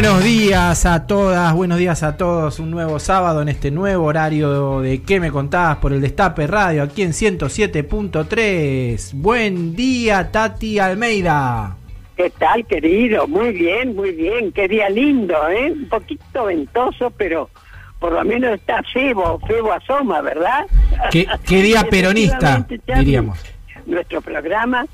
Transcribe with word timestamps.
Buenos 0.00 0.24
días 0.24 0.86
a 0.86 1.06
todas, 1.06 1.52
buenos 1.52 1.76
días 1.76 2.02
a 2.02 2.16
todos. 2.16 2.58
Un 2.58 2.70
nuevo 2.70 2.98
sábado 2.98 3.42
en 3.42 3.50
este 3.50 3.70
nuevo 3.70 4.06
horario 4.06 4.80
de 4.80 5.02
¿Qué 5.02 5.20
me 5.20 5.30
contabas 5.30 5.76
por 5.76 5.92
el 5.92 6.00
Destape 6.00 6.46
Radio 6.46 6.84
aquí 6.84 7.02
en 7.02 7.10
107.3. 7.10 9.10
Buen 9.12 9.76
día, 9.76 10.32
Tati 10.32 10.78
Almeida. 10.78 11.76
¿Qué 12.16 12.30
tal, 12.30 12.64
querido? 12.64 13.28
Muy 13.28 13.52
bien, 13.52 13.94
muy 13.94 14.12
bien. 14.12 14.52
Qué 14.52 14.68
día 14.68 14.88
lindo, 14.88 15.36
¿eh? 15.50 15.70
Un 15.70 15.90
poquito 15.90 16.46
ventoso, 16.46 17.10
pero 17.10 17.50
por 17.98 18.12
lo 18.12 18.24
menos 18.24 18.54
está 18.54 18.82
Febo, 18.94 19.38
Febo 19.40 19.70
asoma, 19.70 20.22
¿verdad? 20.22 20.64
Qué, 21.10 21.26
qué 21.46 21.60
día 21.60 21.84
peronista, 21.90 22.66
diríamos. 22.86 23.38
Nuestro 23.84 24.22
programa, 24.22 24.86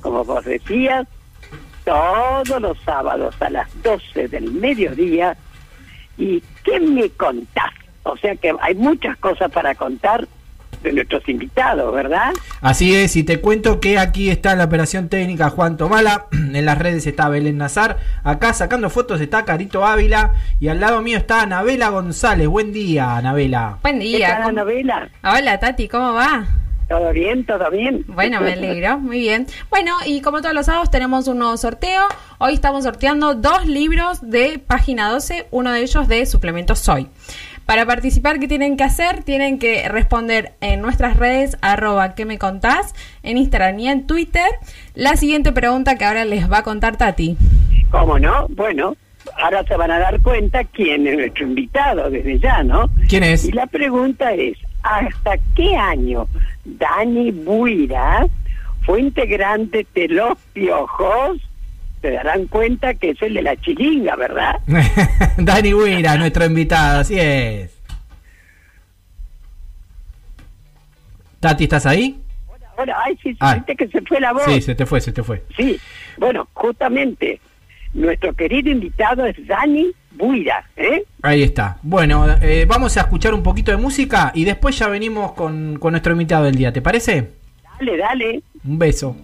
como 0.00 0.24
vos 0.24 0.46
decías, 0.46 1.06
todos 1.86 2.60
los 2.60 2.76
sábados 2.84 3.34
a 3.40 3.48
las 3.48 3.68
12 3.82 4.28
del 4.28 4.50
mediodía. 4.52 5.36
¿Y 6.18 6.42
qué 6.64 6.80
me 6.80 7.08
contás? 7.10 7.72
O 8.02 8.16
sea 8.18 8.34
que 8.36 8.52
hay 8.60 8.74
muchas 8.74 9.16
cosas 9.18 9.50
para 9.50 9.74
contar 9.74 10.26
de 10.82 10.92
nuestros 10.92 11.26
invitados, 11.28 11.92
¿verdad? 11.94 12.32
Así 12.60 12.94
es, 12.94 13.16
y 13.16 13.24
te 13.24 13.40
cuento 13.40 13.80
que 13.80 13.98
aquí 13.98 14.30
está 14.30 14.54
la 14.54 14.64
operación 14.64 15.08
técnica 15.08 15.48
Juan 15.50 15.76
Tomala, 15.76 16.26
en 16.32 16.64
las 16.64 16.78
redes 16.78 17.06
está 17.06 17.28
Belén 17.28 17.56
Nazar, 17.58 17.96
acá 18.24 18.52
sacando 18.52 18.90
fotos 18.90 19.20
está 19.20 19.44
Carito 19.44 19.84
Ávila 19.86 20.32
y 20.60 20.68
al 20.68 20.80
lado 20.80 21.00
mío 21.02 21.18
está 21.18 21.42
Anabela 21.42 21.88
González. 21.88 22.46
Buen 22.48 22.72
día, 22.72 23.16
Anabela. 23.16 23.78
Buen 23.82 23.98
¿Qué 24.00 24.04
día. 24.04 24.28
tal, 24.28 24.36
¿cómo- 24.38 24.48
Anabela? 24.50 25.08
Hola 25.24 25.58
Tati, 25.58 25.88
¿cómo 25.88 26.12
va? 26.12 26.46
¿Todo 26.88 27.12
bien? 27.12 27.44
¿Todo 27.44 27.68
bien? 27.70 28.04
Bueno, 28.06 28.40
me 28.40 28.52
alegro, 28.52 28.98
muy 28.98 29.18
bien. 29.18 29.46
Bueno, 29.70 29.92
y 30.06 30.20
como 30.20 30.40
todos 30.40 30.54
los 30.54 30.66
sábados 30.66 30.90
tenemos 30.90 31.26
un 31.26 31.38
nuevo 31.38 31.56
sorteo. 31.56 32.02
Hoy 32.38 32.54
estamos 32.54 32.84
sorteando 32.84 33.34
dos 33.34 33.66
libros 33.66 34.20
de 34.22 34.60
página 34.64 35.10
12, 35.10 35.48
uno 35.50 35.72
de 35.72 35.80
ellos 35.80 36.06
de 36.06 36.24
suplementos 36.26 36.78
Soy. 36.78 37.08
Para 37.64 37.84
participar, 37.84 38.38
¿qué 38.38 38.46
tienen 38.46 38.76
que 38.76 38.84
hacer? 38.84 39.24
Tienen 39.24 39.58
que 39.58 39.88
responder 39.88 40.52
en 40.60 40.80
nuestras 40.80 41.16
redes, 41.16 41.58
arroba 41.60 42.14
que 42.14 42.24
me 42.24 42.38
contás, 42.38 42.94
en 43.24 43.36
Instagram 43.38 43.80
y 43.80 43.88
en 43.88 44.06
Twitter. 44.06 44.48
La 44.94 45.16
siguiente 45.16 45.50
pregunta 45.50 45.98
que 45.98 46.04
ahora 46.04 46.24
les 46.24 46.50
va 46.50 46.58
a 46.58 46.62
contar 46.62 46.96
Tati. 46.96 47.36
¿Cómo 47.90 48.20
no? 48.20 48.46
Bueno, 48.50 48.96
ahora 49.36 49.64
se 49.64 49.76
van 49.76 49.90
a 49.90 49.98
dar 49.98 50.20
cuenta 50.22 50.62
quién 50.62 51.08
es 51.08 51.18
nuestro 51.18 51.46
invitado 51.46 52.08
desde 52.08 52.38
ya, 52.38 52.62
¿no? 52.62 52.88
¿Quién 53.08 53.24
es? 53.24 53.44
Y 53.44 53.50
la 53.50 53.66
pregunta 53.66 54.32
es, 54.32 54.56
¿hasta 54.86 55.36
qué 55.54 55.76
año 55.76 56.26
Dani 56.64 57.30
Buira 57.32 58.26
fue 58.84 59.00
integrante 59.00 59.86
de 59.94 60.08
Los 60.08 60.38
Piojos? 60.52 61.38
Se 62.02 62.10
darán 62.12 62.46
cuenta 62.46 62.94
que 62.94 63.10
es 63.10 63.22
el 63.22 63.34
de 63.34 63.42
la 63.42 63.56
chilinga, 63.56 64.16
¿verdad? 64.16 64.60
Dani 65.38 65.74
Huira, 65.74 66.16
nuestro 66.16 66.44
invitado, 66.44 67.00
así 67.00 67.18
es. 67.18 67.72
Tati, 71.40 71.64
¿estás 71.64 71.86
ahí? 71.86 72.20
Ahora, 72.76 72.96
ay, 73.04 73.18
sí, 73.22 73.36
Ah. 73.40 73.62
que 73.66 73.88
se 73.88 74.02
fue 74.02 74.20
la 74.20 74.32
voz. 74.32 74.44
Sí, 74.44 74.60
se 74.60 74.74
te 74.74 74.84
fue, 74.86 75.00
se 75.00 75.12
te 75.12 75.22
fue. 75.22 75.42
Sí, 75.56 75.78
bueno, 76.18 76.46
justamente, 76.52 77.40
nuestro 77.94 78.34
querido 78.34 78.70
invitado 78.70 79.24
es 79.24 79.34
Dani 79.46 79.92
Buira, 80.16 80.64
¿eh? 80.76 81.04
Ahí 81.22 81.42
está. 81.42 81.78
Bueno, 81.82 82.26
eh, 82.40 82.64
vamos 82.66 82.96
a 82.96 83.00
escuchar 83.02 83.34
un 83.34 83.42
poquito 83.42 83.70
de 83.70 83.76
música 83.76 84.32
y 84.34 84.44
después 84.44 84.78
ya 84.78 84.88
venimos 84.88 85.32
con, 85.32 85.78
con 85.78 85.92
nuestro 85.92 86.12
invitado 86.12 86.44
del 86.44 86.54
día, 86.54 86.72
¿te 86.72 86.80
parece? 86.80 87.30
Dale, 87.78 87.96
dale. 87.96 88.42
Un 88.64 88.78
beso. 88.78 89.16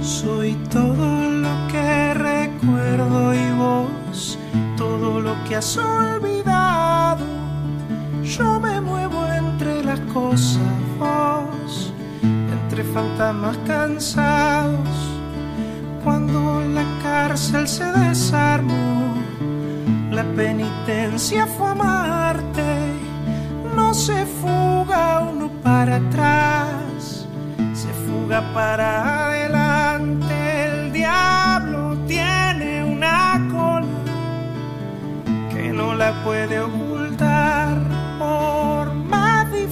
Soy 0.00 0.52
todo 0.70 1.30
lo 1.30 1.68
que 1.70 2.14
recuerdo 2.14 3.34
y 3.34 3.52
vos, 3.58 4.38
todo 4.76 5.20
lo 5.20 5.34
que 5.46 5.56
has 5.56 5.76
olvidado. 5.76 6.27
Yo 8.38 8.60
me 8.60 8.80
muevo 8.80 9.26
entre 9.26 9.82
las 9.82 10.00
cosas, 10.12 10.72
vos, 10.98 11.92
entre 12.22 12.84
fantasmas 12.84 13.58
cansados. 13.66 14.96
Cuando 16.04 16.60
la 16.60 16.84
cárcel 17.02 17.66
se 17.66 17.84
desarmó, 17.84 19.14
la 20.10 20.22
penitencia 20.36 21.46
fue 21.46 21.68
amarte. 21.70 22.92
No 23.74 23.92
se 23.92 24.24
fuga 24.24 25.20
uno 25.20 25.50
para 25.62 25.96
atrás 25.96 26.78
se 27.78 27.92
fuga 28.06 28.42
para 28.52 29.26
adelante. 29.26 30.34
El 30.66 30.92
diablo 30.92 31.96
tiene 32.06 32.84
una 32.84 33.40
cola 33.52 33.86
que 35.52 35.72
no 35.72 35.94
la 35.94 36.12
puede 36.24 36.58
ocultar. 36.60 37.87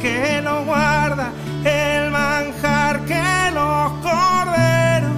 Que 0.00 0.40
lo 0.42 0.64
guarda, 0.64 1.32
el 1.64 2.10
manjar 2.10 3.04
que 3.04 3.50
los 3.52 3.92
corderos 4.02 5.12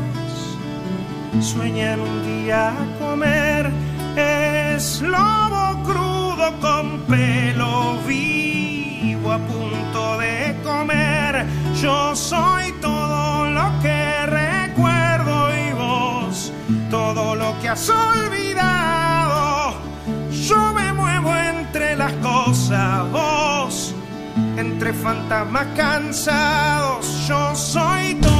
sueñan 1.40 2.00
un 2.00 2.24
día 2.24 2.72
comer, 2.98 3.70
es 4.16 5.00
lobo 5.02 5.82
crudo 5.84 6.52
con 6.60 7.00
pelo 7.02 7.98
vivo 8.06 9.32
a 9.32 9.38
punto 9.38 10.18
de 10.18 10.56
comer. 10.64 11.46
Yo 11.80 12.14
soy 12.16 12.72
todo 12.80 13.50
lo 13.50 13.72
que 13.82 14.26
recuerdo 14.26 15.50
y 15.54 15.72
vos, 15.72 16.52
todo 16.90 17.34
lo 17.34 17.58
que 17.60 17.68
has 17.68 17.88
olvidado. 17.88 19.74
Yo 20.30 20.72
me 20.72 20.92
muevo 20.92 21.34
entre 21.36 21.96
las 21.96 22.12
cosas, 22.14 23.10
vos, 23.10 23.49
entre 24.60 24.92
fantasmas 24.92 25.66
cansados. 25.74 27.26
Yo 27.26 27.54
soy 27.54 28.14
todo 28.16 28.39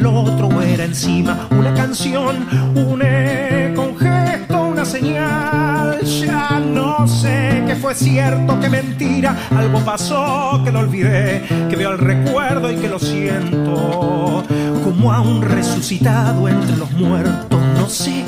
Del 0.00 0.06
otro, 0.06 0.62
era 0.62 0.84
encima 0.84 1.46
una 1.50 1.74
canción, 1.74 2.48
un 2.74 3.02
eco, 3.02 3.82
un 3.82 3.98
gesto, 3.98 4.62
una 4.62 4.84
señal. 4.84 6.00
Ya 6.00 6.58
no 6.58 7.06
sé 7.06 7.62
qué 7.66 7.76
fue 7.76 7.94
cierto, 7.94 8.58
qué 8.60 8.70
mentira. 8.70 9.36
Algo 9.54 9.80
pasó 9.80 10.62
que 10.64 10.72
lo 10.72 10.80
olvidé, 10.80 11.42
que 11.68 11.76
veo 11.76 11.92
el 11.92 11.98
recuerdo 11.98 12.72
y 12.72 12.76
que 12.76 12.88
lo 12.88 12.98
siento. 12.98 14.42
Como 14.84 15.12
a 15.12 15.20
un 15.20 15.42
resucitado 15.42 16.48
entre 16.48 16.76
los 16.78 16.90
muertos, 16.92 17.60
no 17.76 17.88
sé 17.88 18.24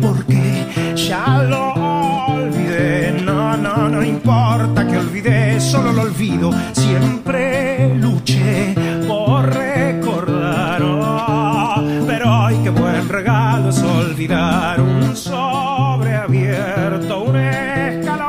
por 0.00 0.24
qué. 0.26 0.94
Ya 0.94 1.42
lo 1.42 1.72
olvidé, 1.72 3.20
no, 3.24 3.56
no, 3.56 3.88
no 3.88 4.04
importa 4.04 4.86
que 4.86 4.96
olvidé, 4.96 5.60
solo 5.60 5.92
lo 5.92 6.02
olvido. 6.02 6.52
Siempre 6.72 7.94
luché 7.96 8.05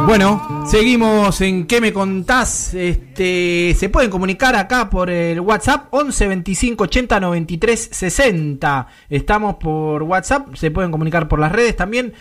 Bueno, 0.07 0.65
seguimos 0.65 1.42
en 1.42 1.68
¿Qué 1.68 1.81
me 1.81 1.92
contás? 1.92 2.74
Este, 2.74 3.75
se 3.77 3.89
pueden 3.89 4.09
comunicar 4.09 4.56
acá 4.56 4.89
por 4.89 5.09
el 5.09 5.42
WhatsApp 5.42 5.88
11 5.89 6.27
25 6.30 6.86
80 6.86 7.19
93 7.19 7.89
60. 7.92 8.88
Estamos 9.09 9.56
por 9.56 10.04
WhatsApp, 10.04 10.56
se 10.56 10.71
pueden 10.71 10.92
comunicar 10.92 11.27
por 11.27 11.39
las 11.39 11.51
redes 11.51 11.75
también 11.75 12.13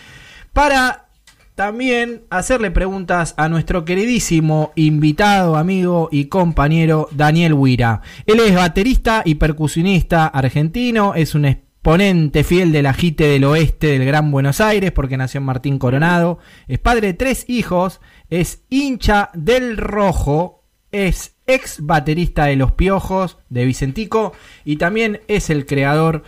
para 0.53 1.07
también 1.55 2.23
hacerle 2.29 2.73
preguntas 2.73 3.35
a 3.37 3.49
nuestro 3.49 3.85
queridísimo 3.85 4.73
invitado, 4.75 5.55
amigo 5.55 6.09
y 6.11 6.25
compañero 6.25 7.09
Daniel 7.13 7.55
Huira. 7.55 8.03
Él 8.27 8.41
es 8.41 8.57
baterista 8.57 9.23
y 9.25 9.37
percusionista 9.37 10.27
argentino, 10.27 11.15
es 11.15 11.37
un 11.37 11.45
exponente 11.87 12.43
fiel 12.43 12.73
del 12.73 12.87
ajite 12.87 13.29
del 13.29 13.45
oeste 13.45 13.87
del 13.87 14.05
Gran 14.05 14.33
Buenos 14.33 14.61
Aires 14.61 14.91
porque 14.91 15.17
nació 15.17 15.39
en 15.39 15.45
Martín 15.45 15.79
Coronado, 15.79 16.41
es 16.67 16.81
padre 16.81 17.07
de 17.07 17.15
tres 17.15 17.49
hijos, 17.49 18.01
es 18.29 18.65
hincha 18.71 19.31
del 19.35 19.77
rojo, 19.77 20.65
es 20.91 21.37
ex 21.47 21.87
baterista 21.87 22.47
de 22.47 22.57
Los 22.57 22.73
Piojos, 22.73 23.39
de 23.51 23.67
Vicentico, 23.67 24.33
y 24.65 24.79
también 24.79 25.21
es 25.29 25.49
el 25.49 25.65
creador 25.65 26.25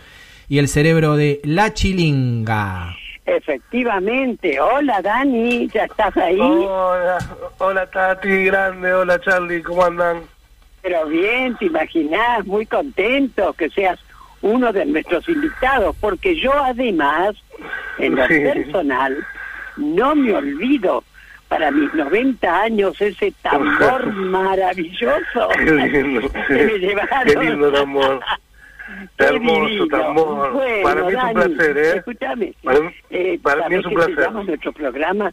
y 0.47 0.59
el 0.59 0.69
cerebro 0.69 1.17
de 1.17 1.41
La 1.43 1.73
Chilinga. 1.73 2.95
Efectivamente. 3.25 4.61
Hola, 4.61 5.01
Dani, 5.01 5.67
¿ya 5.67 5.83
estás 5.83 6.15
ahí? 6.15 6.39
Hola, 6.39 7.17
hola 7.57 7.85
Tati, 7.91 8.45
grande, 8.45 8.93
hola 8.93 9.19
Charlie, 9.19 9.61
¿cómo 9.61 9.83
andan? 9.83 10.21
Pero 10.81 11.05
bien, 11.07 11.57
te 11.57 11.65
imaginás, 11.65 12.45
muy 12.45 12.65
contento 12.65 13.51
que 13.51 13.69
seas 13.69 13.99
uno 14.41 14.71
de 14.73 14.85
nuestros 14.85 15.27
invitados, 15.29 15.95
porque 15.99 16.35
yo 16.39 16.51
además, 16.63 17.35
en 17.97 18.15
lo 18.15 18.27
personal, 18.27 19.17
no 19.77 20.15
me 20.15 20.33
olvido 20.33 21.03
para 21.47 21.71
mis 21.71 21.93
90 21.93 22.61
años 22.61 22.99
ese 23.01 23.33
tambor 23.41 24.05
maravilloso 24.13 25.49
Qué 25.57 25.63
lindo, 26.03 26.29
que 26.47 26.53
me 26.53 26.77
llevaron. 26.79 27.09
qué 27.25 27.35
lindo 27.39 27.71
tambor. 27.71 28.19
Qué 29.17 29.23
Hermoso 29.25 29.65
divino. 29.65 29.87
tambor. 29.87 30.51
Bueno, 30.53 30.83
Para 30.83 31.03
mí 31.03 31.13
es 31.13 31.23
un 31.23 31.33
placer, 31.33 31.77
¿eh? 31.77 31.93
Escúchame. 31.97 32.53
Para 32.63 32.79
mí- 32.79 32.89
eh, 33.11 33.39
para 33.41 33.69
mí 33.69 33.75
es 33.75 33.85
un 33.85 33.93
placer. 33.93 34.31
nuestro 34.31 34.73
programa 34.73 35.31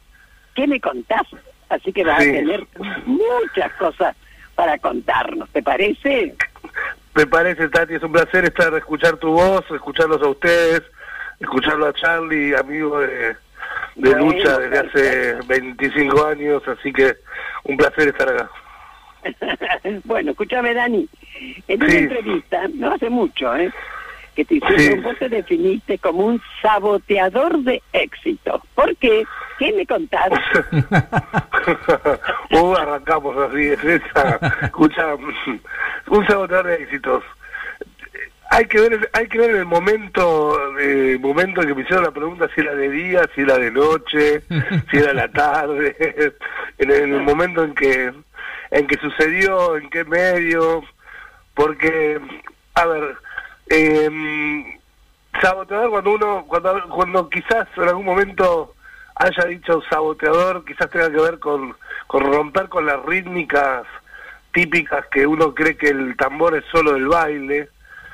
¿Qué 0.54 0.66
me 0.66 0.80
contás? 0.80 1.22
Así 1.68 1.92
que 1.92 2.02
vas 2.04 2.22
Sí. 2.22 2.30
a 2.30 2.32
tener 2.32 2.66
muchas 3.04 3.72
cosas 3.74 4.16
para 4.56 4.78
contarnos, 4.78 5.48
¿te 5.50 5.62
parece? 5.62 6.34
Me 7.14 7.26
parece, 7.26 7.68
Tati, 7.68 7.94
es 7.94 8.02
un 8.02 8.12
placer 8.12 8.44
estar, 8.44 8.74
escuchar 8.74 9.16
tu 9.18 9.30
voz, 9.30 9.64
escucharlos 9.70 10.20
a 10.22 10.28
ustedes, 10.28 10.82
escucharlo 11.38 11.86
a 11.86 11.92
Charlie, 11.92 12.54
amigo 12.54 12.98
de, 13.00 13.08
de 13.08 13.36
Bueno, 13.96 14.18
lucha 14.26 14.58
desde 14.58 14.78
hace 14.78 15.34
25 15.46 16.26
años, 16.26 16.62
así 16.66 16.92
que 16.92 17.16
un 17.64 17.76
placer 17.76 18.08
estar 18.08 18.28
acá. 18.28 18.50
bueno, 20.04 20.32
escúchame, 20.32 20.74
Dani. 20.74 21.08
En 21.68 21.82
una 21.82 21.90
Sí. 21.90 21.96
entrevista, 21.98 22.62
no 22.74 22.92
hace 22.92 23.08
mucho, 23.10 23.54
¿eh? 23.56 23.70
Que 24.36 24.44
te 24.44 24.56
hicieron, 24.56 24.78
Sí. 24.78 24.94
vos 25.00 25.18
te 25.18 25.28
definiste 25.30 25.98
como 25.98 26.26
un 26.26 26.40
saboteador 26.62 27.58
de 27.60 27.82
éxito. 27.94 28.62
¿Por 28.74 28.94
qué? 28.96 29.24
¿Qué 29.58 29.72
me 29.72 29.86
contás? 29.86 30.30
uh, 32.52 32.74
arrancamos 32.74 33.34
así, 33.48 33.62
es 33.68 33.82
esa. 33.82 34.38
Escucha, 34.62 35.14
un 36.08 36.26
saboteador 36.26 36.66
de 36.66 36.74
éxitos. 36.74 37.24
Hay 38.50 38.66
que 38.66 38.80
ver, 38.80 39.10
hay 39.12 39.26
que 39.26 39.38
ver 39.38 39.50
el 39.56 39.64
momento, 39.64 40.56
el 40.78 41.18
momento 41.18 41.62
en 41.62 41.68
que 41.68 41.74
me 41.74 41.82
hicieron 41.82 42.04
la 42.04 42.12
pregunta 42.12 42.48
si 42.54 42.60
era 42.60 42.74
de 42.74 42.90
día, 42.90 43.22
si 43.34 43.40
era 43.40 43.58
de 43.58 43.70
noche, 43.72 44.42
si 44.90 44.98
era 44.98 45.12
la 45.14 45.28
tarde, 45.28 45.96
en 46.78 46.90
el, 46.90 47.00
en 47.02 47.14
el 47.14 47.22
momento 47.22 47.64
en 47.64 47.74
que, 47.74 48.12
en 48.70 48.86
que 48.86 48.96
sucedió, 48.98 49.76
en 49.76 49.90
qué 49.90 50.04
medio, 50.04 50.84
porque, 51.54 52.20
a 52.74 52.86
ver, 52.86 53.16
eh, 53.68 54.78
saboteador 55.40 55.90
cuando 55.90 56.12
uno, 56.12 56.44
cuando, 56.46 56.88
cuando 56.88 57.28
quizás 57.28 57.66
en 57.76 57.88
algún 57.88 58.04
momento 58.04 58.74
haya 59.16 59.44
dicho 59.46 59.82
saboteador, 59.88 60.64
quizás 60.64 60.90
tenga 60.90 61.10
que 61.10 61.20
ver 61.20 61.38
con, 61.38 61.74
con 62.06 62.32
romper 62.32 62.68
con 62.68 62.86
las 62.86 63.02
rítmicas 63.04 63.84
típicas 64.52 65.06
que 65.10 65.26
uno 65.26 65.54
cree 65.54 65.76
que 65.76 65.88
el 65.88 66.16
tambor 66.16 66.56
es 66.56 66.64
solo 66.66 66.92
del 66.94 67.08
baile. 67.08 67.68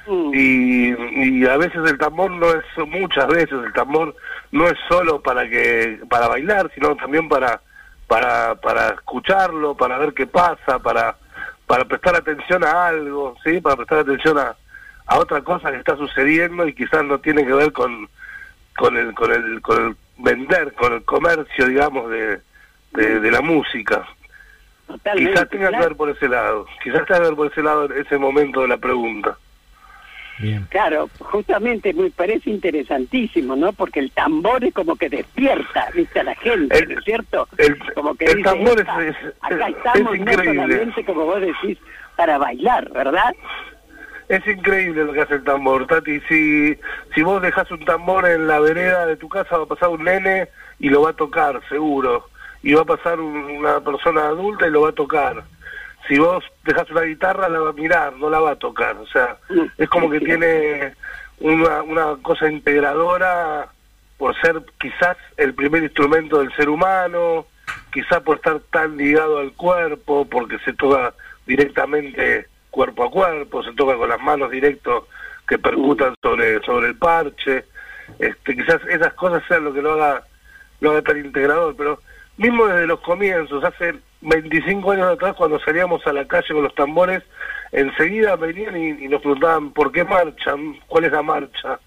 Mm, 0.06 0.30
y, 0.34 1.40
y 1.40 1.46
a 1.46 1.56
veces 1.56 1.88
el 1.88 1.96
tambor 1.96 2.30
no 2.30 2.50
es 2.50 2.64
muchas 2.88 3.28
veces 3.28 3.52
el 3.52 3.72
tambor 3.72 4.16
no 4.50 4.66
es 4.66 4.76
solo 4.88 5.22
para 5.22 5.48
que 5.48 6.00
para 6.10 6.26
bailar 6.26 6.68
sino 6.74 6.96
también 6.96 7.28
para 7.28 7.60
para 8.08 8.56
para 8.56 8.88
escucharlo 8.94 9.76
para 9.76 9.98
ver 9.98 10.12
qué 10.12 10.26
pasa 10.26 10.80
para 10.80 11.16
para 11.68 11.84
prestar 11.84 12.16
atención 12.16 12.64
a 12.64 12.88
algo 12.88 13.36
sí 13.44 13.60
para 13.60 13.76
prestar 13.76 14.00
atención 14.00 14.38
a, 14.38 14.56
a 15.12 15.18
otra 15.18 15.40
cosa 15.42 15.70
que 15.70 15.78
está 15.78 15.96
sucediendo 15.96 16.66
y 16.66 16.72
quizás 16.74 17.04
no 17.04 17.18
tiene 17.18 17.44
que 17.44 17.52
ver 17.52 17.72
con 17.72 18.08
con 18.76 18.96
el 18.96 19.14
con 19.14 19.32
el 19.32 19.60
con 19.60 19.86
el 19.88 19.96
vender 20.18 20.72
con 20.74 20.92
el 20.94 21.02
comercio 21.04 21.66
digamos 21.66 22.10
de 22.10 22.40
de, 22.92 23.20
de 23.20 23.30
la 23.30 23.40
música 23.40 24.06
totalmente, 24.86 25.32
quizás 25.32 25.48
tenga 25.50 25.70
que 25.70 25.76
ver 25.78 25.96
por 25.96 26.08
ese 26.10 26.28
lado 26.28 26.66
quizás 26.82 27.04
tenga 27.06 27.20
que 27.20 27.26
ver 27.28 27.34
por 27.36 27.46
ese 27.52 27.62
lado 27.62 27.84
en 27.86 28.00
ese 28.00 28.18
momento 28.18 28.60
de 28.62 28.68
la 28.68 28.76
pregunta 28.78 29.36
Bien. 30.38 30.66
Claro, 30.70 31.08
justamente 31.20 31.92
me 31.92 32.10
parece 32.10 32.50
interesantísimo, 32.50 33.54
¿no? 33.54 33.72
Porque 33.74 34.00
el 34.00 34.10
tambor 34.10 34.64
es 34.64 34.72
como 34.74 34.96
que 34.96 35.08
despierta, 35.08 35.88
¿viste? 35.94 36.18
A 36.20 36.24
la 36.24 36.34
gente, 36.34 36.78
El- 36.78 36.88
¿no 36.94 36.98
es 36.98 37.04
cierto? 37.04 37.46
el- 37.58 37.78
como 37.94 38.14
que 38.16 38.24
el 38.24 38.36
dice, 38.38 38.48
tambor 38.48 38.72
es- 38.72 38.80
"Epa, 38.80 39.04
es- 39.04 39.16
acá 39.42 39.68
es 39.68 39.76
estamos 39.76 40.02
no 40.04 40.14
increíble". 40.16 40.44
solamente, 40.54 41.04
como 41.04 41.24
vos 41.26 41.40
decís, 41.40 41.78
para 42.16 42.38
bailar, 42.38 42.90
¿verdad? 42.92 43.32
Es 44.28 44.46
increíble 44.46 45.04
lo 45.04 45.12
que 45.12 45.20
hace 45.22 45.34
el 45.34 45.44
tambor, 45.44 45.86
Tati. 45.86 46.20
Si, 46.28 46.78
si 47.14 47.22
vos 47.22 47.42
dejás 47.42 47.70
un 47.70 47.84
tambor 47.84 48.26
en 48.26 48.46
la 48.46 48.60
vereda 48.60 49.04
de 49.06 49.16
tu 49.16 49.28
casa, 49.28 49.56
va 49.58 49.64
a 49.64 49.66
pasar 49.66 49.88
un 49.90 50.04
nene 50.04 50.48
y 50.78 50.88
lo 50.88 51.02
va 51.02 51.10
a 51.10 51.14
tocar, 51.16 51.60
seguro. 51.68 52.28
Y 52.62 52.72
va 52.74 52.82
a 52.82 52.86
pasar 52.86 53.20
un- 53.20 53.44
una 53.58 53.80
persona 53.80 54.22
adulta 54.28 54.66
y 54.66 54.70
lo 54.70 54.82
va 54.82 54.90
a 54.90 54.92
tocar. 54.94 55.42
Si 56.08 56.18
vos 56.18 56.44
dejás 56.64 56.90
una 56.90 57.02
guitarra, 57.02 57.48
la 57.48 57.60
va 57.60 57.70
a 57.70 57.74
mirar, 57.74 58.14
no 58.14 58.30
la 58.30 58.40
va 58.40 58.52
a 58.52 58.56
tocar. 58.56 58.96
O 58.96 59.06
sea, 59.06 59.36
es 59.78 59.88
como 59.88 60.08
que 60.10 60.20
tiene 60.20 60.94
una, 61.40 61.82
una 61.82 62.16
cosa 62.22 62.50
integradora 62.50 63.68
por 64.18 64.34
ser 64.40 64.62
quizás 64.80 65.16
el 65.36 65.54
primer 65.54 65.82
instrumento 65.82 66.38
del 66.38 66.54
ser 66.54 66.68
humano, 66.68 67.46
quizás 67.92 68.20
por 68.22 68.36
estar 68.36 68.60
tan 68.70 68.96
ligado 68.96 69.38
al 69.38 69.52
cuerpo, 69.52 70.24
porque 70.30 70.58
se 70.60 70.72
toca 70.72 71.12
directamente 71.46 72.46
cuerpo 72.72 73.04
a 73.04 73.10
cuerpo, 73.10 73.62
se 73.62 73.72
toca 73.74 73.96
con 73.96 74.08
las 74.08 74.20
manos 74.20 74.50
directo 74.50 75.06
que 75.46 75.58
percutan 75.58 76.14
sobre, 76.20 76.60
sobre 76.64 76.88
el 76.88 76.96
parche. 76.96 77.66
Este, 78.18 78.56
quizás 78.56 78.80
esas 78.88 79.12
cosas 79.12 79.42
sean 79.46 79.64
lo 79.64 79.72
que 79.72 79.82
lo 79.82 79.92
haga, 79.92 80.24
lo 80.80 80.90
haga 80.90 81.02
tan 81.02 81.18
integrador, 81.18 81.76
pero 81.76 82.00
mismo 82.38 82.66
desde 82.66 82.86
los 82.86 83.00
comienzos, 83.00 83.62
hace 83.62 83.94
25 84.22 84.90
años 84.90 85.12
atrás, 85.12 85.34
cuando 85.36 85.60
salíamos 85.60 86.04
a 86.06 86.12
la 86.12 86.26
calle 86.26 86.54
con 86.54 86.62
los 86.64 86.74
tambores, 86.74 87.22
enseguida 87.70 88.36
venían 88.36 88.76
y, 88.76 89.08
nos 89.08 89.20
preguntaban 89.20 89.70
por 89.72 89.92
qué 89.92 90.04
marchan, 90.04 90.76
cuál 90.88 91.04
es 91.04 91.12
la 91.12 91.22
marcha. 91.22 91.78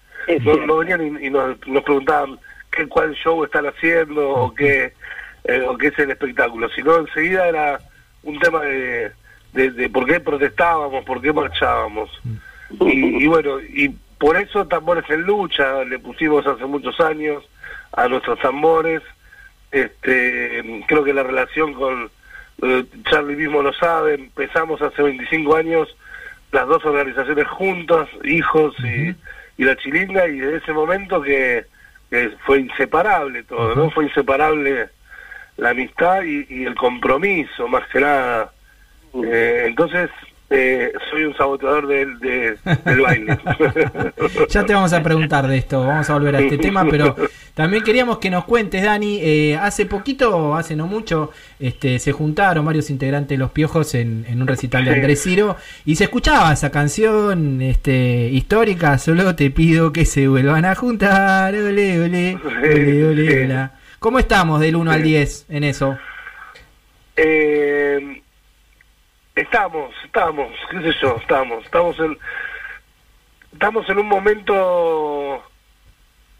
no, 0.66 0.76
venían 0.78 1.18
y, 1.22 1.30
nos, 1.30 1.58
preguntaban 1.58 2.38
qué, 2.70 2.86
cuál 2.88 3.12
show 3.14 3.44
están 3.44 3.66
haciendo 3.66 4.30
o 4.30 4.54
qué, 4.54 4.92
eh, 5.44 5.64
o 5.66 5.76
qué 5.76 5.88
es 5.88 5.98
el 5.98 6.12
espectáculo, 6.12 6.68
sino 6.70 6.98
enseguida 6.98 7.48
era 7.48 7.80
un 8.22 8.38
tema 8.38 8.60
de, 8.60 9.12
de, 9.56 9.88
por 9.90 10.06
qué 10.06 10.20
protestábamos, 10.20 11.04
por 11.04 11.20
qué 11.20 11.32
marchábamos. 11.32 12.10
Y, 12.80 13.24
y 13.24 13.26
bueno, 13.26 13.60
y 13.60 13.88
por 14.18 14.36
eso 14.36 14.66
Tambores 14.66 15.08
en 15.10 15.22
Lucha 15.22 15.84
le 15.84 15.98
pusimos 15.98 16.46
hace 16.46 16.64
muchos 16.66 16.98
años 17.00 17.44
a 17.92 18.08
nuestros 18.08 18.38
tambores. 18.40 19.02
Este, 19.70 20.84
creo 20.86 21.04
que 21.04 21.12
la 21.12 21.22
relación 21.22 21.74
con 21.74 22.10
eh, 22.62 22.84
Charlie 23.10 23.36
mismo 23.36 23.62
lo 23.62 23.72
sabe, 23.72 24.14
empezamos 24.14 24.80
hace 24.80 25.02
25 25.02 25.56
años 25.56 25.96
las 26.52 26.66
dos 26.66 26.84
organizaciones 26.84 27.46
juntas, 27.48 28.08
hijos 28.24 28.74
y, 28.82 29.14
y, 29.60 29.64
la 29.64 29.76
chilinga, 29.76 30.26
y 30.28 30.38
desde 30.38 30.58
ese 30.58 30.72
momento 30.72 31.20
que, 31.20 31.66
fue 32.46 32.60
inseparable 32.60 33.42
todo, 33.42 33.74
¿no? 33.74 33.90
Fue 33.90 34.04
inseparable 34.04 34.88
la 35.56 35.70
amistad 35.70 36.22
y, 36.22 36.64
el 36.64 36.74
compromiso, 36.76 37.68
más 37.68 37.86
que 37.88 38.00
nada. 38.00 38.52
Eh, 39.24 39.64
entonces, 39.66 40.10
eh, 40.48 40.92
soy 41.10 41.24
un 41.24 41.36
saboteador 41.36 41.88
del, 41.88 42.20
del 42.20 43.00
baile. 43.00 43.36
ya 44.48 44.64
te 44.64 44.74
vamos 44.74 44.92
a 44.92 45.02
preguntar 45.02 45.48
de 45.48 45.58
esto, 45.58 45.84
vamos 45.84 46.08
a 46.08 46.12
volver 46.12 46.36
a 46.36 46.40
este 46.40 46.56
tema, 46.56 46.86
pero 46.88 47.16
también 47.54 47.82
queríamos 47.82 48.18
que 48.18 48.30
nos 48.30 48.44
cuentes, 48.44 48.84
Dani, 48.84 49.18
eh, 49.20 49.56
hace 49.56 49.86
poquito, 49.86 50.54
hace 50.54 50.76
no 50.76 50.86
mucho, 50.86 51.32
este, 51.58 51.98
se 51.98 52.12
juntaron 52.12 52.64
varios 52.64 52.90
integrantes 52.90 53.30
de 53.30 53.38
Los 53.38 53.50
Piojos 53.50 53.96
en, 53.96 54.24
un 54.30 54.46
recital 54.46 54.84
de 54.84 54.92
Andrés 54.92 55.24
Ciro 55.24 55.56
y 55.84 55.96
se 55.96 56.04
escuchaba 56.04 56.52
esa 56.52 56.70
canción 56.70 57.60
este, 57.60 58.28
histórica, 58.28 58.98
solo 58.98 59.34
te 59.34 59.50
pido 59.50 59.92
que 59.92 60.04
se 60.04 60.28
vuelvan 60.28 60.64
a 60.64 60.76
juntar, 60.76 61.54
ole, 61.54 62.00
ole, 62.00 62.38
ole, 62.62 63.04
ole, 63.04 63.70
¿Cómo 63.98 64.20
estamos 64.20 64.60
del 64.60 64.76
1 64.76 64.92
al 64.92 65.02
10 65.02 65.46
en 65.48 65.64
eso? 65.64 65.98
Eh 67.16 68.22
Estamos, 69.36 69.94
estamos, 70.02 70.50
qué 70.70 70.80
sé 70.80 70.98
yo, 71.02 71.18
estamos, 71.20 71.62
estamos 71.62 71.98
en, 72.00 72.16
estamos 73.52 73.86
en 73.90 73.98
un 73.98 74.08
momento, 74.08 75.44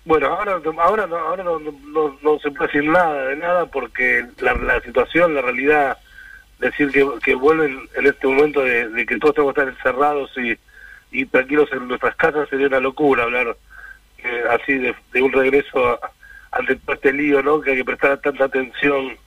bueno, 0.06 0.28
ahora, 0.28 0.58
ahora, 0.78 1.06
no, 1.06 1.16
ahora 1.16 1.44
no, 1.44 1.60
no, 1.60 2.38
se 2.38 2.50
puede 2.52 2.72
decir 2.72 2.90
nada 2.90 3.26
de 3.26 3.36
nada 3.36 3.66
porque 3.66 4.24
la, 4.38 4.54
la 4.54 4.80
situación, 4.80 5.34
la 5.34 5.42
realidad, 5.42 5.98
decir 6.58 6.90
que, 6.90 7.06
que 7.22 7.34
vuelven 7.34 7.86
en 7.96 8.06
este 8.06 8.28
momento 8.28 8.62
de, 8.62 9.04
que 9.04 9.18
todos 9.18 9.34
tenemos 9.34 9.54
que 9.54 9.60
estar 9.60 9.74
encerrados 9.76 10.30
y, 10.38 10.58
y 11.10 11.26
tranquilos 11.26 11.68
en 11.72 11.88
nuestras 11.88 12.16
casas 12.16 12.48
sería 12.48 12.68
una 12.68 12.80
locura 12.80 13.24
hablar 13.24 13.58
eh, 14.24 14.42
así 14.48 14.72
de, 14.72 14.94
un 15.20 15.32
regreso 15.32 16.00
ante 16.50 16.76
todo 16.76 16.94
este 16.94 17.12
lío, 17.12 17.42
¿no? 17.42 17.60
Que 17.60 17.72
hay 17.72 17.76
que 17.76 17.84
prestar 17.84 18.16
tanta 18.22 18.44
atención 18.44 19.18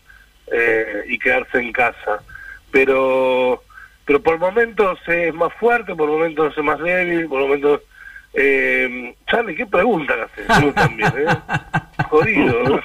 eh, 0.51 1.03
y 1.07 1.19
quedarse 1.19 1.59
en 1.59 1.71
casa 1.71 2.23
pero 2.71 3.61
pero 4.09 4.23
por 4.23 4.39
momentos 4.39 4.97
es 5.05 5.31
más 5.35 5.53
fuerte, 5.59 5.93
por 5.93 6.09
momentos 6.09 6.57
es 6.57 6.63
más 6.63 6.79
débil, 6.79 7.27
por 7.27 7.41
momentos... 7.41 7.81
Eh, 8.33 9.13
Charlie, 9.27 9.55
¿qué 9.55 9.67
pregunta 9.67 10.15
haces? 10.23 10.47
Tú 10.59 10.73
también, 10.73 11.13
¿eh? 11.15 11.27
Jodido. 12.09 12.81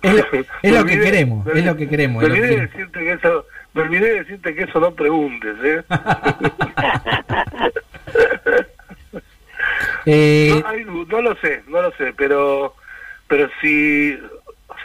Es, 0.00 0.72
lo, 0.72 0.84
que 0.84 1.00
queremos, 1.00 1.44
es 1.48 1.64
lo 1.64 1.76
que 1.76 1.88
queremos. 1.88 2.22
Me 2.22 2.28
olvidé, 2.28 2.60
decirte 2.60 3.00
que 3.00 3.12
eso, 3.14 3.44
me 3.72 3.82
olvidé 3.82 4.14
decirte 4.14 4.54
que 4.54 4.62
eso 4.62 4.78
no 4.78 4.94
preguntes, 4.94 5.56
¿eh? 5.64 5.82
eh 10.06 10.62
no, 10.86 11.04
no, 11.04 11.20
lo 11.20 11.34
sé, 11.40 11.64
no 11.66 11.82
lo 11.82 11.90
sé, 11.96 12.14
pero 12.16 12.76
pero 13.26 13.50
si 13.60 14.16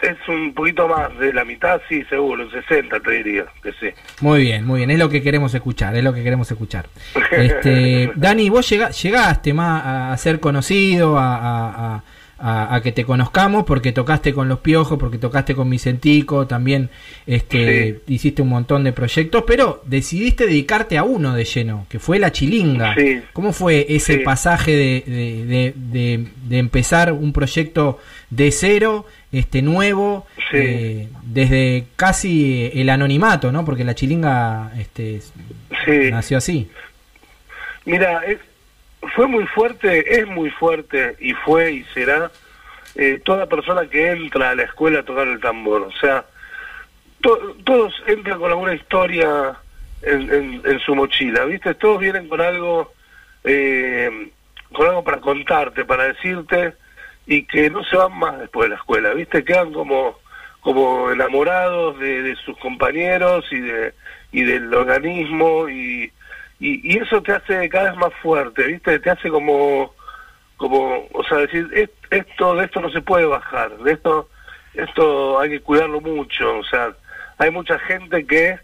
es 0.01 0.18
un 0.27 0.53
poquito 0.53 0.88
más 0.88 1.18
de 1.18 1.34
la 1.34 1.46
mitad, 1.46 1.82
sí, 1.89 2.03
seguro, 2.10 2.44
un 2.44 2.51
60 2.51 3.00
te 3.00 3.12
diría, 3.12 3.46
que 3.62 3.72
sí. 3.74 3.88
Muy 4.22 4.41
bien, 4.41 4.65
muy 4.65 4.79
bien, 4.79 4.91
es 4.91 5.00
lo 5.00 5.10
que 5.10 5.22
queremos 5.22 5.53
escuchar, 5.53 5.96
es 5.96 6.03
lo 6.03 6.13
que 6.13 6.24
queremos 6.24 6.50
escuchar. 6.51 6.88
Este, 7.32 8.12
Dani, 8.15 8.50
vos 8.50 8.70
llegaste 8.70 9.53
más 9.53 10.12
a 10.12 10.18
ser 10.18 10.39
conocido, 10.39 11.18
a, 11.18 12.03
a, 12.39 12.79
que 12.82 12.91
te 12.91 13.03
conozcamos 13.03 13.65
porque 13.65 13.91
tocaste 13.91 14.34
con 14.34 14.48
los 14.48 14.60
piojos, 14.60 14.98
porque 14.98 15.18
tocaste 15.18 15.56
con 15.56 15.70
Vicentico, 15.70 16.48
también 16.48 16.89
este, 17.27 18.01
hiciste 18.08 18.41
un 18.41 18.50
montón 18.50 18.84
de 18.84 18.94
proyectos, 18.94 19.44
pero 19.46 19.82
decidiste 19.86 20.46
dedicarte 20.46 20.98
a 20.98 21.03
uno 21.03 21.34
de 21.34 21.44
lleno, 21.44 21.86
que 21.89 22.00
fue 22.00 22.20
la 22.20 22.32
chilinga. 22.32 22.96
¿Cómo 23.34 23.51
fue 23.51 23.86
ese 23.89 24.20
pasaje 24.20 24.72
de, 24.72 25.74
de, 25.75 26.25
de, 26.48 26.58
empezar 26.58 27.12
un 27.12 27.34
proyecto 27.34 28.00
de 28.30 28.52
cero, 28.52 29.06
este 29.32 29.62
nuevo, 29.62 30.28
eh, 30.54 31.10
desde 31.24 31.88
casi 31.96 32.72
el 32.74 32.90
anonimato, 32.90 33.52
¿no? 33.52 33.66
Porque 33.66 33.84
la 33.84 33.96
chilinga 33.96 34.72
este, 34.78 35.22
nació 36.12 36.38
así. 36.38 36.70
Mira, 37.86 38.24
es, 38.26 38.40
fue 39.16 39.28
muy 39.28 39.46
fuerte, 39.48 40.20
es 40.20 40.28
muy 40.28 40.50
fuerte 40.52 41.16
y 41.20 41.34
fue 41.34 41.72
y 41.72 41.84
será 41.94 42.32
eh, 42.96 43.22
toda 43.24 43.48
persona 43.48 43.88
que 43.88 44.12
entra 44.12 44.52
a 44.52 44.56
la 44.56 44.64
escuela 44.64 45.00
a 45.00 45.04
tocar 45.04 45.28
el 45.28 45.40
tambor. 45.40 45.84
O 45.84 45.92
sea, 46.00 46.26
todos 47.22 47.94
entran 48.08 48.40
con 48.40 48.50
alguna 48.50 48.76
historia 48.76 49.56
en, 50.02 50.62
en, 50.64 50.80
su 50.80 50.96
mochila, 50.96 51.46
¿viste? 51.46 51.74
Todos 51.74 52.00
vienen 52.00 52.30
con 52.30 52.42
algo, 52.42 52.94
eh, 53.44 54.32
con 54.72 54.88
algo 54.88 55.04
para 55.04 55.20
contarte, 55.20 55.84
para 55.84 56.06
decirte 56.06 56.74
y 57.30 57.44
que 57.44 57.70
no 57.70 57.84
se 57.84 57.96
van 57.96 58.18
más 58.18 58.40
después 58.40 58.66
de 58.66 58.70
la 58.70 58.82
escuela, 58.82 59.14
¿viste? 59.14 59.46
Quedan 59.46 59.72
como 59.72 60.18
como 60.62 61.10
enamorados 61.10 61.98
de, 62.00 62.22
de 62.22 62.36
sus 62.36 62.58
compañeros 62.58 63.46
y 63.52 63.60
de 63.62 63.94
y 64.32 64.44
del 64.44 64.74
organismo 64.74 65.70
y 65.70 66.12
y, 66.60 66.98
eso 66.98 67.22
te 67.22 67.34
hace 67.34 67.70
cada 67.70 67.92
vez 67.92 68.00
más 68.00 68.14
fuerte, 68.22 68.68
¿viste? 68.68 69.00
Te 69.00 69.10
hace 69.10 69.30
como, 69.30 69.94
como 70.58 71.08
o 71.14 71.24
sea, 71.24 71.38
decir, 71.40 71.90
esto, 72.10 72.56
de 72.56 72.66
esto 72.66 72.82
no 72.82 72.90
se 72.90 73.02
puede 73.02 73.26
bajar, 73.26 73.78
de 73.78 73.94
esto, 73.94 74.30
esto 74.74 75.40
hay 75.40 75.52
que 75.52 75.62
cuidarlo 75.62 76.02
mucho, 76.02 76.58
o 76.58 76.64
sea, 76.66 76.94
hay 77.38 77.50
mucha 77.52 77.80
gente 77.80 78.26
que, 78.26 78.60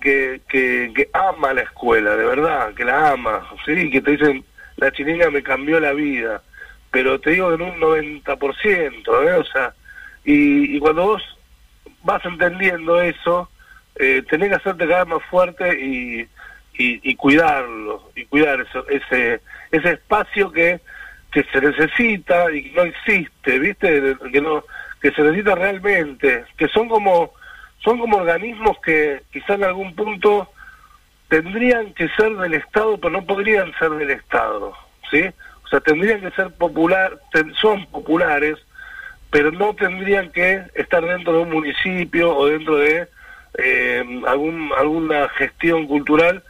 que, 0.00 0.40
que, 0.48 1.10
ama 1.12 1.52
la 1.52 1.62
escuela, 1.62 2.16
de 2.16 2.24
verdad, 2.24 2.72
que 2.74 2.84
la 2.84 3.10
ama, 3.10 3.46
sí, 3.66 3.90
que 3.90 4.00
te 4.00 4.12
dicen, 4.12 4.44
la 4.76 4.90
chilinga 4.92 5.30
me 5.30 5.42
cambió 5.42 5.78
la 5.78 5.92
vida, 5.92 6.42
pero 6.90 7.20
te 7.20 7.30
digo 7.30 7.52
en 7.52 7.62
un 7.62 7.80
90%, 7.80 9.28
¿eh? 9.28 9.32
O 9.34 9.44
sea, 9.44 9.74
y, 10.24 10.76
y 10.76 10.78
cuando 10.78 11.06
vos 11.06 11.38
vas 12.02 12.24
entendiendo 12.24 13.00
eso, 13.00 13.50
eh, 13.96 14.22
tenés 14.28 14.50
que 14.50 14.54
hacerte 14.56 14.86
cada 14.86 15.04
vez 15.04 15.14
más 15.14 15.22
fuerte 15.30 15.80
y 15.80 16.28
y, 16.78 17.14
cuidarlo, 17.16 18.10
y 18.14 18.24
cuidar 18.26 18.60
eso, 18.60 18.86
ese, 18.88 19.40
ese 19.70 19.92
espacio 19.92 20.52
que, 20.52 20.80
que 21.32 21.44
se 21.44 21.60
necesita 21.60 22.50
y 22.52 22.64
que 22.64 22.76
no 22.76 22.82
existe, 22.82 23.58
¿viste? 23.58 24.16
Que 24.32 24.40
no 24.40 24.64
que 25.00 25.12
se 25.12 25.22
necesita 25.22 25.54
realmente, 25.54 26.44
que 26.56 26.68
son 26.68 26.88
como 26.88 27.32
son 27.84 27.98
como 27.98 28.16
organismos 28.16 28.78
que 28.84 29.22
quizá 29.30 29.54
en 29.54 29.64
algún 29.64 29.94
punto 29.94 30.50
tendrían 31.28 31.92
que 31.92 32.08
ser 32.10 32.34
del 32.36 32.54
Estado, 32.54 32.98
pero 32.98 33.10
no 33.10 33.24
podrían 33.24 33.72
ser 33.78 33.90
del 33.90 34.10
Estado, 34.10 34.72
¿sí? 35.10 35.24
O 35.66 35.68
sea, 35.68 35.80
tendrían 35.80 36.20
que 36.20 36.30
ser 36.30 36.50
popular, 36.52 37.18
son 37.60 37.86
populares, 37.86 38.56
pero 39.30 39.50
no 39.52 39.74
tendrían 39.74 40.30
que 40.30 40.62
estar 40.74 41.04
dentro 41.04 41.34
de 41.34 41.38
un 41.40 41.50
municipio 41.50 42.34
o 42.34 42.46
dentro 42.46 42.76
de 42.76 43.08
eh, 43.58 44.22
algún, 44.26 44.70
alguna 44.78 45.28
gestión 45.30 45.86
cultural 45.86 46.42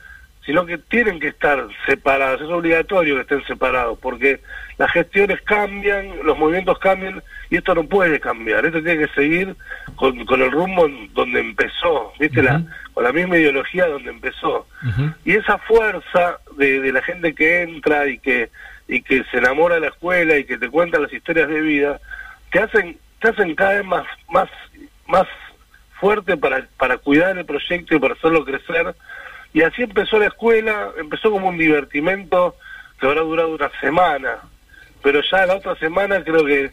sino 0.46 0.64
que 0.64 0.78
tienen 0.78 1.18
que 1.18 1.28
estar 1.28 1.66
separados, 1.86 2.40
es 2.40 2.48
obligatorio 2.48 3.16
que 3.16 3.22
estén 3.22 3.44
separados, 3.46 3.98
porque 3.98 4.40
las 4.78 4.92
gestiones 4.92 5.42
cambian, 5.42 6.08
los 6.22 6.38
movimientos 6.38 6.78
cambian, 6.78 7.20
y 7.50 7.56
esto 7.56 7.74
no 7.74 7.84
puede 7.84 8.20
cambiar, 8.20 8.64
esto 8.64 8.80
tiene 8.80 9.06
que 9.06 9.12
seguir 9.14 9.56
con, 9.96 10.24
con 10.24 10.40
el 10.40 10.52
rumbo 10.52 10.88
donde 11.14 11.40
empezó, 11.40 12.12
¿viste? 12.20 12.44
la, 12.44 12.62
con 12.94 13.02
la 13.02 13.12
misma 13.12 13.36
ideología 13.36 13.88
donde 13.88 14.10
empezó. 14.10 14.68
Y 15.24 15.32
esa 15.32 15.58
fuerza 15.58 16.38
de, 16.56 16.80
de 16.80 16.92
la 16.92 17.02
gente 17.02 17.34
que 17.34 17.62
entra 17.62 18.06
y 18.06 18.18
que, 18.18 18.48
y 18.88 19.02
que 19.02 19.24
se 19.30 19.38
enamora 19.38 19.76
de 19.76 19.82
la 19.82 19.88
escuela 19.88 20.36
y 20.36 20.44
que 20.44 20.58
te 20.58 20.68
cuenta 20.68 20.98
las 20.98 21.12
historias 21.12 21.48
de 21.48 21.60
vida, 21.60 22.00
te 22.50 22.60
hacen, 22.60 22.98
te 23.20 23.28
hacen 23.28 23.54
cada 23.54 23.74
vez 23.74 23.84
más, 23.84 24.06
más, 24.30 24.48
más 25.06 25.26
fuerte 26.00 26.36
para, 26.36 26.66
para 26.76 26.98
cuidar 26.98 27.36
el 27.36 27.44
proyecto 27.44 27.94
y 27.94 27.98
para 27.98 28.14
hacerlo 28.14 28.44
crecer, 28.44 28.94
y 29.52 29.62
así 29.62 29.82
empezó 29.82 30.18
la 30.18 30.26
escuela, 30.26 30.90
empezó 30.98 31.30
como 31.30 31.48
un 31.48 31.58
divertimento 31.58 32.56
que 33.00 33.06
habrá 33.06 33.22
durado 33.22 33.54
una 33.54 33.70
semana, 33.80 34.36
pero 35.02 35.20
ya 35.22 35.46
la 35.46 35.56
otra 35.56 35.74
semana 35.76 36.22
creo 36.22 36.44
que, 36.44 36.70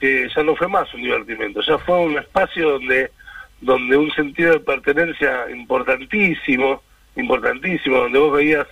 que 0.00 0.28
ya 0.34 0.42
no 0.42 0.56
fue 0.56 0.68
más 0.68 0.92
un 0.94 1.02
divertimento, 1.02 1.60
ya 1.60 1.78
fue 1.78 1.98
un 1.98 2.18
espacio 2.18 2.70
donde, 2.70 3.10
donde 3.60 3.96
un 3.96 4.10
sentido 4.12 4.52
de 4.52 4.60
pertenencia 4.60 5.50
importantísimo 5.50 6.82
importantísimo, 7.16 7.98
donde 7.98 8.18
vos 8.18 8.32
veías, 8.32 8.66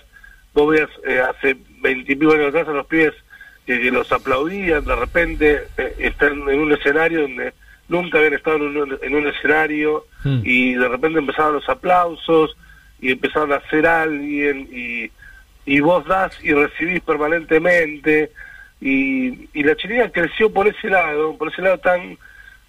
vos 0.53 0.71
veías 0.71 0.89
eh, 1.05 1.19
hace 1.19 1.57
veintipico 1.81 2.33
años 2.33 2.47
atrás 2.49 2.67
a 2.67 2.73
los 2.73 2.85
pibes 2.87 3.13
que, 3.65 3.79
que 3.79 3.91
los 3.91 4.11
aplaudían, 4.11 4.85
de 4.85 4.95
repente 4.95 5.67
eh, 5.77 5.95
están 5.99 6.33
en 6.49 6.59
un 6.59 6.71
escenario 6.71 7.21
donde 7.23 7.53
nunca 7.89 8.17
habían 8.17 8.33
estado 8.33 8.57
en 8.57 8.77
un, 8.77 8.99
en 9.01 9.15
un 9.15 9.27
escenario 9.27 10.05
Mm. 10.23 10.41
y 10.43 10.75
de 10.75 10.87
repente 10.87 11.17
empezaban 11.17 11.53
los 11.53 11.67
aplausos 11.67 12.55
y 12.99 13.11
empezaron 13.11 13.53
a 13.53 13.55
hacer 13.55 13.87
alguien 13.87 14.69
y, 14.71 15.09
y 15.65 15.79
vos 15.79 16.05
das 16.05 16.37
y 16.43 16.53
recibís 16.53 17.01
permanentemente 17.01 18.31
y, 18.79 19.49
y 19.51 19.63
la 19.63 19.75
chilenga 19.75 20.11
creció 20.11 20.53
por 20.53 20.67
ese 20.67 20.89
lado, 20.89 21.35
por 21.39 21.51
ese 21.51 21.63
lado 21.63 21.79
tan 21.79 22.19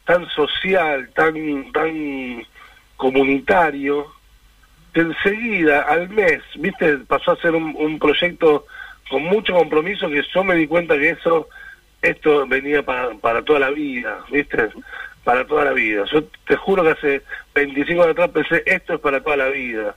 tan 0.06 0.26
social, 0.30 1.10
tan 1.14 1.70
tan 1.72 2.42
comunitario, 2.96 4.06
que 4.94 5.00
enseguida, 5.00 5.82
al 5.82 6.08
mes, 6.08 6.40
viste, 6.56 6.98
pasó 7.06 7.32
a 7.32 7.36
ser 7.36 7.54
un, 7.54 7.74
un 7.76 7.98
proyecto 7.98 8.64
con 9.12 9.22
mucho 9.24 9.52
compromiso 9.52 10.08
que 10.08 10.22
yo 10.34 10.42
me 10.42 10.56
di 10.56 10.66
cuenta 10.66 10.96
que 10.98 11.10
eso, 11.10 11.46
esto 12.00 12.46
venía 12.46 12.82
para, 12.82 13.10
para 13.16 13.42
toda 13.42 13.60
la 13.60 13.70
vida, 13.70 14.24
viste, 14.30 14.70
para 15.22 15.46
toda 15.46 15.66
la 15.66 15.72
vida. 15.72 16.04
Yo 16.10 16.24
te 16.46 16.56
juro 16.56 16.82
que 16.82 16.90
hace 16.90 17.22
25 17.54 18.02
años 18.02 18.12
atrás 18.12 18.30
pensé, 18.30 18.62
esto 18.64 18.94
es 18.94 19.00
para 19.00 19.20
toda 19.20 19.36
la 19.36 19.48
vida, 19.50 19.94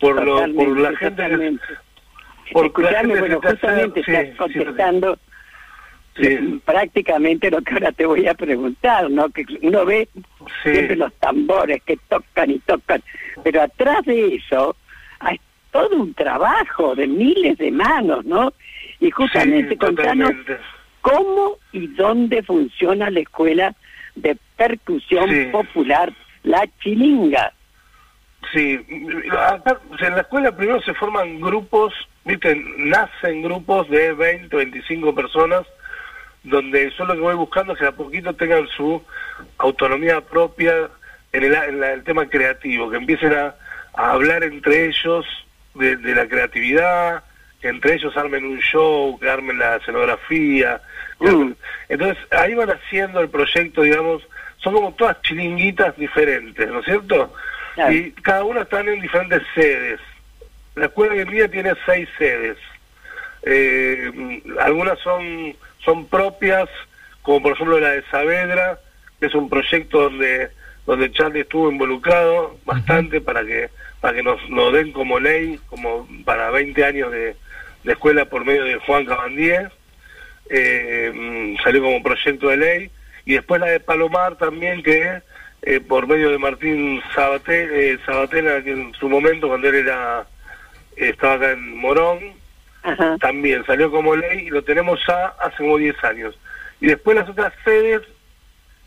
por 0.00 0.20
lo, 0.22 0.52
por 0.52 0.78
la 0.80 0.90
Totalmente, 0.98 1.64
gente 1.64 1.74
que, 2.44 2.52
por 2.52 2.82
la 2.82 2.98
gente 3.00 3.20
bueno, 3.20 3.40
justamente 3.40 4.00
estás 4.00 4.26
sí, 4.26 4.32
contestando 4.36 5.18
Sí. 6.16 6.60
prácticamente 6.64 7.50
lo 7.50 7.60
que 7.60 7.74
ahora 7.74 7.92
te 7.92 8.06
voy 8.06 8.26
a 8.26 8.32
preguntar, 8.32 9.10
¿no? 9.10 9.28
Que 9.28 9.44
uno 9.60 9.84
ve 9.84 10.08
Sí. 10.62 10.72
siempre 10.72 10.96
los 10.96 11.12
tambores 11.16 11.82
que 11.84 11.98
tocan 12.08 12.50
y 12.50 12.58
tocan, 12.60 13.02
pero 13.44 13.60
atrás 13.62 14.02
de 14.06 14.36
eso 14.36 14.74
todo 15.76 15.96
un 15.96 16.14
trabajo 16.14 16.94
de 16.94 17.06
miles 17.06 17.58
de 17.58 17.70
manos, 17.70 18.24
¿no? 18.24 18.52
Y 19.00 19.10
justamente 19.10 19.70
Sí, 19.74 19.76
contanos 19.76 20.32
cómo 21.02 21.58
y 21.72 21.86
dónde 21.88 22.42
funciona 22.42 23.10
la 23.10 23.20
escuela 23.20 23.74
de 24.14 24.36
percusión 24.56 25.28
Sí. 25.28 25.44
popular 25.52 26.12
La 26.44 26.66
Chilinga. 26.80 27.52
Sí, 28.52 28.78
acá, 29.32 29.80
en 30.00 30.14
la 30.14 30.20
escuela 30.22 30.56
primero 30.56 30.80
se 30.82 30.94
forman 30.94 31.40
grupos, 31.40 31.92
viste, 32.24 32.54
nacen 32.78 33.42
grupos 33.42 33.88
de 33.90 34.12
20, 34.14 34.54
25 34.56 35.14
personas, 35.14 35.66
donde 36.44 36.90
yo 36.96 37.04
lo 37.04 37.14
que 37.14 37.20
voy 37.20 37.34
buscando 37.34 37.72
es 37.74 37.78
que 37.80 37.86
a 37.86 37.92
poquito 37.92 38.32
tengan 38.34 38.66
su 38.68 39.02
autonomía 39.58 40.20
propia 40.20 40.88
en 41.32 41.42
el, 41.44 41.54
en 41.54 41.80
la- 41.80 41.92
el 41.92 42.04
tema 42.04 42.26
creativo, 42.28 42.88
que 42.88 42.96
empiecen 42.98 43.34
a, 43.34 43.54
a 43.94 44.12
hablar 44.12 44.44
entre 44.44 44.86
ellos 44.86 45.26
de, 45.78 45.96
de 45.96 46.14
la 46.14 46.26
creatividad, 46.26 47.24
que 47.60 47.68
entre 47.68 47.94
ellos 47.94 48.16
armen 48.16 48.44
un 48.44 48.58
show, 48.60 49.18
que 49.18 49.28
armen 49.28 49.58
la 49.58 49.76
escenografía. 49.76 50.80
Mm. 51.18 51.52
Entonces 51.88 52.18
ahí 52.32 52.54
van 52.54 52.70
haciendo 52.70 53.20
el 53.20 53.28
proyecto, 53.28 53.82
digamos, 53.82 54.22
son 54.58 54.74
como 54.74 54.92
todas 54.94 55.20
chilinguitas 55.22 55.96
diferentes, 55.96 56.68
¿no 56.68 56.80
es 56.80 56.84
cierto? 56.84 57.34
Claro. 57.74 57.92
Y 57.92 58.12
cada 58.12 58.44
una 58.44 58.62
están 58.62 58.88
en 58.88 59.00
diferentes 59.00 59.42
sedes. 59.54 60.00
La 60.74 60.86
escuela 60.86 61.14
hoy 61.14 61.20
en 61.20 61.30
día 61.30 61.50
tiene 61.50 61.72
seis 61.84 62.08
sedes. 62.18 62.58
Eh, 63.42 64.42
algunas 64.60 64.98
son, 65.00 65.54
son 65.84 66.06
propias, 66.06 66.68
como 67.22 67.42
por 67.42 67.52
ejemplo 67.52 67.78
la 67.78 67.90
de 67.90 68.02
Saavedra, 68.10 68.78
que 69.20 69.26
es 69.26 69.34
un 69.34 69.48
proyecto 69.48 70.02
donde 70.02 70.50
donde 70.86 71.10
Charlie 71.12 71.40
estuvo 71.40 71.70
involucrado 71.70 72.58
bastante 72.64 73.20
para 73.20 73.44
que 73.44 73.68
para 74.00 74.14
que 74.14 74.22
nos, 74.22 74.48
nos 74.50 74.72
den 74.72 74.92
como 74.92 75.18
ley, 75.18 75.58
como 75.68 76.06
para 76.24 76.50
20 76.50 76.84
años 76.84 77.10
de, 77.10 77.34
de 77.82 77.92
escuela 77.92 78.26
por 78.26 78.44
medio 78.44 78.64
de 78.64 78.76
Juan 78.76 79.04
Cabandier, 79.04 79.70
eh, 80.48 81.10
mm, 81.12 81.62
salió 81.62 81.82
como 81.82 82.02
proyecto 82.02 82.48
de 82.48 82.56
ley, 82.56 82.90
y 83.24 83.34
después 83.34 83.60
la 83.60 83.66
de 83.66 83.80
Palomar 83.80 84.36
también, 84.36 84.82
que 84.82 85.22
eh, 85.62 85.80
por 85.80 86.06
medio 86.06 86.30
de 86.30 86.38
Martín 86.38 87.02
Sabate, 87.14 87.94
eh, 87.94 87.98
Sabatella, 88.06 88.62
que 88.62 88.72
en 88.72 88.94
su 88.94 89.08
momento, 89.08 89.48
cuando 89.48 89.68
él 89.68 89.76
era 89.76 90.26
estaba 90.94 91.34
acá 91.34 91.50
en 91.52 91.76
Morón, 91.76 92.20
Ajá. 92.82 93.16
también 93.18 93.64
salió 93.66 93.90
como 93.90 94.14
ley 94.14 94.46
y 94.46 94.50
lo 94.50 94.62
tenemos 94.62 95.00
ya 95.06 95.34
hace 95.40 95.56
como 95.58 95.78
10 95.78 96.04
años. 96.04 96.38
Y 96.80 96.86
después 96.86 97.16
las 97.16 97.28
otras 97.28 97.52
sedes 97.64 98.02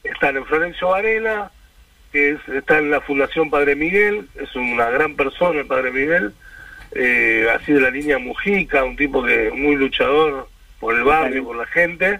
están 0.03 0.37
en 0.37 0.45
Florencio 0.45 0.89
Varela, 0.89 1.51
que 2.11 2.31
es, 2.31 2.39
está 2.49 2.79
en 2.79 2.89
la 2.91 3.01
Fundación 3.01 3.49
Padre 3.49 3.75
Miguel, 3.75 4.27
es 4.41 4.55
una 4.55 4.89
gran 4.89 5.15
persona 5.15 5.59
el 5.61 5.67
Padre 5.67 5.91
Miguel, 5.91 6.33
eh, 6.93 7.47
así 7.55 7.71
de 7.73 7.81
la 7.81 7.91
línea 7.91 8.17
Mujica, 8.17 8.83
un 8.83 8.95
tipo 8.95 9.23
que 9.23 9.51
muy 9.53 9.75
luchador 9.75 10.47
por 10.79 10.95
el 10.95 11.03
barrio, 11.03 11.43
por 11.43 11.55
la 11.55 11.65
gente. 11.67 12.19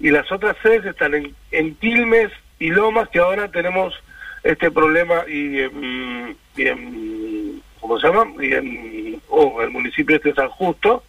Y 0.00 0.10
las 0.10 0.30
otras 0.32 0.56
sedes 0.62 0.84
están 0.86 1.14
en, 1.14 1.34
en 1.52 1.74
Quilmes 1.76 2.30
y 2.58 2.70
Lomas, 2.70 3.08
que 3.10 3.20
ahora 3.20 3.48
tenemos 3.48 3.94
este 4.42 4.70
problema 4.72 5.22
y, 5.28 5.60
en- 5.60 6.36
y 6.56 6.66
en, 6.66 7.62
¿cómo 7.80 8.00
se 8.00 8.08
llama? 8.08 8.24
Y 8.42 8.52
en 8.54 9.20
oh, 9.28 9.62
el 9.62 9.70
municipio 9.70 10.16
este 10.16 10.30
de 10.30 10.34
San 10.34 10.48
Justo, 10.48 11.04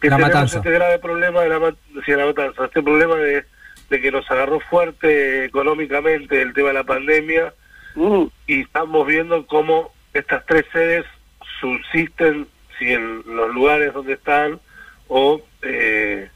que 0.00 0.08
La 0.10 0.16
tenemos 0.16 0.34
Matanza. 0.34 0.58
este 0.58 0.70
grave 0.70 0.98
problema 0.98 1.42
de 1.42 1.48
la, 1.50 1.74
sí, 2.04 2.10
la 2.12 2.26
matanza, 2.26 2.64
este 2.64 2.82
problema 2.82 3.14
de, 3.14 3.44
de 3.90 4.00
que 4.00 4.10
nos 4.10 4.28
agarró 4.30 4.60
fuerte 4.60 5.44
económicamente 5.44 6.40
el 6.42 6.52
tema 6.54 6.68
de 6.68 6.74
la 6.74 6.84
pandemia 6.84 7.52
Mm. 7.96 8.24
y 8.48 8.62
estamos 8.62 9.06
viendo 9.06 9.46
cómo 9.46 9.92
estas 10.12 10.44
tres 10.46 10.64
sedes 10.72 11.04
subsisten 11.60 12.46
si 12.78 12.92
en 12.92 13.22
los 13.26 13.54
lugares 13.54 13.92
donde 13.92 14.14
están 14.14 14.58
o, 15.08 15.40
eh, 15.62 16.28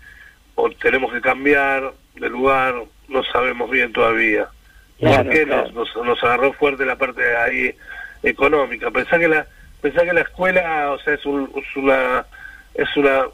o 0.55 0.71
tenemos 0.71 1.13
que 1.13 1.21
cambiar 1.21 1.93
de 2.15 2.29
lugar, 2.29 2.75
no 3.09 3.25
sabemos 3.25 3.69
bien 3.71 3.93
todavía. 3.93 4.47
Claro, 5.01 5.25
porque 5.25 5.45
claro. 5.47 5.71
nos, 5.73 5.95
nos, 5.97 6.07
nos 6.07 6.23
agarró 6.25 6.53
fuerte 6.53 6.85
la 6.85 6.97
parte 6.97 7.23
de 7.23 7.37
ahí 7.37 7.75
económica. 8.23 8.91
Pensá 8.91 9.19
que 9.19 9.29
la, 9.29 9.47
pensá 9.81 10.05
que 10.05 10.13
la 10.13 10.21
escuela, 10.23 10.93
o 10.93 10.99
sea, 11.01 11.15
es, 11.15 11.25
un- 11.27 11.51
es 11.57 11.77
una 11.77 12.25
es 12.75 12.97
una 12.97 13.25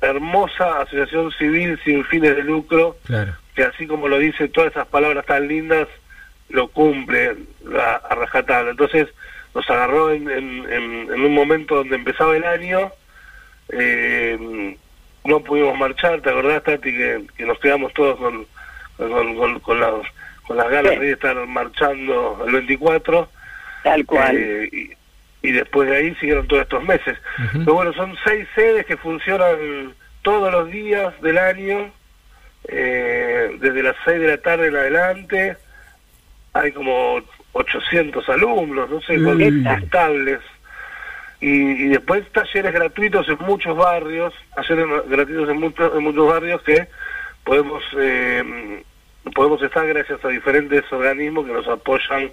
hermosa 0.00 0.80
asociación 0.82 1.30
civil 1.32 1.78
sin 1.84 2.04
fines 2.04 2.36
de 2.36 2.42
lucro 2.44 2.96
Claro. 3.04 3.34
Que 3.58 3.64
así 3.64 3.88
como 3.88 4.06
lo 4.06 4.18
dice 4.18 4.46
todas 4.46 4.70
esas 4.70 4.86
palabras 4.86 5.26
tan 5.26 5.48
lindas, 5.48 5.88
lo 6.48 6.68
cumple 6.68 7.34
a, 7.76 7.94
a 8.08 8.14
rajatabla. 8.14 8.70
Entonces 8.70 9.08
nos 9.52 9.68
agarró 9.68 10.12
en, 10.12 10.30
en- 10.30 10.72
en- 10.72 11.12
en 11.12 11.20
un 11.24 11.34
momento 11.34 11.74
donde 11.74 11.96
empezaba 11.96 12.36
el 12.36 12.44
año, 12.44 12.92
eh, 13.70 14.76
no 15.24 15.40
pudimos 15.40 15.76
marchar, 15.76 16.20
¿te 16.20 16.30
acordás, 16.30 16.62
Tati, 16.62 16.92
que, 16.92 17.24
que 17.36 17.44
nos 17.46 17.58
quedamos 17.58 17.92
todos 17.94 18.16
con, 18.16 18.46
con, 18.96 19.34
con, 19.36 19.58
con 19.60 19.80
las, 19.80 19.92
con 20.46 20.56
las 20.56 20.70
ganas 20.70 20.92
Sí. 20.94 20.98
de 21.00 21.10
estar 21.12 21.34
marchando 21.48 22.44
el 22.46 22.52
24? 22.52 23.28
Tal 23.82 24.06
cual. 24.06 24.36
Eh, 24.38 24.68
y, 24.72 25.48
y 25.48 25.52
después 25.52 25.88
de 25.90 25.96
ahí 25.96 26.14
siguieron 26.16 26.46
todos 26.46 26.62
estos 26.62 26.84
meses. 26.84 27.18
Pero 27.52 27.74
bueno, 27.74 27.92
son 27.94 28.16
seis 28.24 28.46
sedes 28.54 28.86
que 28.86 28.96
funcionan 28.96 29.92
todos 30.22 30.52
los 30.52 30.70
días 30.70 31.20
del 31.22 31.38
año, 31.38 31.90
eh, 32.68 33.56
desde 33.60 33.82
las 33.82 33.96
seis 34.04 34.20
de 34.20 34.28
la 34.28 34.38
tarde 34.38 34.68
en 34.68 34.76
adelante. 34.76 35.56
Hay 36.52 36.72
como 36.72 37.20
800 37.52 38.28
alumnos, 38.28 38.88
no 38.90 39.00
sé, 39.00 39.16
estables. 39.82 40.40
Y, 41.40 41.84
y 41.84 41.88
después 41.88 42.24
talleres 42.32 42.72
gratuitos 42.72 43.28
en 43.28 43.38
muchos 43.40 43.76
barrios, 43.76 44.34
talleres 44.54 44.86
gratuitos 45.08 45.48
en 45.48 45.60
muchos, 45.60 45.96
en 45.96 46.02
muchos 46.02 46.28
barrios 46.28 46.62
que 46.62 46.88
podemos 47.44 47.82
eh, 47.96 48.82
podemos 49.34 49.62
estar 49.62 49.86
gracias 49.86 50.24
a 50.24 50.28
diferentes 50.28 50.84
organismos 50.92 51.46
que 51.46 51.52
nos 51.52 51.68
apoyan 51.68 52.30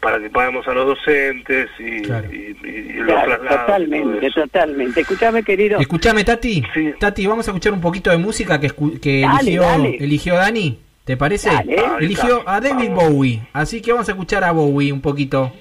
para 0.00 0.18
que 0.20 0.30
paguemos 0.30 0.66
a 0.66 0.72
los 0.72 0.86
docentes 0.86 1.68
y, 1.78 2.02
Claro. 2.02 2.28
y- 2.32 2.56
y- 2.64 2.68
y 2.68 2.92
los 2.94 3.06
Claro, 3.06 3.26
traslados. 3.36 3.66
totalmente, 3.66 4.30
totalmente. 4.30 5.00
Escúchame, 5.02 5.42
querido. 5.42 5.78
Escuchame, 5.80 6.24
Tati. 6.24 6.62
Sí. 6.74 6.92
Tati, 6.98 7.26
vamos 7.26 7.46
a 7.46 7.50
escuchar 7.50 7.72
un 7.72 7.80
poquito 7.80 8.10
de 8.10 8.16
música 8.18 8.58
que, 8.60 8.68
escu- 8.68 8.98
que 9.00 9.20
Dale, 9.20 9.40
eligió, 9.40 9.62
dale. 9.62 9.96
eligió 10.00 10.34
Dani. 10.34 10.78
¿Te 11.04 11.16
parece? 11.16 11.50
Dale. 11.50 11.76
Eligió 12.00 12.48
a 12.48 12.60
David 12.60 12.90
Vamos. 12.90 13.10
Bowie. 13.12 13.40
Así 13.52 13.80
que 13.82 13.92
vamos 13.92 14.08
a 14.08 14.12
escuchar 14.12 14.44
a 14.44 14.52
Bowie 14.52 14.92
un 14.92 15.00
poquito. 15.00 15.52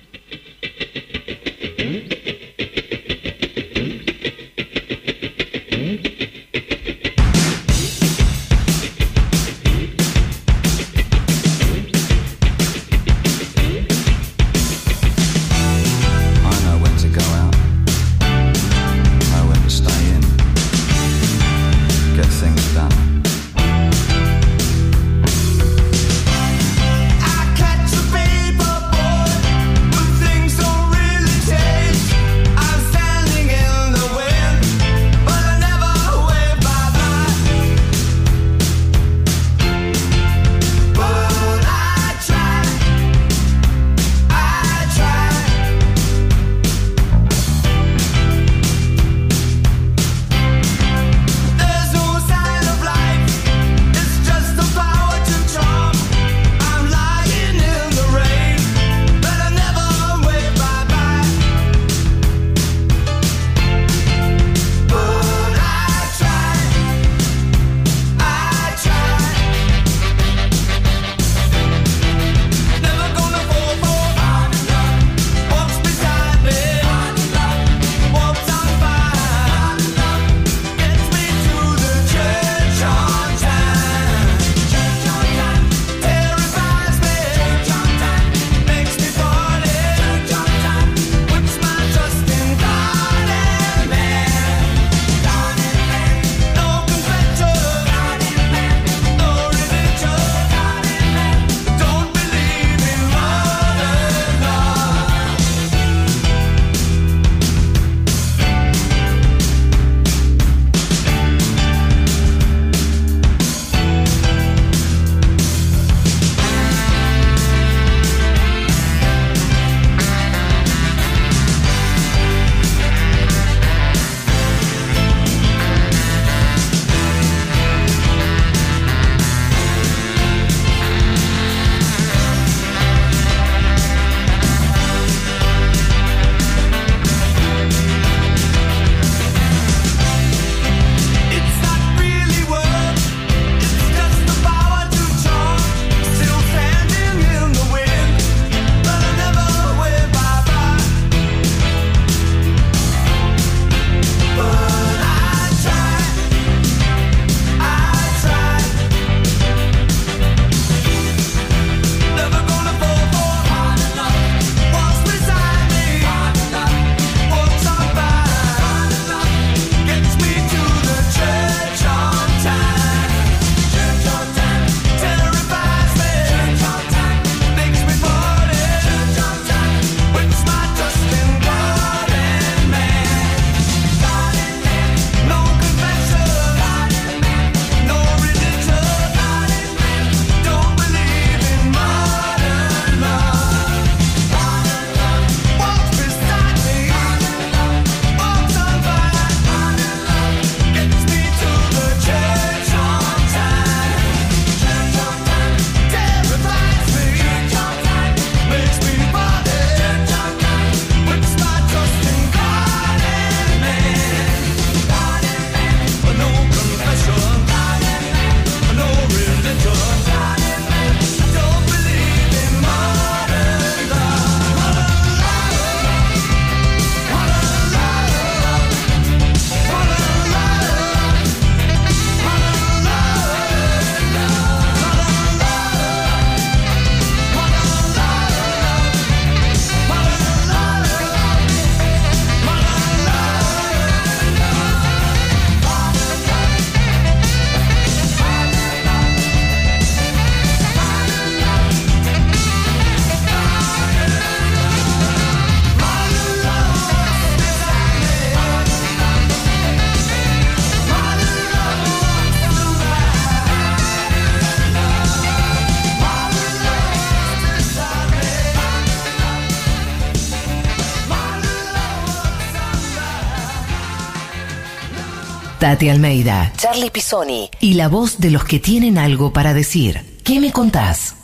Tati 275.69 275.88
Almeida, 275.88 276.51
Charlie 276.58 276.89
Pisoni 276.89 277.47
y 277.60 277.75
la 277.75 277.89
voz 277.89 278.19
de 278.19 278.32
los 278.32 278.43
que 278.43 278.58
tienen 278.58 278.97
algo 278.97 279.32
para 279.32 279.53
decir. 279.53 280.17
¿Qué 280.23 280.39
me 280.39 280.51
contás? 280.51 281.15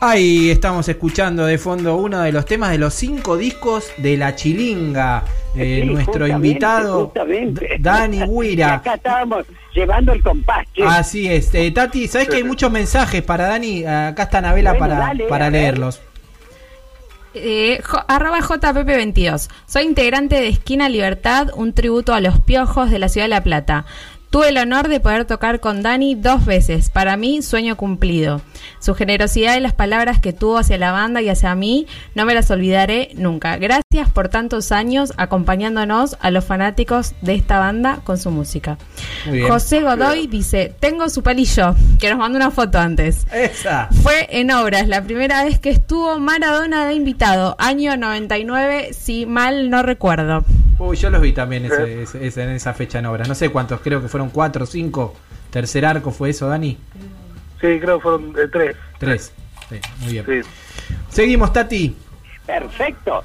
Ahí 0.00 0.50
estamos 0.50 0.88
escuchando 0.88 1.46
de 1.46 1.58
fondo 1.58 1.96
uno 1.96 2.22
de 2.22 2.32
los 2.32 2.44
temas 2.44 2.72
de 2.72 2.78
los 2.78 2.92
cinco 2.92 3.36
discos 3.36 3.86
de 3.98 4.16
La 4.16 4.34
Chilinga. 4.34 5.24
Eh, 5.54 5.80
Sí, 5.82 5.86
nuestro 5.88 6.12
justamente, 6.14 6.46
invitado 6.48 7.04
justamente. 7.04 7.68
Dani 7.78 8.16
Y 8.18 8.26
Guira. 8.26 8.74
acá 8.74 8.94
estábamos 8.94 9.44
llevando 9.74 10.12
el 10.12 10.22
compás. 10.22 10.66
Así 10.86 11.28
es. 11.28 11.54
Eh, 11.54 11.70
Tati, 11.70 12.08
¿sabes 12.08 12.28
que 12.28 12.36
hay 12.36 12.44
muchos 12.44 12.70
mensajes 12.72 13.22
para 13.22 13.46
Dani? 13.48 13.84
Acá 13.84 14.24
está 14.24 14.38
Anabela 14.38 14.72
Bueno, 14.72 14.86
para, 14.86 14.98
dale, 14.98 15.24
para 15.24 15.50
leerlos. 15.50 16.00
Eh, 17.34 17.82
arroba 18.08 18.40
JPP22. 18.40 19.48
Soy 19.66 19.84
integrante 19.84 20.36
de 20.36 20.48
Esquina 20.48 20.88
Libertad, 20.88 21.48
un 21.54 21.72
tributo 21.72 22.12
a 22.12 22.20
los 22.20 22.38
piojos 22.40 22.90
de 22.90 22.98
la 22.98 23.08
ciudad 23.08 23.24
de 23.24 23.30
La 23.30 23.42
Plata. 23.42 23.86
Tuve 24.32 24.48
el 24.48 24.56
honor 24.56 24.88
de 24.88 24.98
poder 24.98 25.26
tocar 25.26 25.60
con 25.60 25.82
Dani 25.82 26.14
dos 26.14 26.46
veces. 26.46 26.88
Para 26.88 27.18
mí, 27.18 27.42
sueño 27.42 27.76
cumplido. 27.76 28.40
Su 28.80 28.94
generosidad 28.94 29.58
y 29.58 29.60
las 29.60 29.74
palabras 29.74 30.20
que 30.20 30.32
tuvo 30.32 30.56
hacia 30.56 30.78
la 30.78 30.90
banda 30.90 31.20
y 31.20 31.28
hacia 31.28 31.54
mí 31.54 31.86
no 32.14 32.24
me 32.24 32.32
las 32.34 32.50
olvidaré 32.50 33.10
nunca. 33.14 33.58
Gracias 33.58 34.08
por 34.10 34.30
tantos 34.30 34.72
años 34.72 35.12
acompañándonos 35.18 36.16
a 36.20 36.30
los 36.30 36.46
fanáticos 36.46 37.12
de 37.20 37.34
esta 37.34 37.58
banda 37.58 38.00
con 38.04 38.16
su 38.16 38.30
música. 38.30 38.78
Muy 39.26 39.36
bien. 39.38 39.50
José 39.50 39.82
Godoy 39.82 40.26
dice, 40.28 40.74
tengo 40.80 41.10
su 41.10 41.22
palillo, 41.22 41.74
que 42.00 42.08
nos 42.08 42.18
mandó 42.18 42.38
una 42.38 42.50
foto 42.50 42.78
antes. 42.78 43.26
Esa. 43.34 43.88
Fue 44.02 44.28
en 44.30 44.50
obras, 44.50 44.88
la 44.88 45.02
primera 45.02 45.44
vez 45.44 45.58
que 45.58 45.68
estuvo 45.68 46.18
Maradona 46.18 46.86
de 46.86 46.94
invitado, 46.94 47.54
año 47.58 47.98
99, 47.98 48.94
si 48.94 49.26
mal 49.26 49.68
no 49.68 49.82
recuerdo. 49.82 50.42
Uy, 50.78 50.96
yo 50.96 51.10
los 51.10 51.20
vi 51.20 51.32
también 51.32 51.66
ese- 51.66 52.02
ese- 52.02 52.26
ese- 52.26 52.42
en 52.42 52.50
esa 52.50 52.72
fecha 52.74 52.98
en 52.98 53.06
obras. 53.06 53.28
No 53.28 53.34
sé 53.36 53.50
cuántos, 53.50 53.80
creo 53.82 54.00
que 54.02 54.08
fueron 54.08 54.21
cuatro 54.30 54.64
o 54.64 54.66
cinco. 54.66 55.14
Tercer 55.50 55.84
arco 55.84 56.10
fue 56.10 56.30
eso, 56.30 56.48
Dani. 56.48 56.78
Sí, 57.60 57.78
creo 57.80 57.98
que 57.98 58.02
fueron 58.02 58.34
eh, 58.38 58.48
tres. 58.50 58.76
Tres. 58.98 59.32
Sí, 59.68 59.80
muy 60.00 60.12
bien. 60.12 60.24
Sí. 60.26 60.48
Seguimos, 61.08 61.52
Tati. 61.52 61.94
Perfecto. 62.46 63.22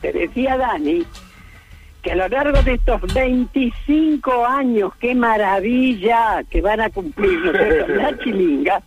Te 0.00 0.12
decía 0.12 0.56
Dani 0.56 1.04
que 2.02 2.12
a 2.12 2.16
lo 2.16 2.28
largo 2.28 2.60
de 2.62 2.74
estos 2.74 3.00
25 3.14 4.44
años, 4.44 4.92
qué 4.98 5.14
maravilla 5.14 6.42
que 6.50 6.60
van 6.60 6.80
a 6.80 6.90
cumplir 6.90 7.38
¿no 7.38 7.52
la 7.94 8.18
chilinga, 8.18 8.82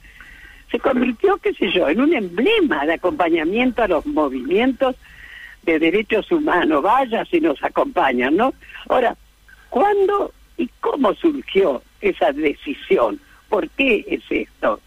se 0.70 0.80
convirtió, 0.80 1.38
qué 1.38 1.54
sé 1.54 1.72
yo, 1.72 1.88
en 1.88 2.02
un 2.02 2.14
emblema 2.14 2.86
de 2.86 2.94
acompañamiento 2.94 3.84
a 3.84 3.88
los 3.88 4.06
movimientos 4.06 4.98
de 5.64 5.80
derechos 5.80 6.30
humanos. 6.30 6.84
Vaya 6.84 7.24
si 7.26 7.40
nos 7.40 7.64
acompañan, 7.64 8.36
¿no? 8.36 8.54
Ahora, 8.90 9.16
¿cuándo 9.70 10.34
y 10.58 10.70
cómo 10.82 11.14
surgió 11.16 11.82
esa 12.02 12.32
decisión? 12.32 13.20
¿Por 13.50 13.70
qué 13.72 14.04
es 14.08 14.22
esto? 14.30 14.80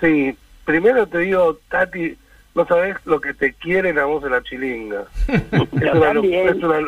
Sí, 0.00 0.36
primero 0.64 1.06
te 1.06 1.18
digo, 1.18 1.58
Tati, 1.68 2.16
no 2.54 2.66
sabes 2.66 2.96
lo 3.04 3.20
que 3.20 3.34
te 3.34 3.52
quieren 3.54 3.98
a 3.98 4.04
vos 4.04 4.22
de 4.22 4.30
la 4.30 4.42
chilinga. 4.42 5.04
es, 5.52 5.92
una, 5.92 6.12
lo- 6.12 6.20
también- 6.22 6.48
es, 6.48 6.62
una, 6.62 6.78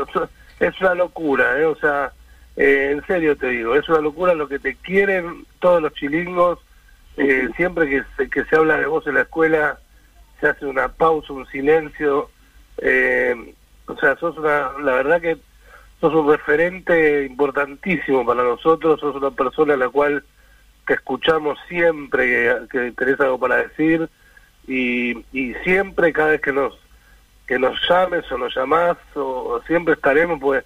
es 0.61 0.81
una 0.81 0.95
locura, 0.95 1.59
¿eh? 1.59 1.65
O 1.65 1.77
sea, 1.77 2.13
eh, 2.57 2.91
en 2.93 3.05
serio 3.07 3.37
te 3.37 3.49
digo, 3.49 3.75
es 3.75 3.89
una 3.89 4.01
locura 4.01 4.35
lo 4.35 4.49
que 4.49 4.59
te 4.59 4.77
quieren 4.77 5.47
todos 5.61 5.83
los 5.83 5.93
chilingos. 5.95 6.59
Eh, 7.17 7.49
siempre 7.57 7.89
que 7.89 8.03
se, 8.17 8.29
que 8.29 8.45
se 8.45 8.57
habla 8.57 8.77
de 8.79 8.87
vos 8.87 9.07
en 9.07 9.15
la 9.15 9.21
escuela, 9.23 9.79
se 10.41 10.49
hace 10.49 10.67
una 10.67 10.89
pausa, 10.89 11.33
un 11.33 11.47
silencio. 11.47 12.29
Eh, 12.79 13.55
o 13.87 13.97
sea, 13.99 14.17
sos 14.17 14.37
una, 14.37 14.73
la 14.83 14.93
verdad 14.95 15.21
que 15.21 15.37
sos 16.01 16.15
un 16.15 16.31
referente 16.31 17.25
importantísimo 17.25 18.25
para 18.25 18.43
nosotros, 18.43 19.01
sos 19.01 19.17
una 19.17 19.31
persona 19.31 19.75
a 19.75 19.79
la 19.79 19.89
cual 19.89 20.25
te 20.87 20.95
escuchamos 20.95 21.59
siempre 21.69 22.27
que, 22.27 22.59
que 22.71 22.93
tenés 22.93 23.21
algo 23.21 23.39
para 23.39 23.57
decir 23.57 24.09
y, 24.67 25.25
y 25.33 25.55
siempre 25.65 26.13
cada 26.13 26.31
vez 26.31 26.41
que 26.41 26.53
nos 26.53 26.79
que 27.47 27.59
nos 27.59 27.79
llames 27.89 28.31
o 28.33 28.39
nos 28.39 28.55
llamás 28.55 28.97
o, 29.15 29.61
siempre 29.67 29.95
estaremos 29.95 30.41
pues 30.41 30.65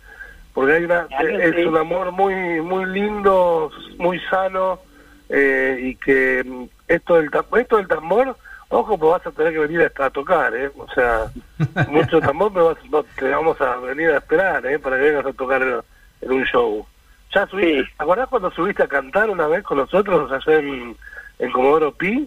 porque 0.54 0.74
hay 0.74 0.84
una 0.84 1.06
es 1.20 1.66
un 1.66 1.76
amor 1.76 2.12
muy 2.12 2.60
muy 2.60 2.86
lindo 2.86 3.70
muy 3.98 4.20
sano 4.30 4.80
eh, 5.28 5.78
y 5.82 5.94
que 5.96 6.44
esto 6.86 7.16
del 7.16 7.30
esto 7.58 7.76
del 7.76 7.88
tambor 7.88 8.36
ojo 8.70 8.98
pues 8.98 9.12
vas 9.12 9.26
a 9.26 9.30
tener 9.32 9.52
que 9.52 9.58
venir 9.60 9.90
a, 9.98 10.04
a 10.04 10.10
tocar 10.10 10.54
eh 10.54 10.70
o 10.76 10.86
sea 10.92 11.26
mucho 11.88 12.20
tambor 12.20 12.52
pero 12.52 12.66
vas- 12.74 12.90
no, 12.90 13.02
te 13.02 13.28
vamos 13.30 13.60
a 13.60 13.76
venir 13.76 14.10
a 14.10 14.18
esperar 14.18 14.64
eh 14.66 14.78
para 14.78 14.96
que 14.96 15.02
vengas 15.04 15.26
a 15.26 15.32
tocar 15.32 15.62
en, 15.62 15.80
en 16.22 16.32
un 16.32 16.44
show 16.44 16.86
ya 17.34 17.46
subiste, 17.46 17.82
Sí. 17.84 17.90
¿te 17.96 18.02
acordás 18.04 18.28
cuando 18.28 18.50
subiste 18.52 18.82
a 18.82 18.88
cantar 18.88 19.28
una 19.30 19.46
vez 19.46 19.62
con 19.62 19.76
nosotros 19.78 20.32
allá 20.32 20.58
en, 20.60 20.96
en 21.38 21.52
Comodoro 21.52 21.92
Pi? 21.92 22.26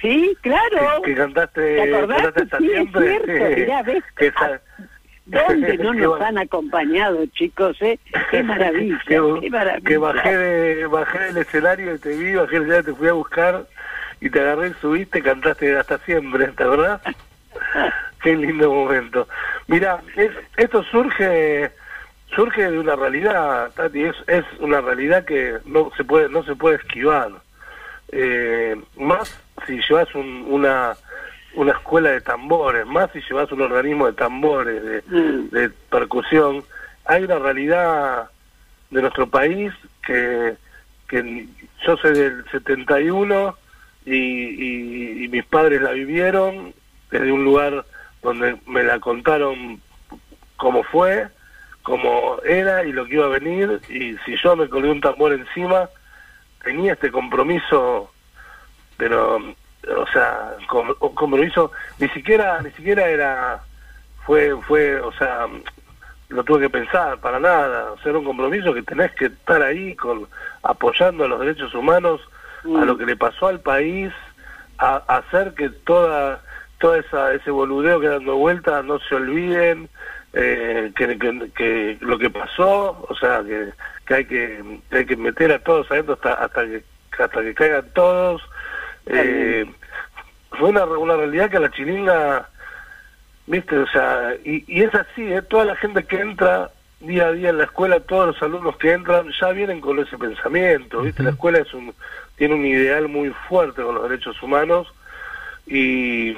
Sí, 0.00 0.36
claro. 0.40 1.02
Que, 1.02 1.10
que 1.10 1.16
cantaste, 1.16 1.60
¿Te 1.76 1.94
acordás? 1.94 2.22
cantaste 2.22 2.42
hasta 2.44 2.58
Sí, 2.58 2.66
es 2.66 2.72
siempre. 2.74 3.08
cierto. 3.08 3.26
Sí. 3.54 3.54
Mirá, 3.62 3.82
ves, 3.82 4.04
Que 4.16 4.26
esa- 4.28 4.60
¿Dónde 5.24 5.76
no 5.78 5.92
nos 5.94 6.20
han 6.20 6.38
acompañado, 6.38 7.26
chicos? 7.32 7.76
Eh? 7.82 7.98
Qué 8.30 8.42
maravilla, 8.44 9.00
que, 9.04 9.14
qué 9.40 9.50
maravilla. 9.50 9.88
que 9.88 9.96
bajé, 9.98 10.36
de, 10.36 10.86
bajé 10.86 11.18
del 11.18 11.36
escenario 11.38 11.94
y 11.94 11.98
te 11.98 12.10
vi, 12.16 12.34
bajé 12.36 12.52
del 12.52 12.62
escenario, 12.62 12.84
te 12.92 12.94
fui 12.98 13.08
a 13.08 13.12
buscar 13.14 13.66
y 14.20 14.30
te 14.30 14.40
agarré 14.40 14.68
y 14.68 14.74
subiste, 14.80 15.22
cantaste 15.22 15.76
hasta 15.76 15.98
siempre, 15.98 16.48
¿te 16.48 16.62
acordás? 16.62 17.00
Qué 18.22 18.34
lindo 18.36 18.72
momento. 18.72 19.28
Mira, 19.68 20.00
es, 20.16 20.30
esto 20.56 20.82
surge 20.84 21.70
surge 22.34 22.70
de 22.70 22.78
una 22.78 22.96
realidad, 22.96 23.70
Tati, 23.74 24.02
es, 24.04 24.16
es 24.26 24.44
una 24.58 24.80
realidad 24.80 25.24
que 25.24 25.58
no 25.64 25.90
se 25.96 26.04
puede 26.04 26.28
no 26.28 26.42
se 26.44 26.56
puede 26.56 26.76
esquivar. 26.76 27.30
Eh, 28.12 28.76
más 28.96 29.40
si 29.66 29.80
llevas 29.88 30.12
un- 30.14 30.44
una 30.48 30.94
una 31.54 31.72
escuela 31.72 32.10
de 32.10 32.20
tambores, 32.20 32.84
más 32.86 33.10
si 33.12 33.20
llevas 33.22 33.50
un 33.50 33.62
organismo 33.62 34.06
de 34.06 34.12
tambores, 34.12 34.82
de, 34.82 35.02
Mm. 35.06 35.48
de 35.50 35.70
percusión, 35.90 36.62
hay 37.06 37.24
una 37.24 37.38
realidad 37.38 38.28
de 38.90 39.00
nuestro 39.00 39.26
país 39.28 39.72
que, 40.04 40.54
que 41.08 41.46
yo 41.86 41.96
soy 41.96 42.12
del 42.12 42.44
71 42.50 43.56
y, 44.06 44.14
y, 44.14 45.24
y 45.24 45.28
mis 45.28 45.44
padres 45.44 45.82
la 45.82 45.90
vivieron 45.90 46.72
desde 47.10 47.32
un 47.32 47.44
lugar 47.44 47.84
donde 48.22 48.56
me 48.66 48.82
la 48.82 48.98
contaron 49.00 49.80
cómo 50.56 50.82
fue, 50.84 51.28
cómo 51.82 52.38
era 52.44 52.84
y 52.84 52.92
lo 52.92 53.06
que 53.06 53.14
iba 53.14 53.26
a 53.26 53.38
venir 53.38 53.80
y 53.88 54.16
si 54.24 54.36
yo 54.42 54.56
me 54.56 54.68
colgué 54.68 54.90
un 54.90 55.00
tambor 55.00 55.32
encima 55.32 55.88
tenía 56.64 56.94
este 56.94 57.12
compromiso 57.12 58.10
pero 58.96 59.36
o 59.36 60.06
sea 60.12 60.56
un 60.68 61.14
compromiso 61.14 61.70
ni 62.00 62.08
siquiera 62.08 62.60
ni 62.60 62.72
siquiera 62.72 63.08
era 63.08 63.62
fue 64.24 64.56
fue 64.62 65.00
o 65.00 65.12
sea 65.12 65.46
lo 66.28 66.42
tuve 66.42 66.62
que 66.62 66.70
pensar 66.70 67.18
para 67.20 67.38
nada 67.38 67.92
o 67.92 67.98
sea 67.98 68.10
era 68.10 68.18
un 68.18 68.24
compromiso 68.24 68.74
que 68.74 68.82
tenés 68.82 69.12
que 69.12 69.26
estar 69.26 69.62
ahí 69.62 69.94
con 69.94 70.26
apoyando 70.64 71.24
a 71.24 71.28
los 71.28 71.38
derechos 71.38 71.72
humanos 71.72 72.20
a 72.74 72.84
lo 72.84 72.96
que 72.98 73.06
le 73.06 73.16
pasó 73.16 73.48
al 73.48 73.60
país 73.60 74.12
a, 74.78 75.02
a 75.06 75.16
hacer 75.18 75.54
que 75.54 75.68
toda 75.70 76.42
toda 76.78 76.98
esa 76.98 77.32
ese 77.32 77.50
boludeo 77.50 78.00
que 78.00 78.08
dando 78.08 78.36
vueltas 78.36 78.84
no 78.84 78.98
se 78.98 79.14
olviden 79.14 79.88
eh, 80.32 80.92
que, 80.94 81.18
que, 81.18 81.50
que 81.54 81.98
lo 82.00 82.18
que 82.18 82.30
pasó 82.30 83.06
o 83.08 83.14
sea 83.16 83.42
que, 83.42 83.72
que 84.06 84.14
hay 84.14 84.24
que, 84.26 84.80
que 84.90 84.98
hay 84.98 85.06
que 85.06 85.16
meter 85.16 85.52
a 85.52 85.58
todos 85.60 85.90
adentro 85.90 86.14
hasta 86.14 86.34
hasta 86.34 86.64
que 86.66 86.84
hasta 87.18 87.42
que 87.42 87.54
caigan 87.54 87.90
todos. 87.94 88.42
Eh, 89.06 89.64
fue 90.50 90.68
una, 90.68 90.84
una 90.84 91.16
realidad 91.16 91.50
que 91.50 91.60
la 91.60 91.70
chilinga 91.70 92.48
viste 93.46 93.78
o 93.78 93.86
sea 93.86 94.34
y, 94.44 94.64
y 94.66 94.82
es 94.82 94.94
así 94.94 95.22
¿eh? 95.32 95.42
toda 95.42 95.64
la 95.64 95.76
gente 95.76 96.04
que 96.04 96.20
entra 96.20 96.70
día 97.00 97.26
a 97.26 97.32
día 97.32 97.50
en 97.50 97.58
la 97.58 97.64
escuela 97.64 98.00
todos 98.00 98.28
los 98.28 98.42
alumnos 98.42 98.76
que 98.78 98.92
entran 98.92 99.30
ya 99.40 99.50
vienen 99.50 99.80
con 99.80 99.98
ese 99.98 100.16
pensamiento 100.16 101.02
viste 101.02 101.22
la 101.22 101.30
escuela 101.30 101.58
es 101.58 101.72
un 101.74 101.94
tiene 102.36 102.54
un 102.54 102.64
ideal 102.64 103.08
muy 103.08 103.30
fuerte 103.48 103.82
con 103.82 103.94
los 103.96 104.08
derechos 104.08 104.42
humanos 104.42 104.88
y 105.66 106.34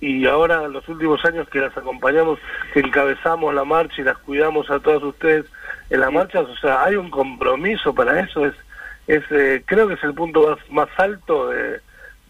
y 0.00 0.26
ahora 0.26 0.64
en 0.64 0.72
los 0.72 0.88
últimos 0.88 1.24
años 1.24 1.48
que 1.48 1.58
las 1.60 1.76
acompañamos 1.76 2.38
que 2.72 2.80
encabezamos 2.80 3.52
la 3.52 3.64
marcha 3.64 4.00
y 4.00 4.04
las 4.04 4.16
cuidamos 4.18 4.70
a 4.70 4.78
todos 4.78 5.02
ustedes 5.02 5.44
en 5.90 6.00
las 6.00 6.12
marchas 6.12 6.46
o 6.48 6.56
sea 6.56 6.84
hay 6.84 6.94
un 6.96 7.10
compromiso 7.10 7.94
para 7.94 8.20
eso 8.20 8.46
es 8.46 8.54
es 9.08 9.22
eh, 9.30 9.62
creo 9.66 9.88
que 9.88 9.94
es 9.94 10.04
el 10.04 10.14
punto 10.14 10.48
más, 10.48 10.70
más 10.70 10.88
alto 11.00 11.48
de, 11.50 11.80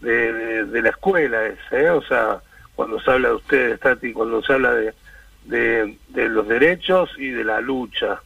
de, 0.00 0.32
de- 0.32 0.64
de 0.64 0.82
la 0.82 0.88
escuela 0.90 1.44
ese, 1.46 1.84
¿eh? 1.84 1.90
o 1.90 2.02
sea 2.02 2.38
cuando 2.74 2.98
se 3.00 3.10
habla 3.10 3.28
de 3.28 3.34
ustedes 3.34 3.80
Tati 3.80 4.12
cuando 4.12 4.42
se 4.42 4.52
habla 4.52 4.72
de, 4.72 4.94
de, 5.48 5.96
de 6.08 6.28
los 6.28 6.46
derechos 6.46 7.10
y 7.18 7.28
de 7.28 7.44
la 7.44 7.60
lucha 7.60 8.20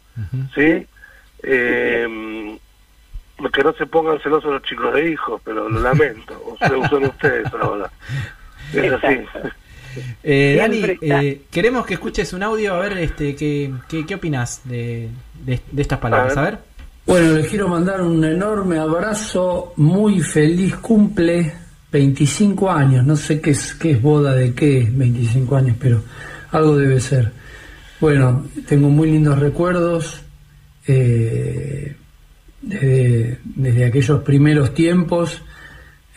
sí 0.54 0.86
eh, 1.42 2.58
que 3.52 3.62
no 3.64 3.72
se 3.72 3.86
pongan 3.86 4.20
celosos 4.20 4.52
los 4.52 4.62
chicos 4.62 4.94
de 4.94 5.10
hijos 5.10 5.40
pero 5.44 5.68
lo 5.68 5.80
lamento. 5.80 6.40
O 6.46 6.56
sea, 6.58 6.88
son 6.88 7.04
ustedes 7.04 7.46
ahora. 7.54 7.90
Es 8.72 8.90
así. 8.90 9.20
Eh, 10.22 10.56
Dani, 10.58 10.82
eh, 11.02 11.42
queremos 11.50 11.84
que 11.84 11.94
escuches 11.94 12.32
un 12.32 12.42
audio, 12.42 12.74
a 12.74 12.78
ver 12.80 12.96
este, 12.96 13.36
qué, 13.36 13.70
qué, 13.86 14.06
qué 14.06 14.14
opinas 14.14 14.62
de, 14.64 15.10
de, 15.44 15.60
de 15.70 15.82
estas 15.82 15.98
palabras. 15.98 16.34
A 16.38 16.42
ver. 16.42 16.58
Bueno, 17.04 17.32
les 17.34 17.48
quiero 17.48 17.68
mandar 17.68 18.00
un 18.00 18.24
enorme 18.24 18.78
abrazo, 18.78 19.74
muy 19.76 20.20
feliz 20.20 20.76
cumple, 20.76 21.52
25 21.90 22.70
años, 22.70 23.04
no 23.04 23.14
sé 23.14 23.42
qué 23.42 23.50
es, 23.50 23.74
qué 23.74 23.90
es 23.90 24.00
boda 24.00 24.32
de 24.32 24.54
qué, 24.54 24.88
25 24.90 25.56
años, 25.56 25.76
pero 25.78 26.02
algo 26.52 26.76
debe 26.76 27.00
ser. 27.00 27.32
Bueno, 28.00 28.46
tengo 28.66 28.88
muy 28.88 29.10
lindos 29.10 29.38
recuerdos 29.38 30.20
eh, 30.86 31.96
desde, 32.60 33.38
desde 33.44 33.84
aquellos 33.84 34.22
primeros 34.22 34.74
tiempos, 34.74 35.42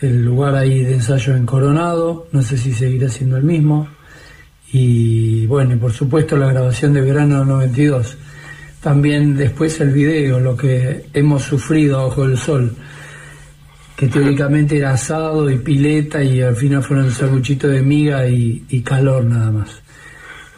el 0.00 0.24
lugar 0.24 0.54
ahí 0.54 0.84
de 0.84 0.94
ensayo 0.94 1.34
en 1.34 1.46
Coronado, 1.46 2.28
no 2.32 2.42
sé 2.42 2.58
si 2.58 2.72
seguirá 2.72 3.08
siendo 3.08 3.36
el 3.36 3.44
mismo, 3.44 3.88
y 4.72 5.46
bueno, 5.46 5.74
y 5.74 5.76
por 5.76 5.92
supuesto 5.92 6.36
la 6.36 6.48
grabación 6.48 6.92
de 6.92 7.00
verano 7.00 7.44
92. 7.44 8.16
También 8.82 9.36
después 9.36 9.80
el 9.80 9.90
video, 9.90 10.38
lo 10.38 10.56
que 10.56 11.06
hemos 11.12 11.42
sufrido 11.42 12.06
bajo 12.06 12.24
el 12.24 12.36
sol, 12.36 12.74
que 13.96 14.08
teóricamente 14.08 14.76
era 14.76 14.92
asado 14.92 15.50
y 15.50 15.58
pileta 15.58 16.22
y 16.22 16.42
al 16.42 16.54
final 16.56 16.82
fueron 16.82 17.10
sanguchitos 17.10 17.70
de 17.70 17.82
miga 17.82 18.28
y, 18.28 18.64
y 18.68 18.82
calor 18.82 19.24
nada 19.24 19.50
más. 19.50 19.85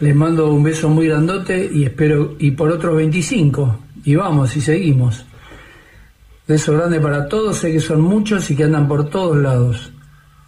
Les 0.00 0.14
mando 0.14 0.52
un 0.52 0.62
beso 0.62 0.88
muy 0.88 1.08
grandote 1.08 1.68
y 1.72 1.84
espero, 1.84 2.36
y 2.38 2.52
por 2.52 2.70
otros 2.70 2.96
25, 2.96 3.78
y 4.04 4.14
vamos 4.14 4.56
y 4.56 4.60
seguimos. 4.60 5.26
Beso 6.46 6.72
grande 6.74 7.00
para 7.00 7.28
todos, 7.28 7.58
sé 7.58 7.72
que 7.72 7.80
son 7.80 8.00
muchos 8.00 8.48
y 8.50 8.56
que 8.56 8.64
andan 8.64 8.86
por 8.86 9.10
todos 9.10 9.36
lados. 9.36 9.92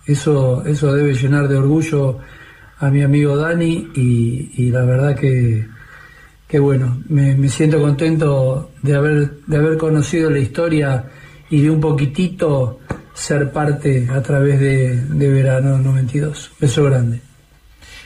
Eso, 0.06 0.64
eso 0.64 0.92
debe 0.94 1.14
llenar 1.14 1.48
de 1.48 1.56
orgullo 1.56 2.18
a 2.78 2.90
mi 2.90 3.02
amigo 3.02 3.36
Dani 3.36 3.88
y, 3.94 4.70
la 4.70 4.84
verdad 4.84 5.16
que, 5.16 5.66
que 6.46 6.58
bueno, 6.58 7.02
me, 7.08 7.34
me 7.34 7.48
siento 7.48 7.80
contento 7.80 8.70
de 8.82 8.94
haber, 8.94 9.32
de 9.46 9.56
haber 9.56 9.76
conocido 9.76 10.30
la 10.30 10.38
historia 10.38 11.04
y 11.50 11.60
de 11.60 11.70
un 11.70 11.80
poquitito 11.80 12.78
ser 13.12 13.52
parte 13.52 14.08
a 14.10 14.22
través 14.22 14.60
de, 14.60 14.96
de 14.96 15.28
verano 15.28 15.76
92. 15.78 16.52
Beso 16.60 16.84
grande. 16.84 17.29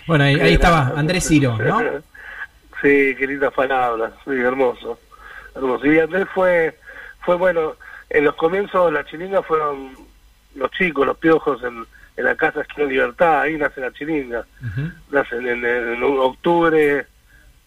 Bueno, 0.07 0.25
ahí, 0.25 0.35
ahí 0.41 0.55
estaba 0.55 0.93
Andrés 0.97 1.27
Ciro, 1.27 1.57
¿no? 1.59 1.79
Sí, 2.83 3.15
qué 3.19 3.27
lindas 3.27 3.53
palabras, 3.55 4.13
sí, 4.25 4.31
hermoso, 4.33 4.99
hermoso. 5.55 5.87
Y 5.87 5.99
Andrés 5.99 6.27
fue, 6.35 6.79
fue 7.21 7.37
bueno, 7.37 7.77
en 8.11 8.25
los 8.25 8.35
comienzos 8.35 8.93
la 8.93 9.05
chiringa 9.05 9.43
fueron 9.43 9.93
los 10.55 10.71
chicos, 10.73 11.07
los 11.07 11.17
piojos 11.17 11.63
en, 11.65 11.85
en 12.17 12.25
la 12.25 12.35
casa 12.37 12.61
Esquina 12.61 12.87
Libertad, 12.87 13.41
ahí 13.41 13.57
nace 13.57 13.81
la 13.81 13.93
chiringa, 13.93 14.45
nace 15.11 15.37
en, 15.37 15.49
en- 15.49 15.65
en 15.65 16.03
octubre 16.03 17.07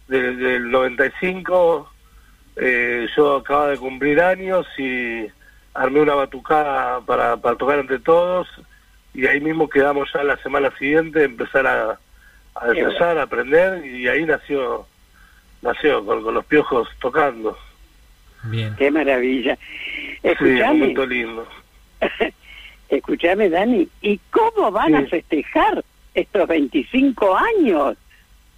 del, 0.07 0.37
del 0.39 0.69
95, 0.71 1.91
eh, 2.57 3.07
yo 3.15 3.37
acababa 3.37 3.69
de 3.69 3.77
cumplir 3.77 4.21
años 4.21 4.67
y 4.77 5.25
armé 5.73 6.01
una 6.01 6.15
batucada 6.15 7.01
para, 7.01 7.37
para 7.37 7.55
tocar 7.57 7.79
entre 7.79 7.99
todos 7.99 8.47
y 9.13 9.25
ahí 9.27 9.39
mismo 9.41 9.69
quedamos 9.69 10.09
ya 10.13 10.23
la 10.23 10.37
semana 10.37 10.71
siguiente 10.77 11.23
empezar 11.23 11.65
a, 11.67 11.99
a 12.61 12.67
empezar 12.67 13.17
a 13.17 13.23
aprender 13.23 13.85
y 13.85 14.07
ahí 14.07 14.25
nació 14.25 14.85
nació 15.61 16.05
con, 16.05 16.23
con 16.23 16.33
los 16.33 16.45
piojos 16.45 16.87
tocando 16.99 17.57
Bien. 18.43 18.75
Qué 18.77 18.91
maravilla. 18.91 19.55
sí 19.55 20.19
Escuchame, 20.23 20.93
lindo 21.07 21.47
escuchame, 22.89 23.49
Dani, 23.49 23.87
¿y 24.01 24.19
cómo 24.31 24.71
van 24.71 24.95
a 24.95 25.01
Sí. 25.01 25.07
festejar 25.07 25.83
estos 26.13 26.47
25 26.47 27.37
años? 27.37 27.97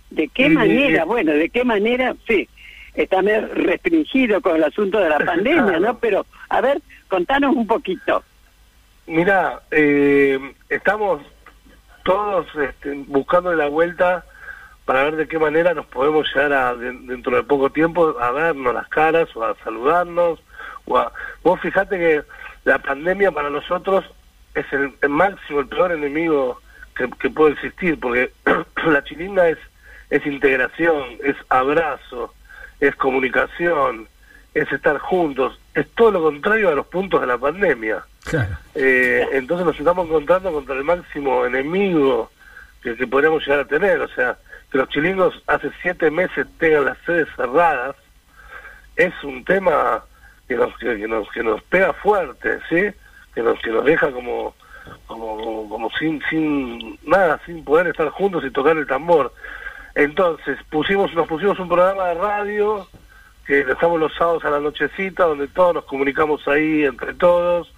¿De 0.10 0.28
qué 0.28 0.48
Sí, 0.48 0.54
manera? 0.54 1.04
sí. 1.04 1.08
Bueno, 1.08 1.32
¿de 1.34 1.50
qué 1.50 1.64
manera? 1.64 2.16
Sí, 2.28 2.48
está 2.94 3.22
medio 3.22 3.48
restringido 3.54 4.42
con 4.42 4.58
el 4.58 4.64
asunto 4.64 5.00
de 5.00 5.10
la 5.10 5.20
pandemia. 5.26 5.80
¿no? 5.80 5.98
Pero, 6.00 6.26
a 6.50 6.62
ver, 6.62 6.82
contanos 7.08 7.56
un 7.56 7.66
poquito. 7.66 8.24
Mira, 9.08 9.62
eh, 9.72 10.38
estamos 10.70 11.22
todos 12.10 12.48
este, 12.56 12.94
buscando 13.08 13.54
la 13.54 13.68
vuelta 13.68 14.26
para 14.86 15.04
ver 15.04 15.16
de 15.16 15.28
qué 15.28 15.38
manera 15.38 15.74
nos 15.76 15.86
podemos 15.86 16.28
llegar 16.34 16.52
a, 16.54 16.74
de- 16.76 16.92
dentro 17.04 17.36
de 17.36 17.44
poco 17.44 17.70
tiempo 17.70 18.16
a 18.20 18.32
vernos 18.32 18.74
las 18.74 18.88
caras 18.88 19.30
o 19.36 19.44
a 19.44 19.56
saludarnos. 19.64 20.40
O 20.86 20.98
a, 20.98 21.12
vos 21.44 21.60
fijate 21.62 21.98
que 22.00 22.24
la 22.64 22.80
pandemia 22.80 23.32
para 23.32 23.50
nosotros 23.52 24.04
es 24.56 24.66
el, 24.74 24.94
el 25.02 25.10
máximo, 25.10 25.60
el 25.60 25.68
peor 25.68 25.92
enemigo 25.92 26.60
que, 26.96 27.08
que 27.20 27.30
puede 27.30 27.54
existir, 27.54 28.00
porque 28.00 28.32
la 28.88 29.04
chilinga 29.04 29.48
es, 29.50 29.60
es 30.10 30.26
integración, 30.26 31.04
es 31.24 31.36
abrazo, 31.50 32.34
es 32.80 32.96
comunicación, 32.96 34.08
es 34.60 34.72
estar 34.72 34.98
juntos, 34.98 35.60
es 35.74 35.88
todo 35.92 36.12
lo 36.12 36.24
contrario 36.24 36.70
a 36.70 36.76
los 36.76 36.88
puntos 36.88 37.22
de 37.22 37.28
la 37.28 37.38
pandemia. 37.38 38.04
Claro. 38.24 38.58
Eh, 38.76 39.28
entonces 39.34 39.66
nos 39.66 39.80
estamos 39.80 40.08
encontrando 40.08 40.52
contra 40.52 40.76
el 40.76 40.84
máximo 40.84 41.46
enemigo 41.46 42.30
que, 42.82 42.96
que 42.96 43.08
podríamos 43.08 43.46
llegar 43.46 43.62
a 43.62 43.68
tener. 43.68 44.00
O 44.02 44.08
sea, 44.10 44.38
que 44.72 44.78
los 44.78 44.90
chilingos 44.90 45.42
hace 45.48 45.72
siete 45.82 46.12
meses 46.12 46.48
tengan 46.58 46.86
las 46.86 46.98
sedes 47.06 47.28
cerradas 47.36 47.96
es 49.00 49.14
un 49.24 49.46
tema 49.46 50.04
que 50.48 50.56
nos, 50.56 50.78
que, 50.78 50.98
que 50.98 51.08
nos, 51.08 51.30
que 51.32 51.42
nos 51.42 51.64
pega 51.64 51.94
fuerte, 51.94 52.60
¿sí? 52.68 52.92
Que 53.34 53.42
nos, 53.42 53.58
que 53.62 53.70
nos 53.70 53.86
deja 53.86 54.12
como, 54.12 54.54
como, 55.08 55.38
como, 55.38 55.70
como 55.70 55.90
sin, 55.92 56.22
sin 56.30 57.00
nada, 57.04 57.40
sin 57.46 57.64
poder 57.64 57.88
estar 57.88 58.10
juntos 58.10 58.44
y 58.44 58.52
tocar 58.52 58.76
el 58.76 58.86
tambor. 58.86 59.34
Entonces, 59.96 60.58
pusimos, 60.70 61.14
nos 61.14 61.28
pusimos 61.28 61.58
un 61.60 61.70
programa 61.70 62.10
de 62.10 62.14
radio 62.16 62.88
lo 63.50 63.74
estamos 63.74 64.00
los 64.00 64.14
sábados 64.16 64.46
a 64.46 64.50
la 64.52 64.60
nochecita, 64.60 65.26
donde 65.26 65.48
todos 65.48 65.74
nos 65.76 65.86
comunicamos 65.86 66.48
ahí 66.48 66.86
entre 66.86 67.14
todos. 67.16 67.72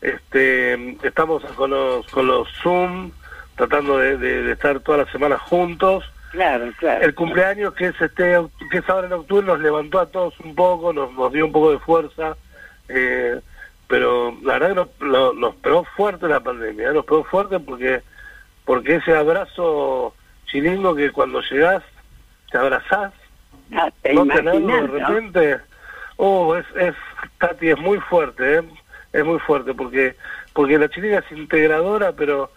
Este, 0.00 0.96
estamos 1.06 1.42
con 1.56 1.70
los, 1.70 2.06
con 2.08 2.26
los 2.26 2.48
Zoom, 2.62 3.10
tratando 3.56 3.98
de, 3.98 4.16
de- 4.18 4.42
de 4.42 4.52
estar 4.52 4.78
todas 4.80 5.02
las 5.02 5.10
semanas 5.10 5.40
juntos. 5.42 6.04
Claro, 6.32 6.70
claro. 6.78 7.04
El 7.04 7.14
cumpleaños 7.14 7.72
que 7.74 7.86
es 7.86 8.00
este 8.00 8.36
que 8.70 8.78
es 8.78 8.88
ahora 8.90 9.06
en 9.06 9.14
octubre 9.14 9.46
nos 9.46 9.58
levantó 9.60 10.00
a 10.00 10.06
todos 10.06 10.38
un 10.40 10.54
poco, 10.54 10.92
nos, 10.92 11.12
nos 11.12 11.32
dio 11.32 11.46
un 11.46 11.52
poco 11.52 11.72
de 11.72 11.78
fuerza, 11.78 12.36
eh, 12.88 13.40
pero 13.88 14.36
la 14.42 14.54
verdad 14.58 14.68
que 14.68 14.74
nos, 14.74 14.88
lo- 15.00 15.32
nos 15.32 15.54
pegó 15.56 15.84
fuerte 15.96 16.28
la 16.28 16.40
pandemia, 16.40 16.90
¿eh? 16.90 16.92
nos 16.92 17.04
pegó 17.06 17.24
fuerte 17.24 17.58
porque 17.58 18.02
porque 18.64 18.96
ese 18.96 19.16
abrazo 19.16 20.12
chilingo 20.46 20.94
que 20.94 21.10
cuando 21.12 21.40
llegás 21.40 21.82
te 22.50 22.58
abrazás, 22.58 23.12
Ah, 23.74 23.90
te 24.02 24.14
no 24.14 24.26
tenerlo 24.26 24.60
de 24.60 24.82
¿no? 24.82 24.86
repente, 25.08 25.58
oh, 26.16 26.54
es, 26.56 26.64
es, 26.76 26.94
Tati, 27.38 27.70
es 27.70 27.78
muy 27.78 27.98
fuerte, 28.00 28.58
¿eh? 28.58 28.62
es 29.12 29.24
muy 29.24 29.38
fuerte 29.40 29.74
porque 29.74 30.14
porque 30.52 30.78
la 30.78 30.88
chilinga 30.88 31.18
es 31.18 31.32
integradora, 31.32 32.12
pero 32.12 32.50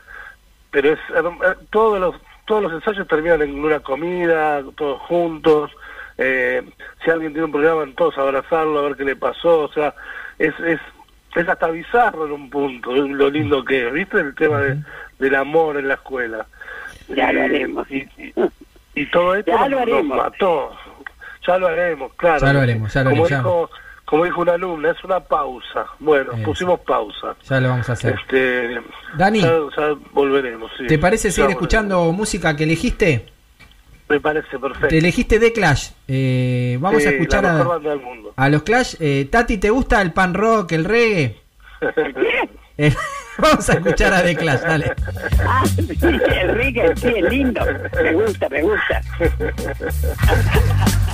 pero 0.72 0.94
es 0.94 1.00
eh, 1.16 1.56
todos 1.72 2.00
los 2.00 2.16
todos 2.46 2.64
los 2.64 2.74
ensayos 2.74 3.08
terminan 3.08 3.42
en 3.42 3.64
una 3.64 3.80
comida, 3.80 4.62
todos 4.76 5.00
juntos. 5.02 5.72
eh, 6.18 6.62
si 7.04 7.10
alguien 7.12 7.32
tiene 7.32 7.46
un 7.46 7.52
problema, 7.52 7.86
todos 7.96 8.18
abrazarlo, 8.18 8.80
a 8.80 8.82
ver 8.84 8.96
qué 8.98 9.06
le 9.06 9.16
pasó. 9.16 9.62
O 9.62 9.72
sea, 9.72 9.94
es, 10.38 10.54
es, 10.62 10.80
es 11.36 11.48
hasta 11.48 11.68
bizarro 11.70 12.26
en 12.26 12.32
un 12.34 12.50
punto, 12.50 12.92
lo 12.92 13.30
lindo 13.30 13.64
que 13.64 13.88
es. 13.88 13.94
¿Viste 13.94 14.20
el 14.20 14.36
tema 14.36 14.60
de, 14.60 14.78
del 15.20 15.36
amor 15.36 15.78
en 15.78 15.88
la 15.88 15.94
escuela? 15.94 16.46
Ya 17.08 17.32
lo 17.32 17.42
haremos. 17.44 17.90
Y, 17.92 17.98
y- 18.18 18.34
y 18.96 19.06
todo 19.12 19.36
esto 19.36 19.52
nos, 19.58 19.70
lo 19.70 19.86
nos 19.86 20.04
mató. 20.06 20.76
Ya 21.50 21.58
lo 21.58 21.68
haremos, 21.68 22.14
claro. 22.14 22.46
Ya 22.46 22.54
lo 22.54 22.60
haremos, 22.62 22.94
ya 22.94 23.04
lo 23.04 23.10
como 23.10 23.26
haremos, 23.26 23.44
Dijo, 23.44 23.70
como 24.06 24.26
dijo 24.26 24.42
una 24.42 24.54
alumna, 24.54 24.92
es 24.92 25.04
una 25.04 25.20
pausa. 25.20 25.86
Bueno, 25.98 26.32
Eso. 26.34 26.44
pusimos 26.44 26.80
pausa. 26.82 27.36
Ya 27.50 27.60
lo 27.60 27.70
vamos 27.70 27.90
a 27.90 27.94
hacer. 27.94 28.14
Este, 28.22 28.80
Dani. 29.18 29.42
ya, 29.42 29.52
ya 29.76 29.96
volveremos. 30.14 30.72
sí. 30.78 30.86
¿Te 30.86 31.00
parece 31.00 31.30
Ya 31.30 31.32
seguir 31.32 31.46
volveremos. 31.56 31.62
escuchando 31.64 32.12
música 32.12 32.56
que 32.56 32.66
elegiste? 32.66 33.26
Me 34.10 34.20
parece 34.20 34.60
perfecto. 34.60 34.90
Te 34.90 35.00
elegiste 35.00 35.40
The 35.40 35.52
Clash. 35.52 35.90
Eh, 36.08 36.78
vamos 36.80 37.04
a 37.04 37.10
escuchar 37.10 37.44
la 37.44 37.54
mejor 37.54 37.66
a, 37.66 37.70
banda 37.76 37.90
del 37.90 38.00
mundo. 38.02 38.34
a 38.36 38.50
los 38.50 38.62
Clash. 38.62 38.96
Eh, 39.00 39.28
Tati, 39.32 39.58
¿te 39.58 39.72
gusta 39.72 40.04
el 40.04 40.14
pan 40.14 40.36
rock, 40.36 40.74
el 40.74 40.86
reggae? 40.86 41.36
Eh, 42.82 42.96
vamos 43.38 43.70
a 43.70 43.74
escuchar 43.74 44.14
a 44.14 44.24
The 44.24 44.38
Clash, 44.38 44.62
dale. 44.62 44.94
Ah, 45.46 45.66
sí, 45.66 45.86
el 46.02 46.56
reggae, 46.56 46.96
sí, 46.96 47.08
es 47.14 47.30
lindo. 47.30 47.60
Me 48.02 48.14
gusta, 48.14 48.48
me 48.48 48.62
gusta. 48.62 49.02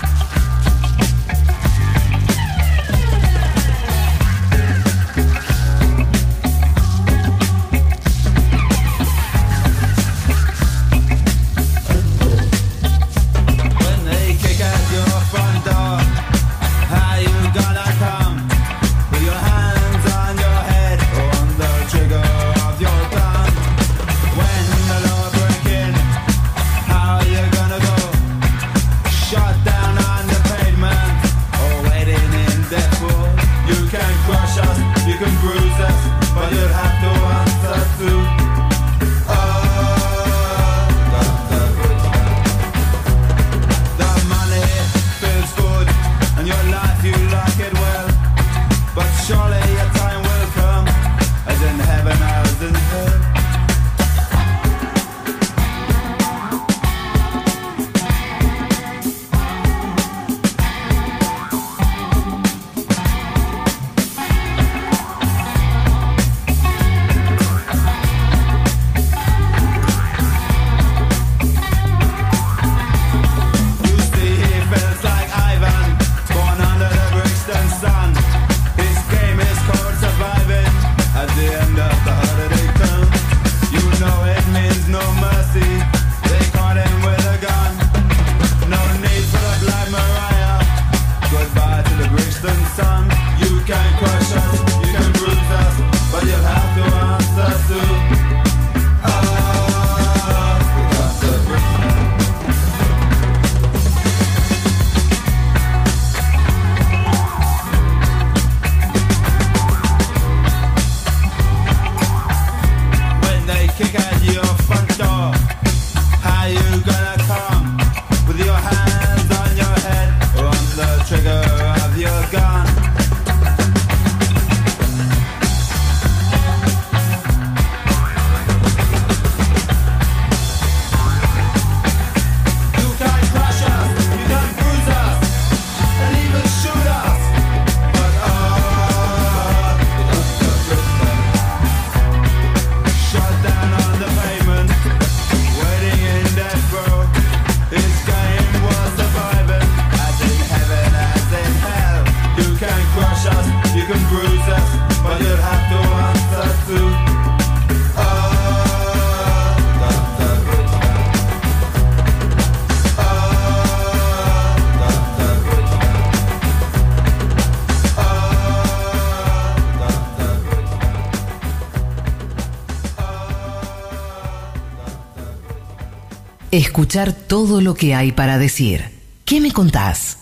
Escuchar 176.76 177.14
todo 177.14 177.62
lo 177.62 177.74
que 177.74 177.96
hay 177.96 178.12
para 178.12 178.38
decir. 178.38 178.84
¿Qué 179.24 179.40
me 179.40 179.54
contás? 179.54 180.18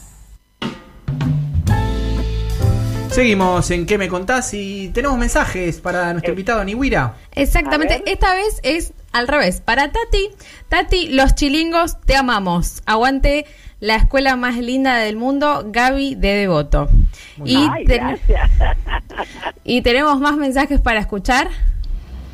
Seguimos 3.09 3.71
en 3.71 3.87
¿Qué 3.87 3.97
me 3.97 4.07
contás? 4.07 4.53
Y 4.53 4.89
tenemos 4.89 5.17
mensajes 5.17 5.81
para 5.81 6.11
nuestro 6.13 6.31
invitado 6.33 6.63
Niwira. 6.63 7.15
Exactamente, 7.33 8.03
esta 8.05 8.35
vez 8.35 8.59
es 8.61 8.93
al 9.13 9.27
revés. 9.27 9.61
Para 9.61 9.91
Tati, 9.91 10.29
Tati, 10.69 11.07
los 11.07 11.33
chilingos 11.33 11.99
te 12.01 12.15
amamos. 12.15 12.83
Aguante 12.85 13.47
la 13.79 13.95
escuela 13.95 14.35
más 14.35 14.55
linda 14.57 14.97
del 14.97 15.15
mundo, 15.15 15.63
Gaby 15.65 16.13
de 16.13 16.35
Devoto. 16.35 16.87
Y, 17.43 17.55
Ay, 17.67 17.85
ten- 17.85 17.97
gracias. 18.27 18.51
y 19.63 19.81
tenemos 19.81 20.19
más 20.19 20.37
mensajes 20.37 20.79
para 20.79 20.99
escuchar. 20.99 21.47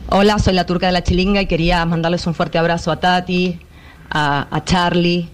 Hola, 0.10 0.40
soy 0.40 0.56
la 0.56 0.66
turca 0.66 0.88
de 0.88 0.92
la 0.92 1.04
chilinga 1.04 1.40
y 1.42 1.46
quería 1.46 1.86
mandarles 1.86 2.28
un 2.28 2.34
fuerte 2.34 2.58
abrazo 2.58 2.92
a 2.92 3.00
Tati, 3.00 3.62
a, 4.10 4.48
a 4.50 4.64
Charlie, 4.64 5.30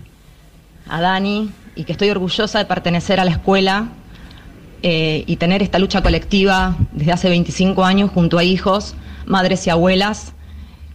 a 0.87 1.01
Dani 1.01 1.51
y 1.75 1.83
que 1.83 1.91
estoy 1.91 2.09
orgullosa 2.09 2.59
de 2.59 2.65
pertenecer 2.65 3.19
a 3.19 3.25
la 3.25 3.31
escuela 3.31 3.89
eh, 4.83 5.23
y 5.27 5.35
tener 5.37 5.61
esta 5.63 5.79
lucha 5.79 6.01
colectiva 6.01 6.75
desde 6.91 7.11
hace 7.11 7.29
25 7.29 7.83
años 7.83 8.11
junto 8.11 8.37
a 8.37 8.43
hijos, 8.43 8.95
madres 9.25 9.65
y 9.67 9.69
abuelas. 9.69 10.33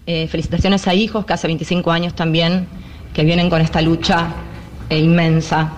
Eh, 0.06 0.26
felicitaciones 0.28 0.88
a 0.88 0.94
hijos 0.94 1.24
que 1.24 1.32
hace 1.34 1.46
25 1.46 1.92
años 1.92 2.14
también 2.14 2.66
que 3.12 3.24
vienen 3.24 3.50
con 3.50 3.60
esta 3.60 3.82
lucha 3.82 4.28
eh, 4.88 4.98
inmensa. 4.98 5.72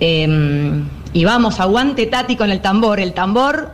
Eh, 0.00 0.82
y 1.12 1.24
vamos, 1.24 1.60
aguante 1.60 2.06
Tati 2.06 2.36
con 2.36 2.50
el 2.50 2.60
tambor. 2.60 3.00
El 3.00 3.14
tambor 3.14 3.72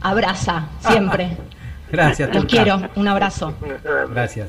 abraza 0.00 0.68
siempre. 0.80 1.36
Gracias, 1.90 2.34
Los 2.34 2.44
quiero, 2.44 2.90
un 2.96 3.08
abrazo. 3.08 3.54
Gracias. 4.10 4.48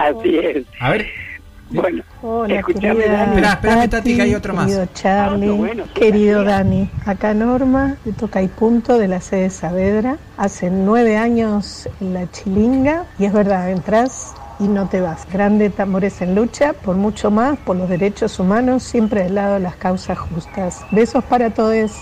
Así 0.00 0.38
es. 0.38 0.66
A 0.80 0.90
ver, 0.90 1.06
Bueno, 1.70 2.02
Hola, 2.22 2.56
escúchame, 2.56 2.94
querida 2.96 3.12
Dani. 3.12 3.30
Espera, 3.32 3.52
espérame, 3.52 3.88
Tati, 3.90 4.16
que 4.16 4.22
hay 4.22 4.34
otro 4.34 4.54
más. 4.54 4.66
Querido 4.66 4.86
Charlie, 4.94 5.48
Ah, 5.48 5.52
bueno, 5.52 5.84
querido. 5.94 6.44
Dani. 6.44 6.90
Acá 7.06 7.32
Norma, 7.34 7.96
de 8.04 8.12
Toca 8.12 8.42
y 8.42 8.48
Punto, 8.48 8.98
de 8.98 9.06
la 9.08 9.20
sede 9.20 9.50
Saavedra. 9.50 10.16
Hace 10.36 10.70
nueve 10.70 11.16
años 11.16 11.88
en 12.00 12.14
la 12.14 12.30
Chilinga. 12.30 13.04
Y 13.18 13.24
es 13.26 13.32
verdad, 13.32 13.70
entras 13.70 14.34
y 14.58 14.66
no 14.68 14.88
te 14.88 15.00
vas. 15.00 15.26
Grande 15.32 15.70
Tambores 15.70 16.20
en 16.22 16.34
lucha, 16.34 16.72
por 16.72 16.96
mucho 16.96 17.30
más, 17.30 17.56
por 17.58 17.76
los 17.76 17.88
derechos 17.88 18.38
humanos, 18.40 18.82
siempre 18.82 19.22
del 19.24 19.36
lado 19.36 19.54
de 19.54 19.60
las 19.60 19.76
causas 19.76 20.18
justas. 20.18 20.84
Besos 20.90 21.22
para 21.24 21.50
todos. 21.50 21.92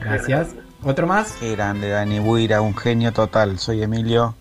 gracias. 0.00 0.54
¿Otro 0.84 1.06
más? 1.06 1.32
Qué 1.38 1.52
grande, 1.54 1.90
Dani 1.90 2.18
Buira, 2.18 2.60
un 2.60 2.76
genio 2.76 3.12
total. 3.12 3.58
Soy 3.60 3.82
Emilio 3.84 4.34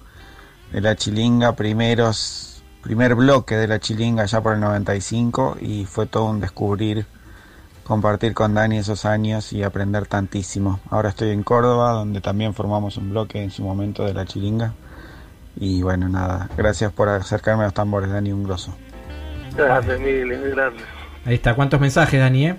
de 0.71 0.81
la 0.81 0.95
Chilinga, 0.95 1.55
primeros, 1.55 2.63
primer 2.81 3.15
bloque 3.15 3.55
de 3.55 3.67
la 3.67 3.79
Chilinga 3.79 4.25
ya 4.25 4.41
por 4.41 4.53
el 4.53 4.59
95 4.61 5.57
y 5.61 5.85
fue 5.85 6.05
todo 6.05 6.25
un 6.25 6.39
descubrir 6.39 7.05
compartir 7.83 8.33
con 8.33 8.53
Dani 8.53 8.77
esos 8.77 9.05
años 9.05 9.51
y 9.51 9.63
aprender 9.63 10.05
tantísimo. 10.05 10.79
Ahora 10.89 11.09
estoy 11.09 11.31
en 11.31 11.43
Córdoba, 11.43 11.91
donde 11.91 12.21
también 12.21 12.53
formamos 12.53 12.95
un 12.97 13.09
bloque 13.09 13.43
en 13.43 13.51
su 13.51 13.63
momento 13.63 14.05
de 14.05 14.13
la 14.13 14.25
Chilinga. 14.25 14.73
Y 15.59 15.81
bueno, 15.81 16.07
nada, 16.07 16.49
gracias 16.55 16.93
por 16.93 17.09
acercarme 17.09 17.63
a 17.63 17.65
los 17.65 17.73
tambores, 17.73 18.09
Dani, 18.09 18.31
un 18.31 18.43
grosso. 18.43 18.73
Emilio, 19.57 20.41
qué 20.41 20.49
grande. 20.51 20.83
Ahí 21.25 21.35
está. 21.35 21.53
¿Cuántos 21.53 21.81
mensajes, 21.81 22.17
Dani? 22.17 22.47
eh? 22.47 22.55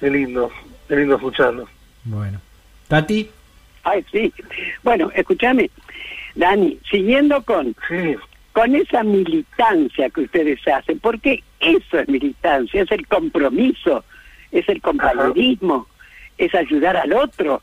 Qué 0.00 0.10
lindo, 0.10 0.50
qué 0.88 0.96
lindo 0.96 1.14
escucharlo. 1.14 1.66
Bueno. 2.04 2.40
Tati, 2.88 3.30
Ay, 3.84 4.04
sí. 4.10 4.32
Bueno, 4.82 5.10
escúchame, 5.14 5.70
Dani, 6.34 6.78
siguiendo 6.90 7.42
con, 7.42 7.74
Sí, 7.88 8.16
con 8.52 8.74
esa 8.74 9.02
militancia 9.02 10.10
que 10.10 10.22
ustedes 10.22 10.60
hacen, 10.68 10.98
porque 11.00 11.42
eso 11.60 11.98
es 11.98 12.08
militancia, 12.08 12.82
es 12.82 12.90
el 12.90 13.06
compromiso, 13.06 14.04
es 14.52 14.68
el 14.68 14.80
compañerismo, 14.80 15.86
es 16.38 16.54
ayudar 16.54 16.96
al 16.96 17.12
otro, 17.12 17.62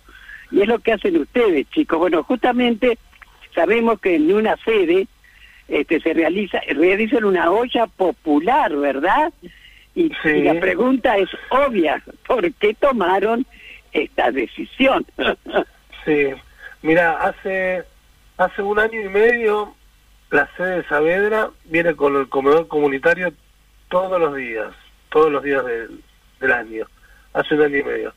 y 0.51 0.61
es 0.61 0.67
lo 0.67 0.79
que 0.79 0.93
hacen 0.93 1.17
ustedes, 1.17 1.69
chicos. 1.71 1.99
Bueno, 1.99 2.23
justamente 2.23 2.97
sabemos 3.55 3.99
que 3.99 4.15
en 4.15 4.33
una 4.33 4.57
sede 4.57 5.07
este, 5.67 6.01
se 6.01 6.13
realiza, 6.13 6.59
realizan 6.67 7.23
una 7.23 7.49
olla 7.51 7.87
popular, 7.87 8.75
¿verdad? 8.75 9.31
Y, 9.95 10.09
Sí. 10.23 10.29
y 10.29 10.43
la 10.43 10.59
pregunta 10.59 11.17
es 11.17 11.29
obvia, 11.49 12.01
¿por 12.27 12.51
qué 12.53 12.73
tomaron 12.73 13.45
esta 13.93 14.31
decisión? 14.31 15.05
sí. 16.05 16.27
Mira, 16.81 17.21
hace, 17.21 17.83
hace 18.45 18.61
un 18.61 18.79
año 18.79 18.99
y 19.01 19.09
medio 19.09 19.73
la 20.29 20.49
sede 20.55 20.77
de 20.77 20.87
Saavedra 20.87 21.49
viene 21.65 21.95
con 21.95 22.15
el 22.15 22.29
comedor 22.29 22.67
comunitario 22.67 23.33
todos 23.89 24.19
los 24.19 24.35
días, 24.35 24.71
todos 25.09 25.31
los 25.31 25.43
días 25.43 25.65
del, 25.65 26.01
del 26.39 26.51
año, 26.51 26.85
hace 27.33 27.55
un 27.55 27.61
año 27.63 27.77
y 27.77 27.83
medio. 27.83 28.13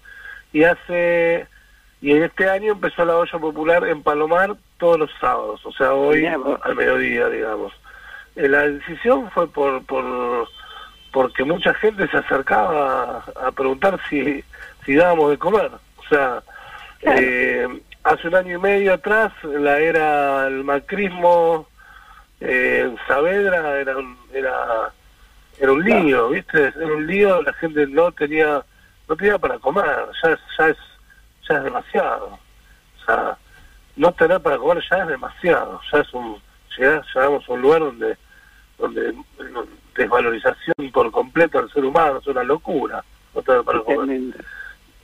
Y 0.53 0.63
hace 0.65 1.47
y 2.01 2.13
en 2.13 2.23
este 2.23 2.49
año 2.49 2.73
empezó 2.73 3.05
la 3.05 3.17
olla 3.17 3.39
popular 3.39 3.87
en 3.89 4.03
Palomar 4.03 4.55
todos 4.79 4.99
los 4.99 5.11
sábados, 5.21 5.65
o 5.65 5.73
sea, 5.73 5.95
hoy 5.95 6.27
al 6.27 6.75
mediodía, 6.77 7.29
digamos. 7.29 7.73
Eh, 8.37 8.49
La 8.49 8.69
decisión 8.69 9.31
fue 9.31 9.49
por, 9.49 9.85
por 9.87 10.47
porque 11.13 11.45
mucha 11.45 11.73
gente 11.75 12.07
se 12.09 12.17
acercaba 12.19 13.25
a, 13.37 13.47
a 13.49 13.53
preguntar 13.53 13.99
si, 14.11 14.45
si 14.85 14.95
dábamos 14.97 15.31
de 15.31 15.39
comer. 15.39 15.71
O 15.97 16.09
sea, 16.09 16.43
Claro. 17.01 17.19
eh, 17.21 17.69
hace 18.05 18.29
un 18.29 18.35
año 18.37 18.59
y 18.59 18.61
medio 18.61 18.95
atrás, 18.95 19.33
la 19.43 19.79
era 19.79 20.47
el 20.47 20.63
macrismo 20.65 21.67
eh, 22.41 22.83
en 22.85 22.99
Saavedra 23.07 23.81
era 23.81 23.97
un, 23.97 24.17
era, 24.33 24.93
era 25.59 25.73
un 25.73 25.83
lío, 25.83 26.29
¿viste? 26.31 26.67
Era 26.77 26.87
un 26.87 27.07
lío, 27.07 27.43
la 27.43 27.53
gente 27.55 27.87
no 27.87 28.13
tenía 28.13 28.63
no 29.09 29.17
tenía 29.17 29.39
para 29.39 29.59
comer, 29.59 29.85
ya 30.23 30.31
es, 30.31 30.39
ya 30.59 30.69
es, 30.69 30.77
ya 31.49 31.57
es 31.59 31.65
demasiado. 31.65 32.39
O 33.01 33.05
sea, 33.05 33.37
no 33.97 34.13
tener 34.13 34.41
para 34.41 34.57
comer 34.59 34.83
ya 34.91 34.99
es 34.99 35.09
demasiado, 35.09 35.81
ya 35.93 35.99
es 36.01 36.15
un, 36.15 36.41
llegar- 36.77 37.05
llegamos 37.15 37.49
a 37.49 37.53
un 37.53 37.61
lugar 37.63 37.81
donde, 37.81 38.17
donde 38.79 39.15
desvalorización 39.95 40.91
por 40.93 41.11
completo 41.11 41.59
al 41.59 41.71
ser 41.71 41.85
humano, 41.85 42.19
es 42.19 42.27
una 42.27 42.43
locura 42.45 43.05
no 43.35 43.43
tener 43.43 43.63
para 43.63 43.81
comer. 43.81 44.21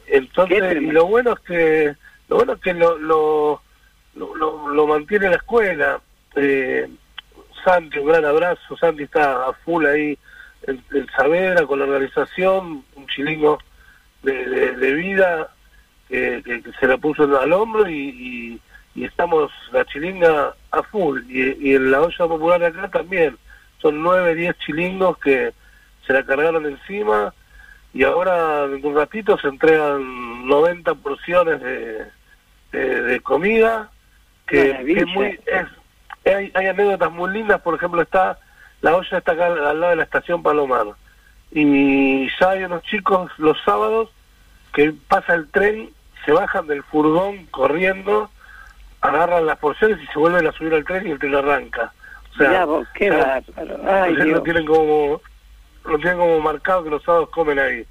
Entonces, 0.06 0.58
y 0.82 0.86
lo 0.92 1.06
bueno 1.06 1.32
es 1.34 1.40
que 1.40 1.94
lo 2.30 2.36
bueno 2.36 2.52
es 2.54 2.60
que 2.60 2.72
lo 2.74 2.96
lo, 2.98 3.60
lo, 4.14 4.68
mantiene 4.86 5.28
la 5.28 5.36
escuela. 5.36 6.00
eh, 6.36 6.88
Santi, 7.64 7.98
un 7.98 8.06
gran 8.06 8.24
abrazo, 8.24 8.76
Santi 8.78 9.02
está 9.02 9.46
a 9.46 9.52
full 9.52 9.84
ahí 9.84 10.16
en, 10.62 10.82
en 10.92 11.06
con 11.66 11.78
la 11.78 11.84
organización, 11.84 12.84
un 12.94 13.06
chilingo 13.08 13.58
de, 14.22 14.32
de- 14.48 14.72
vida 14.94 15.50
que, 16.08 16.40
se 16.80 16.86
la 16.86 16.96
puso 16.96 17.24
al 17.38 17.52
hombro 17.52 17.88
y, 17.88 17.94
y- 17.94 18.60
y 18.94 19.04
estamos 19.04 19.52
la 19.72 19.84
chilinga 19.84 20.54
a 20.70 20.82
full. 20.84 21.20
Y, 21.28 21.70
y 21.70 21.74
en 21.74 21.90
la 21.90 22.00
olla 22.00 22.18
popular 22.26 22.62
acá 22.64 22.88
también. 22.88 23.36
Son 23.82 24.00
nueve, 24.02 24.34
diez 24.34 24.56
chilingos 24.58 25.18
que 25.18 25.52
se 26.06 26.12
la 26.12 26.24
cargaron 26.24 26.66
encima 26.66 27.32
y 27.92 28.04
ahora 28.04 28.64
en 28.64 28.84
un 28.84 28.94
ratito 28.94 29.36
se 29.38 29.48
entregan 29.48 30.46
90 30.46 30.94
porciones 30.96 31.60
de, 31.62 32.06
de, 32.72 33.02
de 33.02 33.20
comida 33.20 33.90
que, 34.46 34.70
es 34.70 35.06
muy 35.08 35.38
es, 35.46 35.66
hay, 36.34 36.50
hay 36.54 36.66
anécdotas 36.66 37.10
muy 37.12 37.30
lindas 37.32 37.60
por 37.60 37.74
ejemplo 37.74 38.02
está 38.02 38.38
la 38.82 38.96
olla 38.96 39.18
está 39.18 39.32
acá 39.32 39.46
al, 39.46 39.80
lado 39.80 39.90
de 39.90 39.96
la 39.96 40.02
estación 40.04 40.42
Palomar 40.42 40.86
y 41.52 42.28
ya 42.38 42.50
hay 42.50 42.64
unos 42.64 42.82
chicos 42.84 43.30
los 43.38 43.60
sábados 43.64 44.10
que 44.72 44.92
pasa 45.08 45.34
el 45.34 45.48
tren 45.50 45.90
se 46.24 46.32
bajan 46.32 46.66
del 46.66 46.82
furgón 46.84 47.46
corriendo 47.46 48.30
agarran 49.00 49.46
las 49.46 49.58
porciones 49.58 49.98
y 50.02 50.06
se 50.08 50.18
vuelven 50.18 50.46
a 50.46 50.52
subir 50.52 50.74
al 50.74 50.84
tren 50.84 51.06
y 51.06 51.10
el 51.12 51.18
tren 51.18 51.34
arranca 51.34 51.92
o 52.32 52.36
sea, 52.36 52.48
Mirá 52.48 52.64
vos, 52.64 52.86
qué. 52.94 53.10
Ay, 53.88 54.14
Dios. 54.14 54.28
lo 54.28 54.42
tienen 54.42 54.64
como 54.66 55.20
lo 55.84 55.96
tienen 55.98 56.18
como 56.18 56.38
marcado 56.40 56.84
que 56.84 56.90
los 56.90 57.02
sábados 57.02 57.30
comen 57.30 57.58
ahí 57.58 57.84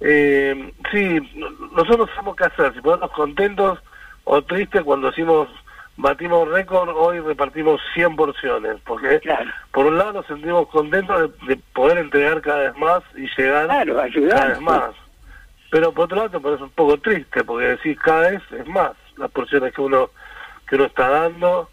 eh, 0.00 0.72
sí 0.90 1.20
no- 1.34 1.50
nosotros 1.72 1.98
no 1.98 2.06
sabemos 2.14 2.36
qué 2.36 2.44
hacer 2.44 2.72
si 2.74 2.80
ponernos 2.80 3.10
contentos 3.10 3.78
o 4.24 4.42
tristes 4.42 4.82
cuando 4.82 5.08
decimos 5.10 5.48
batimos 5.96 6.48
récord 6.48 6.88
hoy 6.96 7.20
repartimos 7.20 7.80
100 7.94 8.16
porciones 8.16 8.76
porque 8.86 9.20
por 9.72 9.86
un 9.86 9.98
lado 9.98 10.12
nos 10.14 10.26
sentimos 10.26 10.68
contentos 10.68 11.30
de, 11.42 11.46
de 11.54 11.60
poder 11.74 11.98
entregar 11.98 12.40
cada 12.40 12.58
vez 12.70 12.76
más 12.76 13.02
y 13.16 13.26
llegar 13.36 13.66
Claro, 13.66 14.00
ayudar. 14.00 14.30
cada 14.38 14.48
vez 14.48 14.60
más 14.60 14.90
pero 15.70 15.92
por 15.92 16.04
otro 16.06 16.16
lado 16.16 16.30
te 16.30 16.40
parece 16.40 16.62
un 16.62 16.70
poco 16.70 16.96
triste 16.98 17.44
porque 17.44 17.66
decís 17.68 17.98
cada 17.98 18.30
vez 18.30 18.42
es 18.52 18.66
más 18.66 18.92
las 19.16 19.30
porciones 19.30 19.74
que 19.74 19.80
uno 19.82 20.10
que 20.68 20.76
uno 20.76 20.84
está 20.84 21.08
dando 21.08 21.68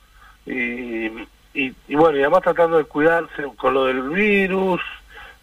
y, 0.45 1.05
y, 1.53 1.73
y 1.87 1.95
bueno 1.95 2.17
y 2.17 2.21
además 2.21 2.41
tratando 2.41 2.77
de 2.77 2.83
cuidarse 2.85 3.43
con 3.55 3.73
lo 3.73 3.85
del 3.85 4.01
virus 4.09 4.81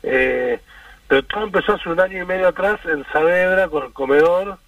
eh, 0.03 0.61
pero 1.09 1.23
todo 1.25 1.45
empezó 1.45 1.75
hace 1.75 1.89
un 1.89 2.01
año 2.01 2.23
y 2.23 2.27
medio 2.27 2.49
atrás 2.49 2.81
en 2.85 3.05
Saavedra 3.13 3.69
con 3.69 3.85
el 3.85 3.93
comedor 3.93 4.59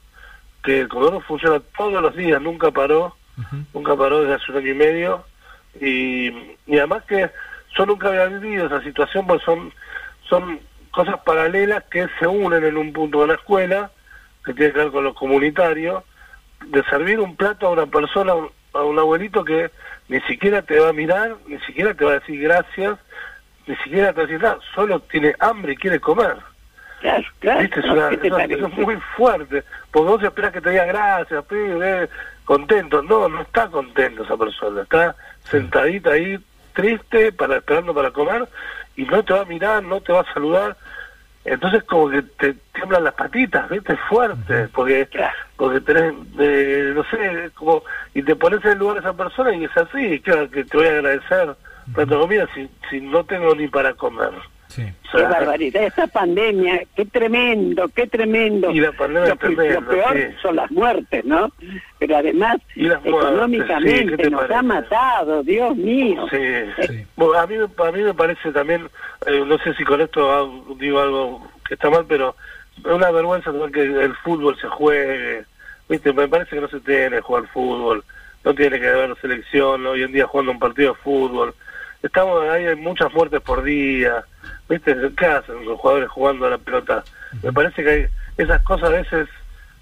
que 0.66 0.80
el 0.80 0.88
comedor 0.88 1.22
funciona 1.22 1.60
todos 1.78 2.02
los 2.02 2.16
días 2.16 2.42
nunca 2.42 2.72
paró 2.72 3.14
nunca 3.72 3.94
paró 3.96 4.22
desde 4.22 4.34
hace 4.34 4.52
un 4.52 4.58
año 4.58 4.70
y 4.70 4.74
medio. 4.74 5.24
Y, 5.80 6.28
y 6.66 6.78
además 6.78 7.04
que 7.04 7.30
yo 7.76 7.86
nunca 7.86 8.08
había 8.08 8.26
vivido 8.26 8.66
esa 8.66 8.82
situación 8.82 9.26
porque 9.26 9.44
son 9.44 9.72
son 10.28 10.58
cosas 10.90 11.20
paralelas 11.24 11.84
que 11.84 12.08
se 12.18 12.26
unen 12.26 12.64
en 12.64 12.76
un 12.76 12.92
punto 12.92 13.20
de 13.20 13.28
la 13.28 13.34
escuela 13.34 13.90
que 14.44 14.54
tiene 14.54 14.72
que 14.72 14.78
ver 14.78 14.90
con 14.90 15.04
lo 15.04 15.14
comunitario. 15.14 16.04
De 16.66 16.82
servir 16.84 17.20
un 17.20 17.36
plato 17.36 17.66
a 17.66 17.70
una 17.70 17.86
persona 17.86 18.32
a 18.72 18.82
un 18.82 18.98
abuelito 18.98 19.44
que 19.44 19.70
ni 20.08 20.20
siquiera 20.22 20.62
te 20.62 20.80
va 20.80 20.88
a 20.88 20.94
mirar 20.94 21.36
ni 21.46 21.58
siquiera 21.60 21.94
te 21.94 22.04
va 22.04 22.12
a 22.12 22.18
decir 22.20 22.40
gracias 22.40 22.98
ni 23.66 23.76
siquiera 23.76 24.12
te 24.12 24.16
va 24.16 24.22
a 24.22 24.26
decir 24.26 24.42
nada 24.42 24.58
solo 24.74 25.00
tiene 25.00 25.34
hambre 25.38 25.72
y 25.72 25.76
quiere 25.76 26.00
comer 26.00 26.36
Claro, 27.00 27.24
claro. 27.40 27.60
¿Viste? 27.60 27.80
Es 27.80 27.86
una, 27.86 28.08
¿Qué 28.08 28.16
te 28.16 28.26
es 28.28 28.32
una 28.32 28.42
situación 28.46 28.84
muy 28.84 28.96
fuerte. 29.16 29.64
Porque 29.90 30.10
vos 30.10 30.22
esperás 30.22 30.52
que 30.52 30.60
te 30.60 30.70
diga 30.70 30.84
gracias, 30.86 31.44
pibe, 31.44 32.08
contento. 32.44 33.02
No, 33.02 33.28
no 33.28 33.42
está 33.42 33.68
contento 33.68 34.24
esa 34.24 34.36
persona. 34.36 34.82
Está 34.82 35.16
sentadita 35.44 36.12
ahí, 36.12 36.38
triste, 36.72 37.32
para 37.32 37.56
esperando 37.56 37.94
para 37.94 38.10
comer, 38.10 38.48
y 38.96 39.04
no 39.04 39.22
te 39.24 39.32
va 39.32 39.42
a 39.42 39.46
mirar, 39.46 39.82
no 39.82 40.00
te 40.00 40.12
va 40.12 40.20
a 40.20 40.34
saludar. 40.34 40.76
Entonces 41.44 41.84
como 41.84 42.10
que 42.10 42.22
te 42.22 42.54
tiemblan 42.74 43.04
las 43.04 43.14
patitas, 43.14 43.68
¿viste? 43.70 43.92
Es 43.92 44.00
fuerte, 44.08 44.68
porque 44.74 45.08
porque 45.56 45.80
tenés, 45.80 46.14
eh, 46.40 46.92
no 46.94 47.04
sé, 47.04 47.50
como 47.54 47.84
y 48.14 48.22
te 48.22 48.34
pones 48.34 48.64
en 48.64 48.72
el 48.72 48.78
lugar 48.78 48.96
de 48.96 49.00
esa 49.00 49.16
persona 49.16 49.54
y 49.54 49.64
es 49.64 49.76
así, 49.76 50.20
claro 50.20 50.50
que 50.50 50.64
te 50.64 50.76
voy 50.76 50.86
a 50.86 50.90
agradecer 50.90 51.54
de 51.86 52.06
comida 52.06 52.48
si, 52.52 52.68
si 52.90 53.00
no 53.00 53.24
tengo 53.24 53.54
ni 53.54 53.68
para 53.68 53.94
comer. 53.94 54.32
O 54.82 55.16
Qué 55.16 55.22
barbaridad. 55.22 55.82
Esta 55.84 56.06
pandemia, 56.06 56.82
qué 56.94 57.04
tremendo, 57.06 57.88
qué 57.94 58.06
tremendo. 58.06 58.70
Y 58.70 58.80
la 58.80 58.92
pandemia 58.92 59.28
lo, 59.28 59.34
es 59.34 59.38
tremenda, 59.40 59.80
lo 59.80 59.86
peor 59.88 60.12
sí. 60.16 60.22
son 60.42 60.56
las 60.56 60.70
muertes, 60.70 61.24
¿no? 61.24 61.50
Pero 61.98 62.16
además, 62.16 62.56
económicamente 63.04 63.98
sí, 64.02 64.06
¿qué 64.08 64.16
te 64.16 64.30
nos 64.30 64.40
parece? 64.42 64.58
ha 64.58 64.62
matado, 64.62 65.42
Dios 65.42 65.76
mío. 65.76 66.26
Sí, 66.30 66.86
sí. 66.88 67.06
Bueno, 67.16 67.38
a 67.40 67.46
mí, 67.46 67.56
me- 67.56 67.84
a 67.86 67.92
mí 67.92 68.02
me 68.02 68.14
parece 68.14 68.52
también, 68.52 68.88
eh, 69.26 69.42
no 69.46 69.58
sé 69.58 69.74
si 69.74 69.84
con 69.84 70.00
esto 70.00 70.64
digo 70.78 71.00
algo 71.00 71.50
que 71.66 71.74
está 71.74 71.90
mal, 71.90 72.04
pero 72.08 72.36
es 72.78 72.84
una 72.92 73.10
vergüenza 73.10 73.50
también 73.50 73.72
que 73.72 73.82
el 73.82 74.14
fútbol 74.16 74.56
se 74.60 74.68
juegue. 74.68 75.44
¿Viste? 75.88 76.12
Me 76.12 76.26
parece 76.26 76.56
que 76.56 76.60
no 76.60 76.68
se 76.68 76.80
tiene 76.80 77.10
que 77.16 77.20
jugar 77.22 77.46
fútbol, 77.52 78.02
no 78.44 78.54
tiene 78.54 78.80
que 78.80 78.88
haber 78.88 79.16
selección 79.20 79.86
hoy 79.86 80.02
en 80.02 80.10
día 80.12 80.26
jugando 80.26 80.50
un 80.52 80.58
partido 80.58 80.92
de 80.94 80.98
fútbol. 80.98 81.54
Estamos 82.02 82.42
ahí, 82.48 82.66
hay 82.66 82.74
muchas 82.76 83.12
muertes 83.14 83.40
por 83.40 83.62
día. 83.62 84.24
¿Viste? 84.68 84.96
¿Qué 85.16 85.26
hacen 85.26 85.64
los 85.64 85.78
jugadores 85.78 86.08
jugando 86.08 86.46
a 86.46 86.50
la 86.50 86.58
pelota? 86.58 87.04
Me 87.42 87.52
parece 87.52 87.82
que 87.84 87.90
hay, 87.90 88.06
esas 88.36 88.62
cosas 88.62 88.88
a 88.90 88.92
veces 88.92 89.28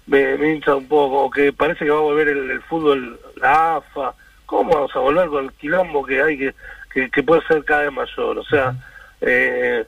me, 0.05 0.37
me 0.37 0.53
hincha 0.53 0.75
un 0.75 0.87
poco, 0.87 1.23
o 1.23 1.29
que 1.31 1.51
parece 1.51 1.85
que 1.85 1.91
va 1.91 1.97
a 1.97 2.01
volver 2.01 2.27
el, 2.27 2.51
el 2.51 2.61
fútbol, 2.61 3.19
la 3.37 3.77
AFA. 3.77 4.13
¿Cómo 4.45 4.71
vamos 4.73 4.95
a 4.95 4.99
volver 4.99 5.27
con 5.29 5.45
el 5.45 5.51
quilombo 5.53 6.05
que 6.05 6.21
hay 6.21 6.37
que, 6.37 6.55
que, 6.93 7.09
que 7.09 7.23
puede 7.23 7.41
ser 7.47 7.63
cada 7.65 7.81
vez 7.81 7.91
mayor? 7.93 8.37
O 8.37 8.43
sea, 8.45 8.75
eh, 9.21 9.85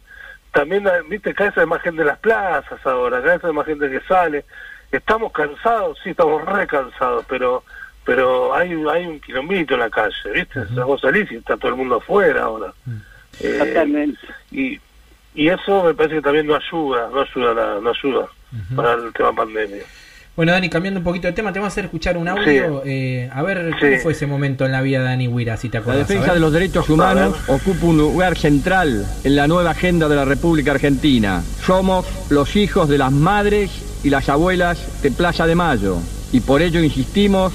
también, 0.51 0.87
hay- 0.87 1.03
viste, 1.07 1.33
cada 1.35 1.49
vez 1.51 1.59
hay 1.59 1.65
más 1.67 1.81
gente 1.83 2.01
en 2.01 2.07
las 2.07 2.17
plazas 2.17 2.83
ahora, 2.83 3.21
cada 3.21 3.33
vez 3.35 3.43
hay 3.45 3.53
más 3.53 3.65
gente 3.67 3.89
que 3.91 3.99
sale. 4.07 4.45
Estamos 4.91 5.31
cansados, 5.31 5.99
sí, 6.03 6.09
estamos 6.11 6.43
re 6.45 6.65
cansados, 6.65 7.23
pero 7.29 7.63
pero 8.03 8.55
hay 8.55 8.71
hay 8.89 9.05
un 9.05 9.19
quilombito 9.19 9.73
en 9.73 9.81
la 9.81 9.89
calle, 9.89 10.15
¿viste? 10.33 10.61
O 10.61 10.67
sea, 10.73 10.85
vos 10.85 11.01
salís 11.01 11.29
y 11.31 11.35
está 11.35 11.57
todo 11.57 11.71
el 11.71 11.77
mundo 11.77 11.97
afuera 11.97 12.43
ahora. 12.43 12.73
Eh, 13.41 13.57
Totalmente. 13.59 14.17
y, 14.49 14.79
y 15.37 15.47
eso 15.49 15.83
me 15.85 15.93
parece 15.93 16.15
que 16.15 16.21
también 16.21 16.47
no 16.47 16.55
ayuda, 16.55 17.09
no 17.13 17.21
ayuda, 17.21 17.53
nada, 17.53 17.79
no 17.81 17.91
ayuda 17.91 18.27
para 18.75 18.93
el 18.95 19.13
tema 19.13 19.33
pandemia. 19.33 19.83
Bueno, 20.35 20.51
Dani, 20.51 20.69
cambiando 20.69 20.99
un 20.99 21.03
poquito 21.03 21.25
de 21.27 21.33
tema, 21.33 21.51
te 21.51 21.57
vamos 21.57 21.71
a 21.71 21.73
hacer 21.73 21.85
escuchar 21.85 22.15
un 22.15 22.27
audio. 22.27 22.83
eh, 22.85 23.27
a 23.33 23.41
ver, 23.41 23.71
¿cómo 23.79 23.91
Sí. 23.91 23.97
fue 24.03 24.11
ese 24.11 24.27
momento 24.27 24.65
en 24.67 24.71
la 24.71 24.81
vida 24.81 24.99
de 24.99 25.05
Dani 25.05 25.27
Huira, 25.27 25.57
si 25.57 25.67
te 25.69 25.77
La 25.77 25.81
acuerdas? 25.81 26.03
A 26.09 26.13
defensa 26.13 26.33
de 26.33 26.39
los 26.39 26.53
derechos 26.53 26.89
humanos 26.89 27.35
ocupa 27.47 27.85
un 27.87 27.97
lugar 27.97 28.37
central 28.37 29.03
en 29.23 29.35
la 29.35 29.47
nueva 29.47 29.71
agenda 29.71 30.07
de 30.07 30.15
la 30.15 30.25
República 30.25 30.71
Argentina. 30.71 31.41
Somos 31.65 32.05
los 32.29 32.55
hijos 32.55 32.87
de 32.87 32.99
las 32.99 33.11
madres 33.11 33.71
y 34.03 34.11
las 34.11 34.29
abuelas 34.29 35.01
de 35.01 35.09
Plaza 35.11 35.47
de 35.47 35.55
Mayo 35.55 35.97
y 36.31 36.39
por 36.41 36.61
ello 36.61 36.81
insistimos 36.83 37.51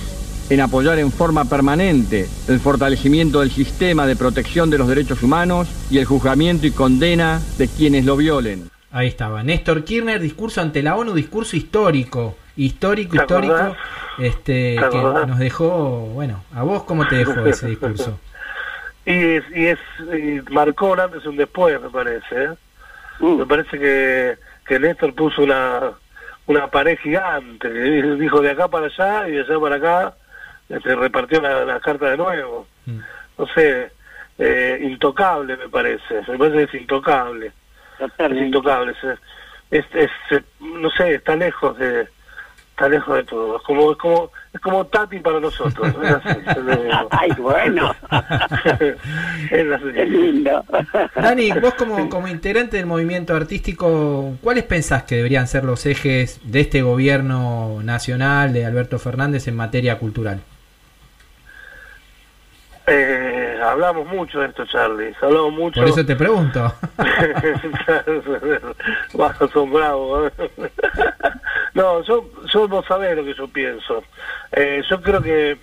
en 0.52 0.60
apoyar 0.60 0.98
en 0.98 1.10
forma 1.10 1.46
permanente 1.46 2.28
el 2.46 2.60
fortalecimiento 2.60 3.40
del 3.40 3.50
sistema 3.50 4.06
de 4.06 4.16
protección 4.16 4.68
de 4.68 4.76
los 4.76 4.86
derechos 4.86 5.22
humanos 5.22 5.66
y 5.90 5.96
el 5.96 6.04
juzgamiento 6.04 6.66
y 6.66 6.72
condena 6.72 7.40
de 7.56 7.68
quienes 7.68 8.04
lo 8.04 8.18
violen. 8.18 8.68
Ahí 8.90 9.08
estaba. 9.08 9.42
Néstor 9.42 9.82
Kirchner, 9.84 10.20
discurso 10.20 10.60
ante 10.60 10.82
la 10.82 10.96
ONU, 10.96 11.14
discurso 11.14 11.56
histórico. 11.56 12.36
Histórico, 12.54 13.12
¿Te 13.12 13.22
histórico. 13.22 13.74
Este, 14.18 14.76
¿Te 14.78 14.90
que 14.90 15.26
nos 15.26 15.38
dejó, 15.38 16.10
bueno, 16.12 16.44
¿a 16.54 16.62
vos 16.64 16.82
cómo 16.82 17.08
te 17.08 17.16
dejó 17.16 17.46
ese 17.46 17.68
discurso? 17.68 18.18
Y, 19.04 19.10
es, 19.14 19.44
y 19.52 19.66
es 19.66 19.78
y 20.16 20.52
marcó 20.52 20.92
un 20.92 21.00
antes 21.00 21.24
y 21.24 21.28
un 21.28 21.36
después, 21.36 21.80
me 21.82 21.90
parece. 21.90 22.24
¿eh? 22.30 22.50
Me 23.18 23.44
parece 23.46 23.76
que, 23.76 24.38
que 24.64 24.78
Néstor 24.78 25.12
puso 25.12 25.42
una, 25.42 25.90
una 26.46 26.68
pared 26.68 26.96
gigante, 27.02 27.68
dijo 27.68 28.40
de 28.40 28.52
acá 28.52 28.68
para 28.68 28.86
allá 28.86 29.28
y 29.28 29.32
de 29.32 29.40
allá 29.40 29.58
para 29.58 29.74
acá, 29.74 30.14
este, 30.72 30.94
repartió 30.96 31.40
la, 31.40 31.64
la 31.64 31.80
carta 31.80 32.10
de 32.10 32.16
nuevo. 32.16 32.66
No 33.38 33.46
sé, 33.54 33.92
eh, 34.38 34.78
intocable 34.82 35.56
me 35.56 35.68
parece, 35.68 36.22
me 36.28 36.38
parece 36.38 36.56
que 36.56 36.62
es 36.64 36.82
intocable. 36.82 37.52
Es 38.18 38.32
intocable, 38.32 38.92
es, 39.70 39.84
es, 39.94 40.10
es, 40.30 40.42
no 40.60 40.90
sé, 40.90 41.14
está 41.14 41.36
lejos 41.36 41.78
de 41.78 42.08
está 42.70 42.88
lejos 42.88 43.16
de 43.16 43.24
todo. 43.24 43.56
Es 43.58 43.62
como 43.62 43.92
es 43.92 43.98
como 43.98 44.30
es 44.52 44.60
como 44.60 44.86
Tati 44.86 45.18
para 45.20 45.40
nosotros. 45.40 45.94
Es 46.02 46.10
así. 46.10 46.40
Ay, 47.10 47.30
bueno. 47.38 47.94
es 49.50 49.72
así. 49.72 49.92
Qué 49.94 50.06
lindo. 50.06 50.64
Dani, 51.14 51.52
vos 51.52 51.74
como, 51.74 52.08
como 52.10 52.28
integrante 52.28 52.78
del 52.78 52.86
movimiento 52.86 53.36
artístico, 53.36 54.36
¿cuáles 54.40 54.64
pensás 54.64 55.04
que 55.04 55.16
deberían 55.16 55.46
ser 55.46 55.64
los 55.64 55.84
ejes 55.86 56.40
de 56.44 56.60
este 56.60 56.82
gobierno 56.82 57.80
nacional 57.82 58.52
de 58.52 58.64
Alberto 58.66 58.98
Fernández 58.98 59.46
en 59.48 59.56
materia 59.56 59.98
cultural? 59.98 60.40
Eh, 62.86 63.60
hablamos 63.62 64.06
mucho 64.06 64.40
de 64.40 64.48
esto, 64.48 64.66
Charlie. 64.66 65.14
Hablamos 65.20 65.52
mucho. 65.52 65.80
Por 65.80 65.88
eso 65.88 66.04
te 66.04 66.16
pregunto. 66.16 66.72
Son 69.52 69.72
bravos. 69.72 70.32
¿eh? 70.38 70.50
no, 71.74 72.02
yo, 72.02 72.28
yo 72.52 72.68
no 72.68 72.82
sabés 72.82 73.16
lo 73.16 73.24
que 73.24 73.34
yo 73.34 73.48
pienso. 73.48 74.02
Eh, 74.50 74.82
yo 74.88 75.00
creo 75.00 75.22
que, 75.22 75.58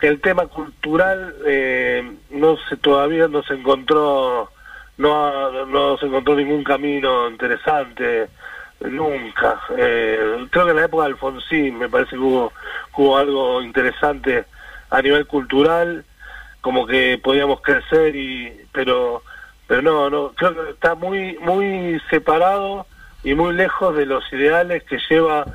que 0.00 0.08
el 0.08 0.20
tema 0.20 0.46
cultural 0.46 1.34
eh, 1.46 2.10
no 2.30 2.56
se 2.68 2.76
todavía 2.76 3.28
no 3.28 3.42
se 3.42 3.54
encontró 3.54 4.50
no 4.98 5.66
no 5.66 5.98
se 5.98 6.06
encontró 6.06 6.34
ningún 6.34 6.64
camino 6.64 7.28
interesante 7.28 8.28
nunca 8.80 9.60
Eh, 9.76 10.46
creo 10.50 10.64
que 10.64 10.70
en 10.70 10.76
la 10.76 10.84
época 10.84 11.04
de 11.04 11.10
Alfonsín 11.10 11.78
me 11.78 11.88
parece 11.88 12.10
que 12.10 12.18
hubo, 12.18 12.52
hubo 12.96 13.16
algo 13.16 13.62
interesante 13.62 14.44
a 14.90 15.02
nivel 15.02 15.26
cultural 15.26 16.04
como 16.66 16.84
que 16.84 17.16
podíamos 17.22 17.60
crecer 17.60 18.16
y 18.16 18.52
pero 18.72 19.22
pero 19.68 19.82
no 19.82 20.10
no 20.10 20.32
creo 20.34 20.52
que 20.52 20.70
está 20.72 20.96
muy 20.96 21.38
muy 21.38 22.02
separado 22.10 22.88
y 23.22 23.34
muy 23.36 23.54
lejos 23.54 23.94
de 23.94 24.04
los 24.04 24.24
ideales 24.32 24.82
que 24.82 24.98
lleva 25.08 25.46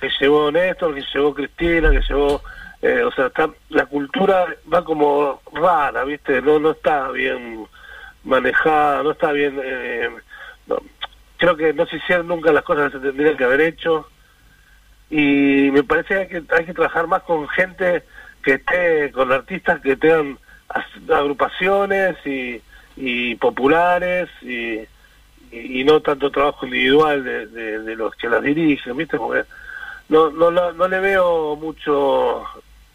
que 0.00 0.08
llevó 0.20 0.52
Néstor 0.52 0.94
que 0.94 1.02
llevó 1.12 1.34
Cristina 1.34 1.90
que 1.90 2.02
llevó 2.08 2.42
eh, 2.80 3.02
o 3.02 3.10
sea 3.10 3.26
está 3.26 3.50
la 3.70 3.86
cultura 3.86 4.46
va 4.72 4.84
como 4.84 5.42
rara 5.52 6.04
viste 6.04 6.40
no 6.40 6.60
no 6.60 6.70
está 6.70 7.08
bien 7.08 7.66
manejada 8.22 9.02
no 9.02 9.10
está 9.10 9.32
bien 9.32 9.60
eh, 9.64 10.10
creo 11.38 11.56
que 11.56 11.72
no 11.74 11.86
se 11.86 11.96
hicieron 11.96 12.28
nunca 12.28 12.52
las 12.52 12.62
cosas 12.62 12.92
que 12.92 12.98
se 12.98 13.04
tendrían 13.04 13.36
que 13.36 13.42
haber 13.42 13.62
hecho. 13.62 14.08
Y 15.10 15.72
me 15.72 15.82
parece 15.82 16.14
que 16.14 16.20
hay 16.20 16.28
que, 16.28 16.54
hay 16.54 16.64
que 16.66 16.72
trabajar 16.72 17.08
más 17.08 17.24
con 17.24 17.48
gente 17.48 18.04
que 18.44 18.54
esté, 18.54 19.10
con 19.10 19.32
artistas 19.32 19.80
que 19.80 19.96
tengan 19.96 20.38
agrupaciones 21.12 22.16
y, 22.24 23.34
populares 23.36 24.28
y, 24.42 24.80
y, 25.50 25.84
no 25.84 26.00
tanto 26.00 26.30
trabajo 26.30 26.66
individual 26.66 27.24
de, 27.24 27.96
los 27.96 28.14
que 28.16 28.28
las 28.28 28.42
dirigen, 28.42 28.96
¿viste? 28.96 29.16
Porque 29.16 29.44
no, 30.08 30.30
no, 30.30 30.50
no 30.50 30.88
le 30.88 31.00
veo 31.00 31.56
mucho 31.56 32.44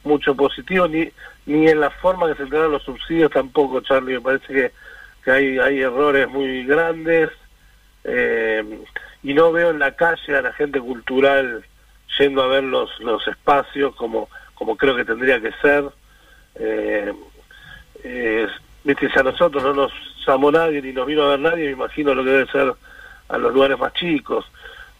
mucho 0.03 0.35
positivo 0.35 0.87
ni 0.87 1.09
ni 1.47 1.67
en 1.69 1.79
la 1.79 1.89
forma 1.89 2.27
que 2.27 2.35
se 2.35 2.43
entregan 2.43 2.71
los 2.71 2.83
subsidios 2.83 3.31
tampoco, 3.31 3.81
Charlie. 3.81 4.15
Me 4.15 4.21
parece 4.21 4.53
que, 4.53 4.71
que 5.23 5.31
hay, 5.31 5.57
hay 5.57 5.79
errores 5.79 6.27
muy 6.27 6.65
grandes 6.65 7.29
eh, 8.03 8.63
y 9.23 9.33
no 9.33 9.51
veo 9.51 9.71
en 9.71 9.79
la 9.79 9.95
calle 9.95 10.35
a 10.35 10.41
la 10.41 10.53
gente 10.53 10.79
cultural 10.79 11.63
yendo 12.19 12.43
a 12.43 12.47
ver 12.47 12.63
los, 12.63 12.99
los 12.99 13.25
espacios 13.27 13.95
como, 13.95 14.29
como 14.55 14.75
creo 14.75 14.95
que 14.95 15.05
tendría 15.05 15.39
que 15.39 15.53
ser. 15.61 15.85
Eh, 16.55 17.13
eh, 18.07 18.47
si 18.83 19.19
a 19.19 19.23
nosotros 19.23 19.63
no 19.63 19.73
nos 19.73 19.91
llamó 20.25 20.51
nadie 20.51 20.81
ni 20.81 20.93
nos 20.93 21.05
vino 21.05 21.23
a 21.23 21.29
ver 21.29 21.39
nadie, 21.39 21.65
me 21.65 21.71
imagino 21.71 22.13
lo 22.13 22.23
que 22.23 22.29
debe 22.31 22.51
ser 22.51 22.73
a 23.27 23.37
los 23.37 23.53
lugares 23.53 23.77
más 23.77 23.93
chicos. 23.93 24.45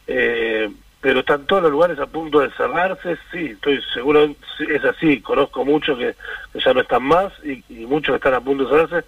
Eh, 0.07 0.69
pero 0.99 1.19
están 1.19 1.45
todos 1.45 1.63
los 1.63 1.71
lugares 1.71 1.99
a 1.99 2.07
punto 2.07 2.39
de 2.39 2.49
cerrarse, 2.51 3.17
sí, 3.31 3.51
estoy 3.51 3.79
seguro, 3.93 4.35
es 4.67 4.83
así, 4.83 5.21
conozco 5.21 5.63
muchos 5.63 5.97
que, 5.97 6.15
ya 6.59 6.73
no 6.73 6.81
están 6.81 7.03
más 7.03 7.31
y, 7.43 7.63
muchos 7.85 8.13
que 8.13 8.17
están 8.17 8.33
a 8.33 8.41
punto 8.41 8.65
de 8.65 8.69
cerrarse 8.69 9.07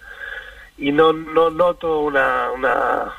y 0.78 0.92
no 0.92 1.12
no 1.12 1.50
noto 1.50 2.00
una, 2.00 2.50
una 2.52 3.12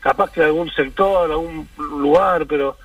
capaz 0.00 0.30
que 0.30 0.44
algún 0.44 0.70
sector, 0.70 1.30
algún 1.30 1.68
lugar, 1.76 2.46
pero 2.46 2.76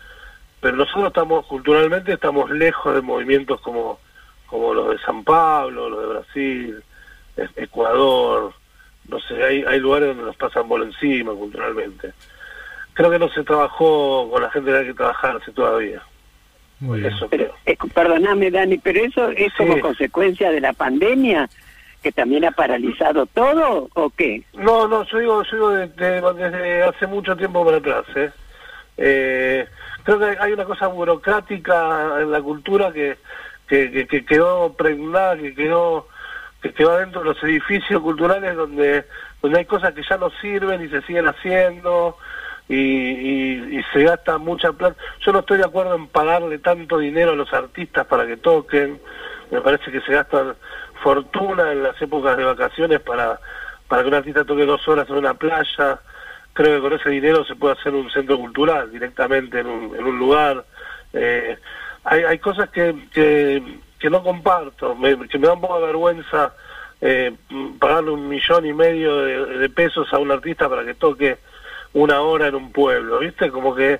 pero 0.61 0.77
nosotros 0.77 1.07
estamos 1.07 1.45
culturalmente 1.45 2.13
estamos 2.13 2.49
lejos 2.49 2.95
de 2.95 3.01
movimientos 3.01 3.61
como 3.61 3.99
como 4.47 4.73
los 4.73 4.89
de 4.91 4.99
San 4.99 5.23
Pablo, 5.23 5.89
los 5.89 6.01
de 6.01 6.07
Brasil, 6.07 6.83
Ecuador, 7.55 8.53
no 9.07 9.19
sé, 9.21 9.43
hay, 9.43 9.63
hay 9.67 9.79
lugares 9.79 10.09
donde 10.09 10.23
nos 10.23 10.35
pasan 10.35 10.67
por 10.67 10.81
encima 10.81 11.33
culturalmente. 11.33 12.13
Creo 12.93 13.09
que 13.11 13.19
no 13.19 13.29
se 13.29 13.43
trabajó 13.43 14.29
con 14.29 14.41
la 14.43 14.51
gente 14.51 14.71
que 14.71 14.77
hay 14.77 14.85
que 14.87 14.93
trabajarse 14.93 15.51
todavía. 15.51 16.01
Muy 16.79 17.01
bien. 17.01 17.13
Eso 17.13 17.27
Pero, 17.29 17.53
eh, 17.65 17.77
perdóname, 17.93 18.51
Dani, 18.51 18.77
pero 18.77 19.03
eso 19.03 19.29
es 19.31 19.53
como 19.55 19.79
consecuencia 19.81 20.51
de 20.51 20.61
la 20.61 20.73
pandemia, 20.73 21.49
que 22.01 22.11
también 22.13 22.45
ha 22.45 22.51
paralizado 22.51 23.25
todo, 23.25 23.89
¿o 23.93 24.09
qué? 24.11 24.43
No, 24.53 24.87
no, 24.87 25.03
yo 25.05 25.17
digo, 25.19 25.43
yo 25.43 25.51
digo 25.51 25.69
de- 25.71 25.87
de- 25.87 26.21
desde 26.33 26.83
hace 26.83 27.07
mucho 27.07 27.35
tiempo 27.35 27.65
para 27.65 27.77
atrás. 27.77 28.05
¿eh? 28.15 28.31
Eh, 28.97 29.65
creo 30.03 30.19
que 30.19 30.37
hay 30.39 30.53
una 30.53 30.63
cosa 30.65 30.87
burocrática 30.87 32.21
en 32.21 32.31
la 32.31 32.41
cultura 32.41 32.91
que, 32.93 33.17
que, 33.67 33.91
que- 33.91 34.07
que 34.07 34.25
quedó 34.25 34.73
pregnada, 34.73 35.37
que 35.37 35.53
quedó 35.53 36.07
que 36.61 36.73
quedó 36.73 36.97
dentro 36.97 37.21
de 37.21 37.27
los 37.27 37.43
edificios 37.43 38.01
culturales 38.01 38.55
donde 38.55 39.05
donde 39.41 39.59
hay 39.59 39.65
cosas 39.65 39.93
que 39.93 40.03
ya 40.03 40.17
no 40.17 40.29
sirven 40.41 40.83
y 40.83 40.89
se 40.89 41.01
siguen 41.03 41.27
haciendo 41.27 42.17
y, 42.67 42.75
y, 43.77 43.83
se 43.91 44.03
gasta 44.03 44.37
mucha 44.37 44.71
plata. 44.73 44.95
Yo 45.21 45.31
no 45.31 45.39
estoy 45.39 45.57
de 45.57 45.65
acuerdo 45.65 45.95
en 45.95 46.07
pagarle 46.07 46.59
tanto 46.59 46.99
dinero 46.99 47.31
a 47.31 47.35
los 47.35 47.51
artistas 47.51 48.05
para 48.05 48.27
que 48.27 48.37
toquen. 48.37 48.99
Me 49.49 49.61
parece 49.61 49.91
que 49.91 50.01
se 50.01 50.13
gastan 50.13 50.55
fortuna 51.01 51.71
en 51.71 51.81
las 51.81 51.99
épocas 51.99 52.37
de 52.37 52.43
vacaciones 52.43 52.99
para, 52.99 53.39
para 53.87 54.03
que 54.03 54.09
un 54.09 54.13
artista 54.13 54.43
toque 54.45 54.65
dos 54.65 54.87
horas 54.87 55.09
en 55.09 55.15
una 55.15 55.33
playa. 55.33 55.99
Creo 56.53 56.75
que 56.75 56.81
con 56.81 56.93
ese 56.93 57.09
dinero 57.09 57.43
se 57.45 57.55
puede 57.55 57.73
hacer 57.73 57.93
un 57.95 58.11
centro 58.11 58.37
cultural 58.37 58.91
directamente 58.91 59.59
en 59.59 59.67
un, 59.67 59.95
en 59.95 60.03
un 60.03 60.19
lugar. 60.19 60.63
Eh, 61.13 61.57
hay, 62.03 62.23
hay 62.23 62.37
cosas 62.37 62.69
que, 62.69 63.63
que 63.99 64.09
no 64.09 64.23
comparto, 64.23 64.95
me, 64.95 65.27
que 65.27 65.37
me 65.37 65.47
da 65.47 65.53
un 65.53 65.61
poco 65.61 65.79
de 65.79 65.85
vergüenza 65.87 66.53
eh, 67.01 67.31
pagarle 67.79 68.11
un 68.11 68.27
millón 68.29 68.65
y 68.65 68.73
medio 68.73 69.17
de, 69.17 69.57
de 69.57 69.69
pesos 69.69 70.11
a 70.13 70.17
un 70.17 70.31
artista 70.31 70.67
para 70.69 70.85
que 70.85 70.93
toque 70.93 71.37
una 71.93 72.21
hora 72.21 72.47
en 72.47 72.55
un 72.55 72.71
pueblo, 72.71 73.19
¿viste? 73.19 73.49
Como 73.49 73.73
que, 73.75 73.99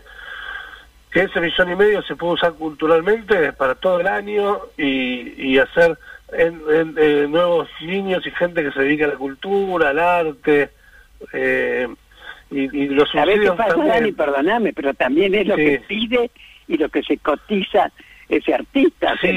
que 1.12 1.22
ese 1.24 1.40
millón 1.42 1.72
y 1.72 1.76
medio 1.76 2.02
se 2.04 2.16
puede 2.16 2.34
usar 2.34 2.54
culturalmente 2.54 3.52
para 3.54 3.76
todo 3.76 4.00
el 4.00 4.08
año 4.08 4.60
y, 4.78 5.34
y 5.52 5.58
hacer 5.58 5.98
en- 6.34 6.62
en- 6.72 6.96
eh, 6.98 7.26
nuevos 7.28 7.68
niños 7.82 8.26
y 8.26 8.32
gente 8.32 8.64
que 8.64 8.72
se 8.72 8.82
dedica 8.84 9.06
a 9.06 9.10
la 9.10 9.16
cultura, 9.16 9.90
al 9.90 10.00
arte, 10.00 10.70
eh, 11.34 11.88
y, 12.52 12.78
y 12.84 12.88
los 12.90 13.10
¿Sabés 13.10 13.40
qué 13.40 13.48
subsidios 13.48 13.56
pasa, 13.58 13.70
también. 13.76 13.94
Dani? 13.96 14.12
Perdóname, 14.12 14.74
pero 14.74 14.94
también 14.94 15.36
es 15.36 15.48
lo 15.48 15.56
Sí. 15.56 15.64
que 15.66 15.84
pide 15.88 16.32
y 16.68 16.78
lo 16.78 16.90
que 16.90 17.02
se 17.04 17.18
cotiza 17.18 17.92
ese 18.30 18.54
artista. 18.54 19.16
Sí, 19.20 19.28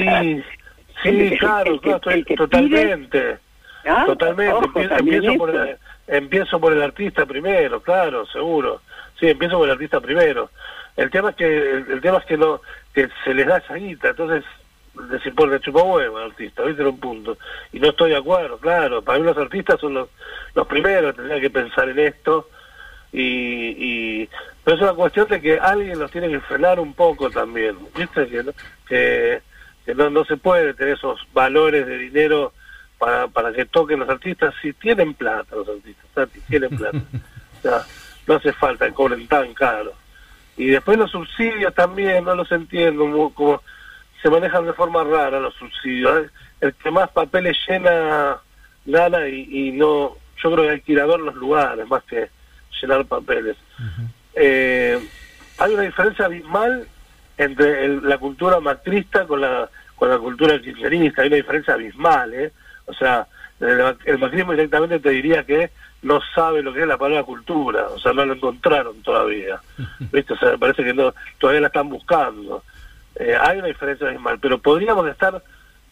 sí, 1.01 1.09
El- 1.09 1.37
claro, 1.39 1.73
el 1.73 1.81
claro, 1.81 1.97
estoy 1.97 2.25
el 2.27 2.37
totalmente. 2.37 3.37
¿Ah? 3.85 4.03
Totalmente, 4.05 4.53
Ojo, 4.53 4.79
empiezo, 4.79 5.35
por 5.37 5.49
el, 5.49 5.77
empiezo 6.07 6.59
por 6.59 6.71
el 6.73 6.81
artista 6.81 7.25
primero, 7.25 7.81
claro, 7.81 8.25
seguro. 8.27 8.81
Sí, 9.19 9.27
empiezo 9.27 9.57
por 9.57 9.67
el 9.67 9.73
artista 9.73 9.99
primero. 9.99 10.49
El 10.95 11.09
tema 11.09 11.31
es 11.31 11.35
que 11.35 11.71
el, 11.71 11.99
tema 12.01 12.19
es 12.19 12.25
que 12.25 12.37
no 12.37 12.61
que 12.93 13.09
se 13.23 13.33
les 13.33 13.47
da 13.47 13.57
esa 13.57 13.73
guita, 13.73 14.09
entonces 14.09 14.43
decir 15.09 15.33
por 15.33 15.49
le 15.49 15.59
chupa 15.59 15.81
huevo 15.81 16.17
al 16.17 16.29
artista, 16.29 16.63
¿viste? 16.63 16.85
Un 16.85 16.99
punto. 16.99 17.37
Y 17.71 17.79
no 17.79 17.89
estoy 17.89 18.11
de 18.11 18.17
acuerdo, 18.17 18.57
claro. 18.59 19.01
Para 19.01 19.19
mí 19.19 19.25
los 19.25 19.37
artistas 19.37 19.79
son 19.79 19.95
los, 19.95 20.09
los 20.53 20.67
primeros 20.67 21.11
que 21.11 21.17
tendrían 21.17 21.41
que 21.41 21.49
pensar 21.49 21.89
en 21.89 21.99
esto. 21.99 22.49
Y, 23.13 23.75
y 24.23 24.29
pero 24.63 24.77
es 24.77 24.81
una 24.83 24.93
cuestión 24.93 25.27
de 25.27 25.39
que 25.39 25.59
alguien 25.59 25.99
los 25.99 26.09
tiene 26.11 26.29
que 26.29 26.39
frenar 26.41 26.79
un 26.79 26.93
poco 26.93 27.29
también, 27.29 27.77
¿viste? 27.95 28.27
Que, 28.27 28.43
no- 28.43 28.53
que, 28.87 29.41
que 29.85 29.93
no, 29.93 30.09
no 30.09 30.25
se 30.25 30.35
puede 30.37 30.73
tener 30.73 30.95
esos 30.95 31.21
valores 31.31 31.85
de 31.85 31.97
dinero 31.99 32.53
para, 32.97 33.27
para 33.27 33.53
que 33.53 33.65
toquen 33.65 33.99
los 33.99 34.09
artistas 34.09 34.53
si 34.61 34.73
tienen 34.73 35.13
plata 35.13 35.55
los 35.55 35.67
artistas, 35.69 36.05
Tati, 36.13 36.39
tienen 36.49 36.69
plata. 36.77 36.97
O 37.59 37.61
sea, 37.61 37.83
no 38.27 38.35
hace 38.35 38.51
falta 38.53 38.87
que 38.87 38.93
cobren 38.93 39.27
tan 39.27 39.53
caro. 39.53 39.93
Y 40.57 40.67
después 40.67 40.97
los 40.97 41.11
subsidios 41.11 41.73
también, 41.75 42.23
no 42.25 42.33
los 42.35 42.51
entiendo, 42.51 43.05
mu- 43.05 43.33
como 43.33 43.61
se 44.21 44.29
manejan 44.29 44.65
de 44.65 44.73
forma 44.73 45.03
rara 45.03 45.39
los 45.39 45.53
subsidios. 45.55 46.23
¿eh? 46.25 46.29
El 46.61 46.73
que 46.75 46.89
más 46.89 47.09
papeles 47.09 47.57
llena, 47.67 48.37
gana 48.85 49.27
y, 49.27 49.47
y 49.51 49.71
no, 49.71 50.15
yo 50.41 50.51
creo 50.51 50.63
que 50.65 50.69
hay 50.71 50.81
que 50.81 50.91
ir 50.93 50.99
a 51.01 51.05
ver 51.05 51.19
los 51.19 51.35
lugares 51.35 51.87
más 51.87 52.03
que 52.05 52.29
llenar 52.81 53.05
papeles. 53.05 53.55
Eh, 54.35 54.99
hay 55.59 55.73
una 55.73 55.83
diferencia 55.83 56.25
abismal 56.25 56.87
entre 57.37 57.85
el- 57.85 58.07
la 58.07 58.17
cultura 58.17 58.59
macrista 58.59 59.25
con 59.25 59.41
la 59.41 59.69
con 59.95 60.09
la 60.09 60.17
cultura 60.17 60.59
kirchnerista, 60.59 61.21
hay 61.21 61.27
una 61.29 61.37
diferencia 61.37 61.75
abismal, 61.75 62.33
¿eh? 62.33 62.51
O 62.87 62.93
sea, 62.93 63.25
el, 63.61 63.95
el 64.05 64.17
macrismo 64.17 64.51
directamente 64.51 64.99
te 64.99 65.11
diría 65.11 65.45
que 65.45 65.69
no 66.01 66.19
sabe 66.35 66.61
lo 66.61 66.73
que 66.73 66.81
es 66.81 66.87
la 66.87 66.97
palabra 66.97 67.23
cultura, 67.23 67.87
o 67.87 67.97
sea, 67.99 68.11
no 68.11 68.25
lo 68.25 68.33
encontraron 68.33 69.01
todavía, 69.03 69.61
¿viste? 70.11 70.33
O 70.33 70.37
sea, 70.37 70.51
me 70.51 70.57
parece 70.57 70.83
que 70.83 70.93
no, 70.93 71.13
todavía 71.37 71.61
la 71.61 71.67
están 71.67 71.87
buscando. 71.87 72.63
Eh, 73.15 73.33
hay 73.39 73.59
una 73.59 73.67
diferencia 73.67 74.07
abismal, 74.07 74.39
pero 74.41 74.57
podríamos 74.57 75.07
estar 75.07 75.41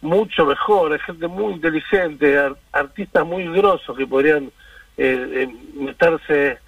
mucho 0.02 0.44
mejor, 0.44 0.92
hay 0.92 0.98
gente 0.98 1.26
muy 1.28 1.54
inteligente, 1.54 2.36
ar- 2.36 2.56
artistas 2.72 3.24
muy 3.24 3.46
grosos 3.46 3.96
que 3.96 4.06
podrían 4.06 4.50
eh, 4.98 5.46
eh, 5.48 5.48
meterse 5.74 6.58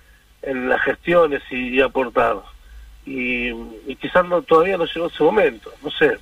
en 0.46 0.68
las 0.68 0.80
gestiones 0.82 1.42
y, 1.50 1.68
y 1.76 1.80
aportar. 1.80 2.36
Y, 3.06 3.48
y 3.86 3.96
quizás 4.00 4.24
no, 4.26 4.42
todavía 4.42 4.76
no 4.78 4.86
llegó 4.86 5.06
ese 5.08 5.22
momento, 5.22 5.70
no 5.82 5.90
sé. 5.90 6.16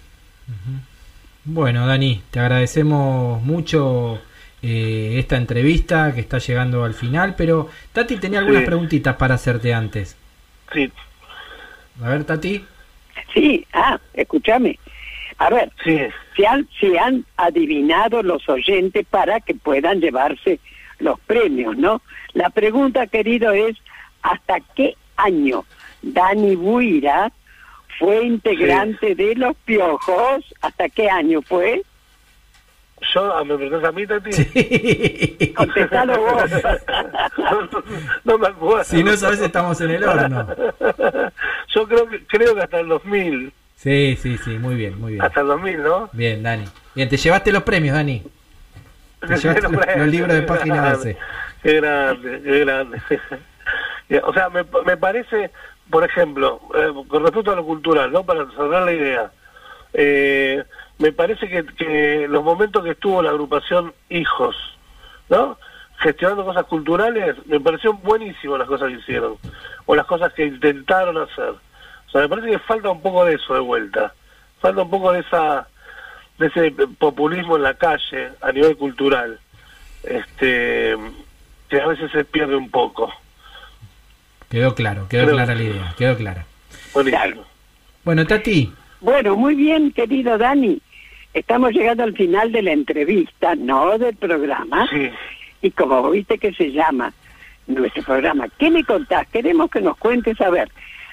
Bueno, 1.44 1.86
Dani, 1.86 2.22
te 2.30 2.40
agradecemos 2.40 3.42
mucho 3.42 4.20
eh, 4.62 5.16
esta 5.18 5.36
entrevista 5.36 6.12
que 6.14 6.20
está 6.20 6.38
llegando 6.38 6.84
al 6.84 6.94
final, 6.94 7.34
pero 7.36 7.68
Tati 7.92 8.16
tenía 8.16 8.38
algunas 8.40 8.60
Sí. 8.62 8.66
preguntitas 8.66 9.16
para 9.16 9.34
hacerte 9.34 9.74
antes. 9.74 10.16
Sí. 10.72 10.90
A 12.02 12.08
ver, 12.10 12.24
Tati. 12.24 12.64
Sí, 13.34 13.66
ah, 13.72 13.98
escúchame. 14.14 14.78
A 15.38 15.50
ver, 15.50 15.72
Sí. 15.84 15.98
se 16.36 16.46
han, 16.46 16.68
se 16.80 16.98
han 16.98 17.24
adivinado 17.36 18.22
los 18.22 18.48
oyentes 18.48 19.04
para 19.10 19.40
que 19.40 19.54
puedan 19.54 20.00
llevarse 20.00 20.60
los 21.00 21.18
premios, 21.20 21.76
¿no? 21.76 22.00
La 22.34 22.50
pregunta, 22.50 23.06
querido, 23.08 23.50
es 23.52 23.76
¿hasta 24.22 24.60
qué 24.74 24.96
año 25.16 25.64
Dani 26.02 26.56
Buira 26.56 27.32
fue 27.98 28.24
integrante 28.24 29.14
de 29.14 29.34
Los 29.34 29.56
Piojos? 29.64 30.44
¿Hasta 30.60 30.88
qué 30.88 31.08
año 31.10 31.42
fue? 31.42 31.82
Yo, 33.14 33.34
ah, 33.34 33.44
¿me 33.44 33.56
preguntás 33.56 33.88
a 33.88 33.92
mí, 33.92 34.06
Tati? 34.06 34.30
Contestalo 35.54 36.20
vos. 36.20 36.50
no, 38.24 38.38
me 38.38 38.46
acuerdo. 38.46 38.84
Si 38.84 39.02
no 39.02 39.16
sabes, 39.16 39.40
estamos 39.40 39.80
en 39.80 39.90
el 39.90 40.04
horno. 40.04 40.46
Yo 41.74 41.88
creo 41.88 42.08
que, 42.08 42.24
creo 42.26 42.54
que 42.54 42.62
hasta 42.62 42.80
el 42.80 42.88
2000. 42.88 43.52
Sí, 43.76 44.16
sí, 44.20 44.38
sí, 44.38 44.50
muy 44.58 44.76
bien, 44.76 45.00
muy 45.00 45.12
bien. 45.12 45.24
Hasta 45.24 45.40
el 45.40 45.48
2000, 45.48 45.82
¿no? 45.82 46.10
Bien, 46.12 46.42
Dani. 46.42 46.64
Bien, 46.94 47.08
te 47.08 47.16
llevaste 47.16 47.50
los 47.50 47.64
premios, 47.64 47.96
Dani. 47.96 48.22
Te 49.20 49.36
llevaste 49.36 49.62
los, 49.62 49.72
los 49.72 50.08
libros 50.08 50.34
de 50.34 50.42
página 50.42 50.92
12. 50.92 51.16
Qué 51.62 51.74
grande, 51.80 52.40
qué 52.42 52.58
grande. 52.60 53.02
O 54.18 54.32
sea, 54.32 54.48
me, 54.50 54.64
me 54.84 54.96
parece, 54.96 55.50
por 55.90 56.04
ejemplo, 56.04 56.60
eh, 56.74 56.92
con 57.08 57.22
respecto 57.22 57.52
a 57.52 57.56
lo 57.56 57.64
cultural, 57.64 58.12
¿no? 58.12 58.24
Para 58.24 58.50
cerrar 58.50 58.82
la 58.82 58.92
idea, 58.92 59.32
eh, 59.94 60.64
me 60.98 61.12
parece 61.12 61.48
que, 61.48 61.64
que 61.76 62.26
los 62.28 62.42
momentos 62.44 62.84
que 62.84 62.90
estuvo 62.90 63.22
la 63.22 63.30
agrupación 63.30 63.92
Hijos, 64.08 64.56
¿no? 65.28 65.58
Gestionando 65.98 66.44
cosas 66.44 66.64
culturales, 66.64 67.36
me 67.46 67.60
pareció 67.60 67.92
buenísimo 67.94 68.58
las 68.58 68.68
cosas 68.68 68.88
que 68.88 68.98
hicieron, 68.98 69.36
o 69.86 69.94
las 69.94 70.06
cosas 70.06 70.32
que 70.32 70.46
intentaron 70.46 71.16
hacer. 71.18 71.50
O 72.06 72.10
sea, 72.10 72.22
me 72.22 72.28
parece 72.28 72.50
que 72.50 72.58
falta 72.58 72.90
un 72.90 73.00
poco 73.00 73.24
de 73.24 73.34
eso 73.34 73.54
de 73.54 73.60
vuelta, 73.60 74.12
falta 74.60 74.82
un 74.82 74.90
poco 74.90 75.12
de 75.12 75.20
esa 75.20 75.68
de 76.38 76.46
ese 76.46 76.70
populismo 76.98 77.56
en 77.56 77.62
la 77.62 77.74
calle 77.74 78.32
a 78.40 78.50
nivel 78.52 78.76
cultural, 78.76 79.38
este 80.02 80.96
que 81.68 81.80
a 81.80 81.86
veces 81.86 82.10
se 82.10 82.24
pierde 82.24 82.56
un 82.56 82.70
poco. 82.70 83.12
Quedó 84.52 84.74
claro, 84.74 85.06
quedó 85.08 85.30
clara 85.30 85.54
la 85.54 85.62
idea, 85.62 85.94
quedó 85.96 86.14
clara. 86.14 86.44
Buenísimo. 86.92 87.42
Bueno, 88.04 88.26
Tati, 88.26 88.70
Bueno, 89.00 89.34
muy 89.34 89.54
bien, 89.54 89.92
querido 89.92 90.36
Dani. 90.36 90.78
Estamos 91.32 91.72
llegando 91.72 92.02
al 92.04 92.14
final 92.14 92.52
de 92.52 92.60
la 92.60 92.72
entrevista, 92.72 93.54
no 93.54 93.96
del 93.96 94.14
programa. 94.14 94.86
Y 95.62 95.70
como 95.70 96.10
viste 96.10 96.36
que 96.36 96.52
se 96.52 96.70
llama 96.70 97.14
nuestro 97.66 98.02
programa, 98.02 98.46
¿qué 98.58 98.70
me 98.70 98.84
contás? 98.84 99.26
Queremos 99.28 99.70
que 99.70 99.80
nos 99.80 99.96
cuentes, 99.96 100.38
a 100.42 100.50
ver, 100.50 100.68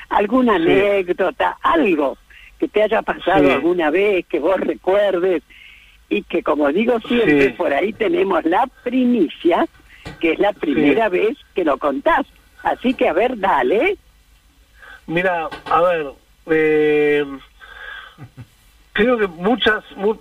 alguna 0.09 0.57
Sí. 0.57 0.63
anécdota, 0.63 1.57
algo 1.61 2.17
que 2.59 2.67
te 2.67 2.83
haya 2.83 3.01
pasado 3.03 3.45
Sí. 3.45 3.51
alguna 3.51 3.89
vez, 3.89 4.25
que 4.27 4.39
vos 4.39 4.59
recuerdes, 4.59 5.43
y 6.09 6.23
que 6.23 6.43
como 6.43 6.67
digo 6.73 6.99
siempre, 7.07 7.43
Sí. 7.47 7.49
por 7.51 7.73
ahí 7.73 7.93
tenemos 7.93 8.43
la 8.43 8.67
primicia, 8.83 9.65
que 10.19 10.33
es 10.33 10.39
la 10.39 10.51
primera 10.51 11.07
vez 11.07 11.37
que 11.55 11.63
lo 11.63 11.77
contás. 11.77 12.25
Así 12.63 12.93
que, 12.93 13.07
a 13.07 13.13
ver, 13.13 13.37
dale. 13.37 13.97
Mira, 15.07 15.49
a 15.69 15.81
ver, 15.81 16.07
eh, 16.47 17.25
creo 18.93 19.17
que 19.17 19.27
muchas, 19.27 19.83
mu- 19.95 20.19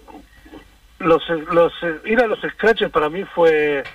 los, 1.01 1.29
los 1.29 1.73
ir 2.05 2.21
a 2.21 2.27
los 2.27 2.41
scratches 2.41 2.91
para 2.91 3.09
mí 3.09 3.25
fue 3.25 3.87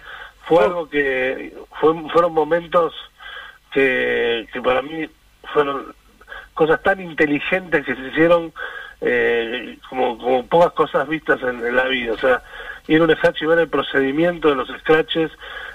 fue 0.46 0.64
algo 0.64 0.90
que 0.90 1.54
fue, 1.80 1.94
fueron 2.12 2.34
momentos 2.34 2.94
que, 3.72 4.48
que 4.52 4.62
para 4.62 4.82
mí 4.82 5.10
fueron 5.54 5.96
cosas 6.54 6.82
tan 6.84 7.00
inteligentes 7.02 7.86
que 7.86 7.96
se 7.96 8.02
hicieron 8.10 8.54
eh, 9.02 9.78
como, 9.90 10.18
como 10.18 10.46
pocas 10.48 10.74
cosas 10.74 11.08
vistas 11.08 11.42
en, 11.42 11.66
en 11.66 11.76
la 11.76 11.86
vida. 11.86 12.14
O 12.14 12.18
sea, 12.18 12.42
ir 12.88 13.02
a 13.02 13.06
un 13.06 13.16
scratch 13.16 13.42
y 13.42 13.46
ver 13.46 13.60
el 13.60 13.70
procedimiento 13.70 14.50
de 14.50 14.56
los 14.56 14.68
scratches. 14.82 15.32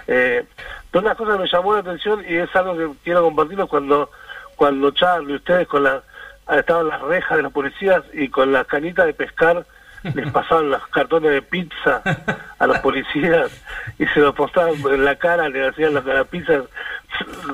Eh, 0.06 0.44
pero 0.90 1.04
una 1.04 1.14
cosa 1.14 1.32
que 1.32 1.38
me 1.38 1.48
llamó 1.48 1.74
la 1.74 1.80
atención 1.80 2.24
y 2.28 2.34
es 2.34 2.54
algo 2.56 2.76
que 2.76 2.88
quiero 3.04 3.22
compartirlo 3.22 3.68
cuando 3.68 4.10
cuando 4.56 4.90
Charlie, 4.90 5.36
ustedes 5.36 5.68
con 5.68 5.84
la 5.84 6.02
estaban 6.50 6.88
las 6.88 7.00
rejas 7.02 7.36
de 7.36 7.42
los 7.42 7.52
policías 7.52 8.02
y 8.12 8.28
con 8.28 8.52
la 8.52 8.64
canita 8.64 9.04
de 9.04 9.14
pescar 9.14 9.64
les 10.02 10.30
pasaban 10.32 10.70
los 10.70 10.86
cartones 10.88 11.30
de 11.30 11.42
pizza 11.42 12.02
a 12.58 12.66
los 12.66 12.78
policías 12.78 13.50
y 13.98 14.06
se 14.06 14.20
los 14.20 14.34
postaban 14.34 14.74
en 14.74 15.04
la 15.04 15.16
cara, 15.16 15.48
le 15.48 15.68
hacían 15.68 15.94
las, 15.94 16.04
las 16.04 16.26
pizzas. 16.28 16.64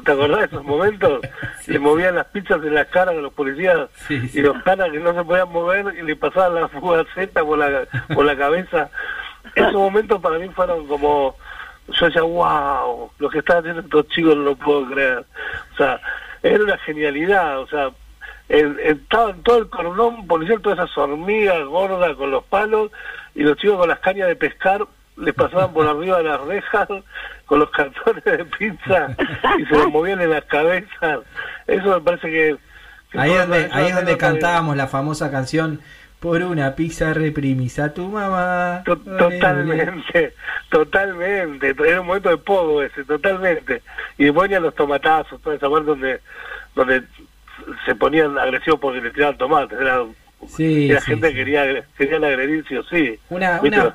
¿Te 0.04 0.12
acordás 0.12 0.40
de 0.40 0.46
esos 0.46 0.64
momentos? 0.64 1.20
Le 1.66 1.78
movían 1.78 2.16
las 2.16 2.26
pizzas 2.26 2.62
en 2.62 2.74
la 2.74 2.84
cara 2.86 3.12
de 3.12 3.22
los 3.22 3.32
policías 3.32 3.88
y 4.08 4.40
los 4.40 4.62
caras 4.62 4.90
que 4.90 4.98
no 4.98 5.14
se 5.14 5.24
podían 5.24 5.50
mover 5.50 5.94
y 5.96 6.02
le 6.02 6.16
pasaban 6.16 6.54
la 6.54 6.68
fugaceta 6.80 7.42
por 7.44 7.58
la, 7.58 7.86
por 8.14 8.24
la 8.24 8.36
cabeza. 8.36 8.90
Esos 9.54 9.74
momentos 9.74 10.20
para 10.20 10.38
mí 10.38 10.48
fueron 10.48 10.86
como, 10.86 11.36
yo 11.88 12.06
decía, 12.06 12.22
wow, 12.22 13.10
lo 13.18 13.28
que 13.30 13.38
están 13.38 13.58
haciendo 13.58 13.80
estos 13.82 14.08
chicos 14.08 14.36
no 14.36 14.42
lo 14.42 14.56
puedo 14.56 14.86
creer. 14.86 15.24
O 15.72 15.76
sea, 15.76 16.00
era 16.42 16.62
una 16.62 16.78
genialidad, 16.78 17.60
o 17.60 17.66
sea, 17.66 17.90
el- 18.48 18.78
el- 18.80 18.98
estaba 19.02 19.30
en 19.30 19.42
todo 19.42 19.58
el 19.58 19.68
cordón 19.68 20.26
policial, 20.26 20.60
todas 20.60 20.78
esas 20.78 20.96
hormigas 20.98 21.64
gordas 21.64 22.14
con 22.16 22.30
los 22.30 22.44
palos, 22.44 22.90
y 23.34 23.42
los 23.42 23.56
chicos 23.56 23.78
con 23.78 23.88
las 23.88 23.98
cañas 24.00 24.28
de 24.28 24.36
pescar 24.36 24.84
les 25.16 25.34
pasaban 25.34 25.72
por 25.72 25.86
arriba 25.86 26.18
de 26.18 26.24
las 26.24 26.40
rejas 26.40 26.88
con 27.46 27.58
los 27.60 27.70
cartones 27.70 28.24
de 28.24 28.44
pizza 28.44 29.14
y 29.58 29.64
se 29.66 29.74
los 29.76 29.88
movían 29.90 30.20
en 30.20 30.30
las 30.30 30.44
cabezas. 30.44 31.20
Eso 31.66 31.86
me 31.94 32.00
parece 32.00 32.30
que... 32.30 32.56
que 33.12 33.18
ahí, 33.20 33.30
es 33.30 33.38
donde, 33.38 33.68
ahí 33.72 33.86
es 33.86 33.94
donde 33.94 34.16
cantábamos 34.18 34.76
la 34.76 34.88
famosa 34.88 35.30
canción 35.30 35.80
Por 36.24 36.42
una 36.42 36.74
pizza 36.74 37.12
reprimis 37.12 37.78
a 37.78 37.92
tu 37.92 38.08
mamá. 38.08 38.80
To- 38.86 38.96
Totalmente, 38.96 40.32
totalmente. 40.70 41.74
Era 41.86 42.00
un 42.00 42.06
momento 42.06 42.30
de 42.30 42.38
pogo 42.38 42.82
ese, 42.82 43.04
totalmente. 43.04 43.82
Y 44.16 44.24
después 44.24 44.44
venían 44.44 44.62
los 44.62 44.74
tomatazos, 44.74 45.38
toda 45.42 45.54
esa 45.56 45.68
parte 45.68 45.84
donde, 45.84 46.20
donde 46.74 47.02
se 47.84 47.94
ponían 47.94 48.38
agresivos 48.38 48.80
porque 48.80 49.02
le 49.02 49.10
tiraban 49.10 49.36
tomates. 49.36 49.78
Era, 49.78 50.02
Sí, 50.48 50.88
sí, 50.88 51.00
gente 51.06 51.28
sí. 51.28 51.32
que 51.34 51.38
quería, 51.38 51.84
querían 51.96 52.24
agredir 52.24 52.64
sí 52.68 52.76
o 52.76 52.82
sí. 52.84 53.18
Una, 53.30 53.60
una- 53.62 53.94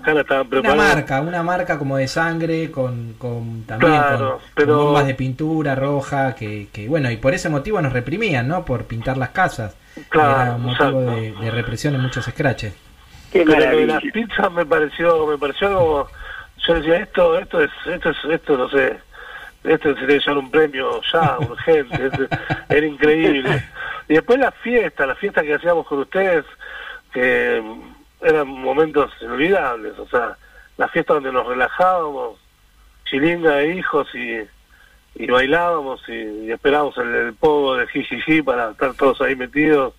marca, 0.75 1.21
una 1.21 1.43
marca 1.43 1.77
como 1.77 1.97
de 1.97 2.07
sangre 2.07 2.71
con, 2.71 3.13
con 3.17 3.63
también 3.65 3.91
Claro, 3.93 4.31
con, 4.33 4.39
pero- 4.55 4.75
con 4.75 4.85
bombas 4.85 5.07
de 5.07 5.15
pintura 5.15 5.75
roja 5.75 6.35
que, 6.35 6.67
que 6.71 6.87
bueno 6.87 7.09
y 7.11 7.17
por 7.17 7.33
ese 7.33 7.49
motivo 7.49 7.81
nos 7.81 7.93
reprimían, 7.93 8.47
¿no? 8.47 8.65
Por 8.65 8.85
pintar 8.85 9.17
las 9.17 9.29
casas. 9.29 9.75
Claro, 10.09 10.41
Era 10.41 10.55
un 10.55 10.61
motivo 10.63 11.01
de, 11.15 11.31
de 11.33 11.51
represión 11.51 11.95
en 11.95 12.01
muchos 12.01 12.25
scratches. 12.25 12.73
Qué 13.31 13.39
Pero 13.45 13.45
lo 13.45 13.53
de 13.55 13.65
maravilla. 13.65 13.93
las 13.95 14.03
pizzas 14.13 14.51
me 14.51 14.65
pareció, 14.65 15.27
me 15.27 15.37
pareció 15.37 15.67
algo, 15.67 16.07
yo 16.67 16.73
decía 16.75 16.97
esto, 16.97 17.37
esto 17.37 17.61
es, 17.61 17.71
esto 17.85 18.09
es, 18.09 18.17
esto 18.31 18.57
no 18.57 18.69
sé, 18.69 18.97
esto 19.63 19.93
se 19.95 20.01
debe 20.01 20.19
llevar 20.19 20.37
un 20.37 20.49
premio 20.49 21.01
ya, 21.13 21.37
urgente, 21.39 22.09
era 22.69 22.85
increíble. 22.85 23.63
Y 24.09 24.15
después 24.15 24.39
la 24.39 24.51
fiesta, 24.51 25.05
la 25.05 25.15
fiesta 25.15 25.43
que 25.43 25.53
hacíamos 25.53 25.87
con 25.87 25.99
ustedes, 25.99 26.43
que 27.13 27.63
eran 28.21 28.47
momentos 28.47 29.11
inolvidables, 29.21 29.97
o 29.97 30.07
sea, 30.07 30.35
la 30.77 30.87
fiesta 30.89 31.13
donde 31.13 31.31
nos 31.31 31.47
relajábamos, 31.47 32.37
chilinga 33.05 33.55
de 33.55 33.75
hijos 33.75 34.07
y, 34.13 34.39
y 35.15 35.27
bailábamos 35.27 36.01
y, 36.09 36.51
esperábamos 36.51 36.97
el, 36.97 37.15
el 37.15 37.33
de 37.77 37.87
jijiji 37.87 38.41
para 38.41 38.71
estar 38.71 38.93
todos 38.95 39.21
ahí 39.21 39.35
metidos, 39.35 39.93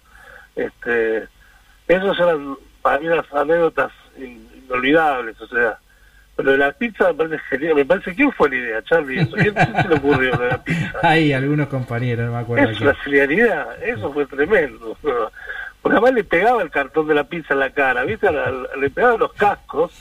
este, 0.57 1.29
esos 1.89 2.19
eran 2.19 2.57
para 2.83 2.99
mí 2.99 3.07
las 3.07 3.33
anécdotas 3.33 3.93
in- 4.19 4.49
inolvidables, 4.67 5.41
o 5.41 5.47
sea, 5.47 5.79
pero 6.41 6.53
de 6.53 6.59
la 6.59 6.73
pizza 6.73 7.09
me 7.09 7.15
parece 7.15 7.39
genial, 7.51 7.75
me 7.75 7.85
parece, 7.85 8.15
¿quién 8.15 8.33
fue 8.33 8.49
la 8.51 8.57
idea, 8.57 8.83
Charlie? 8.83 9.21
Eso? 9.21 9.37
¿Quién, 9.37 9.55
se 9.55 9.89
le 9.89 9.95
ocurrió 9.95 10.31
lo 10.37 10.39
de 10.43 10.49
la 10.49 10.63
pizza? 10.65 10.93
Hay 11.03 11.33
algunos 11.33 11.69
compañeros, 11.69 12.27
no 12.27 12.33
me 12.33 12.39
acuerdo. 12.39 12.71
Es 12.71 12.77
quién. 12.79 12.89
una 12.89 12.99
genialidad, 12.99 13.83
eso 13.83 14.13
fue 14.13 14.27
tremendo. 14.27 14.97
Porque 15.83 15.97
además 15.97 16.13
le 16.15 16.25
pegaba 16.25 16.63
el 16.63 16.71
cartón 16.71 17.07
de 17.09 17.15
la 17.15 17.25
pizza 17.25 17.55
en 17.55 17.61
la 17.61 17.71
cara, 17.71 18.05
¿viste? 18.05 18.31
La- 18.31 18.51
la- 18.51 18.77
le 18.79 18.91
pegaba 18.91 19.17
los 19.17 19.33
cascos 19.33 19.93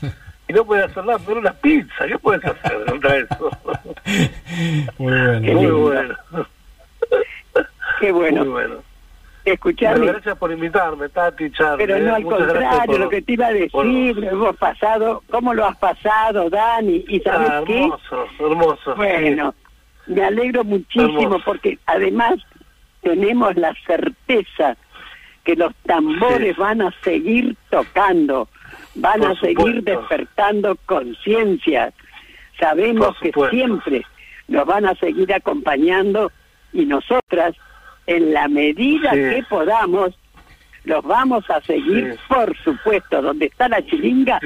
y 0.48 0.54
no 0.54 0.66
podía 0.66 0.86
hacer 0.86 1.06
nada, 1.06 1.20
pero 1.26 1.40
una 1.40 1.54
pizza, 1.54 2.06
¿qué 2.08 2.18
puedes 2.18 2.44
hacer 2.44 2.84
contra 2.86 3.18
eso? 3.18 3.50
Muy 4.98 5.12
bueno. 5.12 5.40
Muy 5.54 5.68
bueno. 5.72 6.16
Qué 8.00 8.12
bueno. 8.12 8.44
Muy 8.46 8.52
bueno. 8.54 8.76
Escuchame. 9.54 9.98
Bueno, 9.98 10.14
gracias 10.14 10.38
por 10.38 10.52
invitarme, 10.52 11.10
Tati, 11.10 11.52
Charlie. 11.52 11.86
Pero 11.86 12.00
no 12.00 12.12
¿eh? 12.12 12.16
al 12.16 12.24
Muchas 12.24 12.40
gracias 12.40 12.64
contrario, 12.64 12.92
por- 12.92 13.00
lo 13.00 13.10
que 13.10 13.22
te 13.22 13.34
iba 13.34 13.46
a 13.48 13.50
por- 13.72 13.86
decir, 13.86 14.18
lo 14.18 14.30
hemos 14.30 14.58
pasado, 14.58 15.24
¿cómo 15.30 15.54
lo 15.54 15.66
has 15.66 15.78
pasado, 15.78 16.50
Dani? 16.50 17.06
¿Y 17.08 17.20
sabes 17.22 17.50
Ah, 17.52 17.64
qué? 17.66 17.82
hermoso, 17.84 18.28
hermoso. 18.40 18.96
Bueno, 18.96 19.54
me 20.08 20.24
alegro 20.24 20.64
muchísimo 20.64 21.22
Hermoso. 21.22 21.44
porque 21.46 21.78
además 21.86 22.36
tenemos 23.02 23.56
la 23.56 23.74
certeza 23.86 24.76
que 25.44 25.56
los 25.56 25.74
tambores 25.86 26.56
van 26.58 26.82
a 26.82 26.94
seguir 27.04 27.56
tocando, 27.70 28.48
van 28.96 29.20
Por 29.22 29.32
a 29.32 29.36
seguir 29.40 29.84
despertando 29.84 30.76
conciencia. 30.86 31.92
Sabemos 32.60 33.16
Por 33.34 33.50
que 33.50 33.50
siempre 33.56 34.06
nos 34.48 34.66
van 34.66 34.86
a 34.86 34.96
seguir 34.96 35.34
acompañando 35.34 36.32
y 36.74 36.86
nosotras, 36.86 37.56
en 38.16 38.34
la 38.34 38.48
medida 38.48 39.12
Sí. 39.12 39.18
que 39.20 39.44
podamos, 39.50 40.18
los 40.84 41.04
vamos 41.04 41.48
a 41.50 41.62
seguir, 41.62 42.18
por 42.28 42.56
supuesto, 42.64 43.22
donde 43.22 43.46
está 43.48 43.68
la 43.70 43.86
chilinga, 43.86 44.40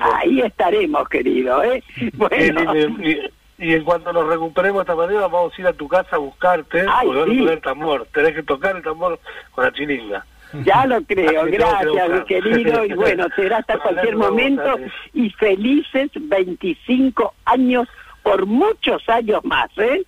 ahí 0.00 0.40
estaremos, 0.40 1.08
querido, 1.08 1.62
¿eh? 1.62 1.82
Bueno. 2.14 2.74
Y, 3.02 3.18
y 3.58 3.74
en 3.74 3.84
cuanto 3.84 4.10
nos 4.12 4.26
recuperemos 4.26 4.78
de 4.78 4.92
esta 4.92 4.94
manera, 4.94 5.20
vamos 5.28 5.52
a 5.56 5.60
ir 5.60 5.66
a 5.66 5.72
tu 5.74 5.86
casa 5.86 6.16
a 6.16 6.18
buscarte, 6.18 6.80
Ay, 6.88 7.06
porque 7.08 7.20
a 7.20 7.24
sí. 7.34 7.38
poner 7.40 7.60
tambor. 7.60 8.06
Tenés 8.12 8.34
que 8.34 8.42
tocar 8.42 8.76
el 8.76 8.82
tambor 8.82 9.20
con 9.52 9.64
la 9.64 9.72
chilinga. 9.72 10.24
ya 10.64 10.86
lo 10.86 11.02
creo, 11.02 11.44
gracias, 11.44 12.08
mi 12.10 12.24
querido, 12.24 12.84
y 12.86 12.94
bueno, 12.94 13.26
será 13.36 13.58
hasta 13.58 13.78
cualquier 13.78 14.16
momento, 14.16 14.76
y 15.12 15.28
felices 15.30 16.10
25 16.14 17.34
años, 17.44 17.86
por 18.22 18.46
muchos 18.46 19.06
años 19.08 19.44
más, 19.44 19.68
¿eh? 19.76 20.02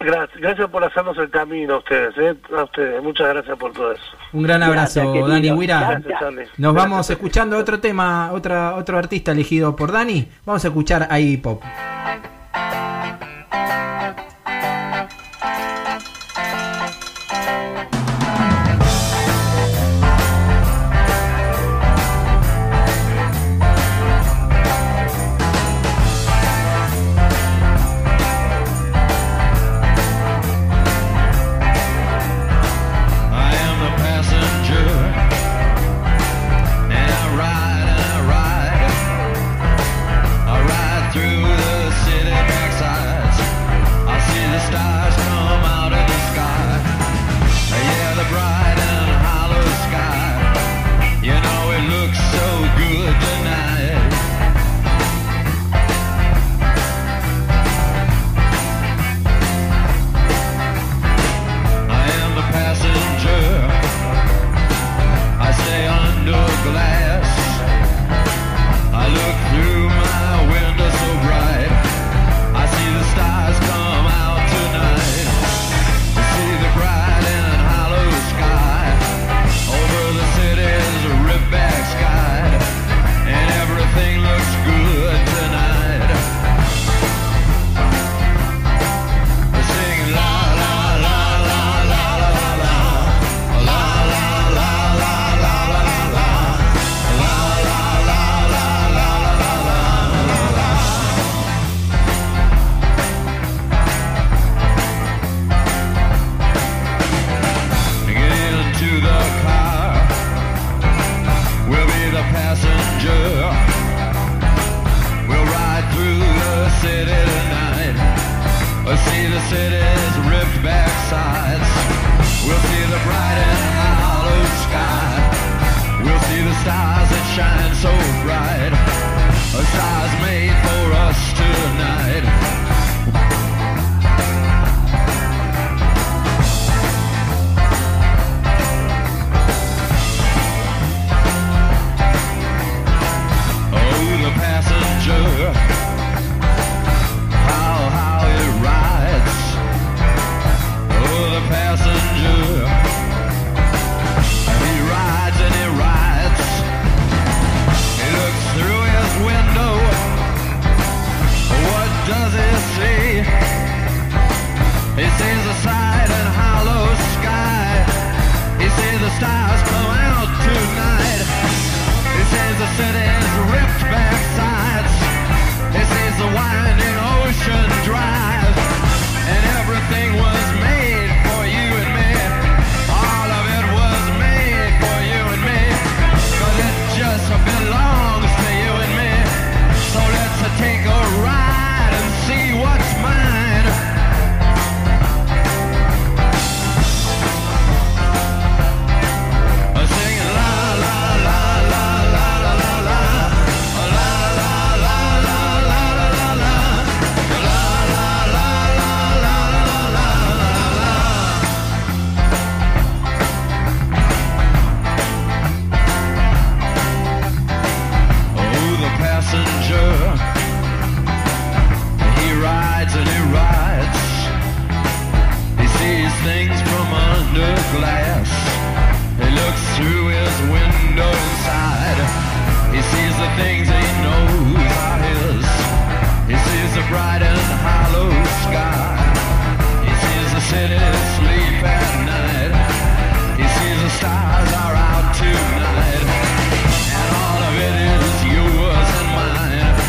Gracias, 0.00 0.40
gracias 0.40 0.70
por 0.70 0.84
hacernos 0.84 1.18
el 1.18 1.28
camino 1.28 1.74
a 1.74 1.78
ustedes, 1.78 2.16
¿eh? 2.18 2.36
A 2.56 2.62
ustedes, 2.62 3.02
muchas 3.02 3.28
gracias 3.30 3.58
por 3.58 3.72
todo 3.72 3.92
eso. 3.92 4.02
Un 4.32 4.44
gran 4.44 4.62
abrazo, 4.62 5.00
Gracias. 5.02 5.28
Dani 5.28 5.50
Huira. 5.50 5.80
Nos 5.98 6.04
Gracias. 6.04 6.56
vamos 6.74 7.10
escuchando 7.10 7.58
otro 7.58 7.80
tema, 7.80 8.30
otra, 8.32 8.76
otro 8.76 8.96
artista 8.96 9.32
elegido 9.32 9.74
por 9.74 9.90
Dani. 9.90 10.28
Vamos 10.46 10.64
a 10.64 10.68
escuchar 10.68 11.08
a 11.10 11.18
Iggy 11.18 11.38
Pop. 11.38 11.62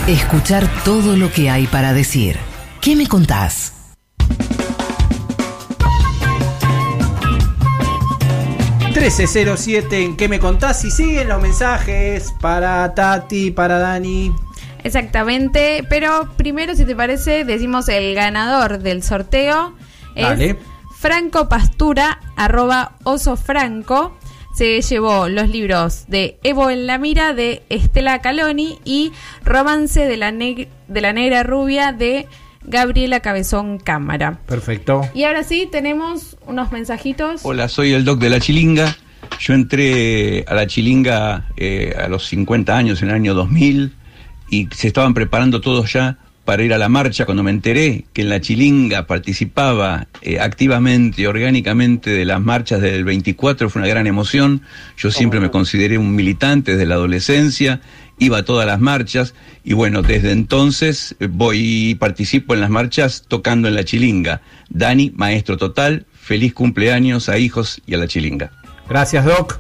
Escuchar 0.10 0.68
todo 0.84 1.16
lo 1.16 1.32
que 1.32 1.52
hay 1.52 1.68
para 1.68 1.94
decir. 1.94 2.36
¿Qué 2.82 2.96
me 2.96 3.06
contás? 3.06 3.94
¿1307 8.92 9.94
en 9.94 10.18
qué 10.18 10.28
me 10.28 10.40
contás? 10.40 10.84
Y 10.84 10.90
siguen 10.90 11.28
los 11.28 11.40
mensajes 11.40 12.34
para 12.42 12.92
Tati, 12.96 13.52
para 13.52 13.78
Dani. 13.78 14.34
Exactamente, 14.84 15.86
pero 15.88 16.28
primero, 16.38 16.76
si 16.76 16.86
te 16.86 16.96
parece, 16.96 17.46
decimos 17.46 17.88
el 17.88 18.16
ganador 18.16 18.80
del 18.80 19.04
sorteo 19.04 19.76
es 20.16 20.28
Dale. 20.28 20.58
Franco 20.98 21.48
Pastura, 21.48 22.20
arroba 22.36 22.94
oso 23.04 23.38
franco. 23.38 24.18
Se 24.60 24.82
llevó 24.82 25.30
los 25.30 25.48
libros 25.48 26.04
de 26.10 26.38
Evo 26.44 26.70
en 26.70 26.86
la 26.86 26.98
mira 26.98 27.34
de 27.34 27.64
Estela 27.70 28.20
Caloni 28.20 28.78
y 28.84 29.14
Romance 29.46 30.06
de 30.06 30.18
la, 30.18 30.34
neg- 30.34 30.68
de 30.90 31.00
la 31.00 31.14
negra 31.14 31.44
rubia 31.44 31.94
de 31.94 32.28
Gabriela 32.66 33.22
Cabezón 33.22 33.78
Cámara. 33.80 34.42
Perfecto. 34.48 35.04
Y 35.14 35.24
ahora 35.24 35.44
sí, 35.44 35.70
tenemos 35.72 36.36
unos 36.46 36.74
mensajitos. 36.74 37.40
Hola, 37.46 37.70
soy 37.70 37.94
el 37.94 38.04
doc 38.04 38.20
de 38.20 38.30
la 38.32 38.42
Chilinga. 38.42 38.98
Yo 39.40 39.54
entré 39.54 40.44
a 40.46 40.54
la 40.56 40.68
Chilinga 40.68 41.48
eh, 41.56 41.96
a 41.98 42.10
los 42.10 42.28
50 42.28 42.76
años, 42.76 43.02
en 43.02 43.08
el 43.12 43.16
año 43.16 43.34
2000, 43.36 43.94
y 44.50 44.68
se 44.76 44.90
estaban 44.90 45.14
preparando 45.14 45.62
todos 45.62 45.94
ya 45.94 46.18
para 46.50 46.64
ir 46.64 46.74
a 46.74 46.80
la 46.80 46.90
marcha 46.90 47.26
cuando 47.26 47.44
me 47.44 47.52
enteré 47.52 48.06
que 48.12 48.24
en 48.24 48.30
la 48.30 48.42
Chilinga 48.42 49.06
participaba 49.06 50.08
eh, 50.24 50.40
activamente, 50.40 51.28
orgánicamente 51.28 52.10
de 52.10 52.26
las 52.26 52.42
marchas 52.42 52.82
del 52.82 53.04
24, 53.04 53.70
fue 53.70 53.84
una 53.84 53.88
gran 53.88 54.08
emoción. 54.08 54.64
Yo 54.98 55.12
siempre 55.12 55.40
me 55.40 55.52
consideré 55.52 56.00
un 56.00 56.16
militante 56.16 56.72
desde 56.72 56.88
la 56.88 56.96
adolescencia, 56.96 57.82
iba 58.18 58.40
a 58.40 58.46
todas 58.46 58.66
las 58.66 58.80
marchas 58.80 59.36
y 59.64 59.74
bueno, 59.74 60.02
desde 60.02 60.32
entonces 60.32 61.16
eh, 61.20 61.28
voy 61.30 61.92
y 61.92 61.94
participo 61.94 62.56
en 62.56 62.62
las 62.62 62.72
marchas 62.72 63.26
tocando 63.28 63.68
en 63.68 63.76
la 63.76 63.84
Chilinga. 63.84 64.42
Dani, 64.70 65.12
maestro 65.16 65.56
total, 65.56 66.08
feliz 66.20 66.56
cumpleaños 66.56 67.30
a 67.30 67.38
hijos 67.38 67.80
y 67.86 67.94
a 67.94 68.00
la 68.00 68.08
Chilinga. 68.08 68.54
Gracias, 68.90 69.24
Doc. 69.24 69.60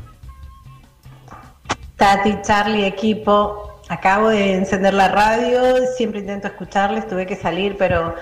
Tati, 1.97 2.33
Charlie, 2.41 2.87
equipo, 2.87 3.68
acabo 3.89 4.29
de 4.29 4.53
encender 4.53 4.93
la 4.93 5.09
radio, 5.09 5.85
siempre 5.97 6.19
intento 6.21 6.47
escucharles, 6.47 7.07
tuve 7.07 7.25
que 7.25 7.35
salir, 7.35 7.75
pero 7.77 8.15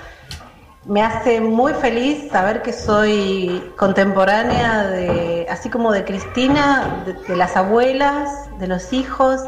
me 0.86 1.04
hace 1.04 1.42
muy 1.42 1.74
feliz 1.74 2.32
saber 2.32 2.62
que 2.62 2.72
soy 2.72 3.62
contemporánea 3.78 4.88
de, 4.88 5.46
así 5.50 5.70
como 5.70 5.92
de 5.92 6.06
Cristina, 6.06 7.04
de, 7.06 7.36
las 7.36 7.58
abuelas, 7.58 8.50
de 8.60 8.68
los 8.68 8.94
hijos, 8.94 9.42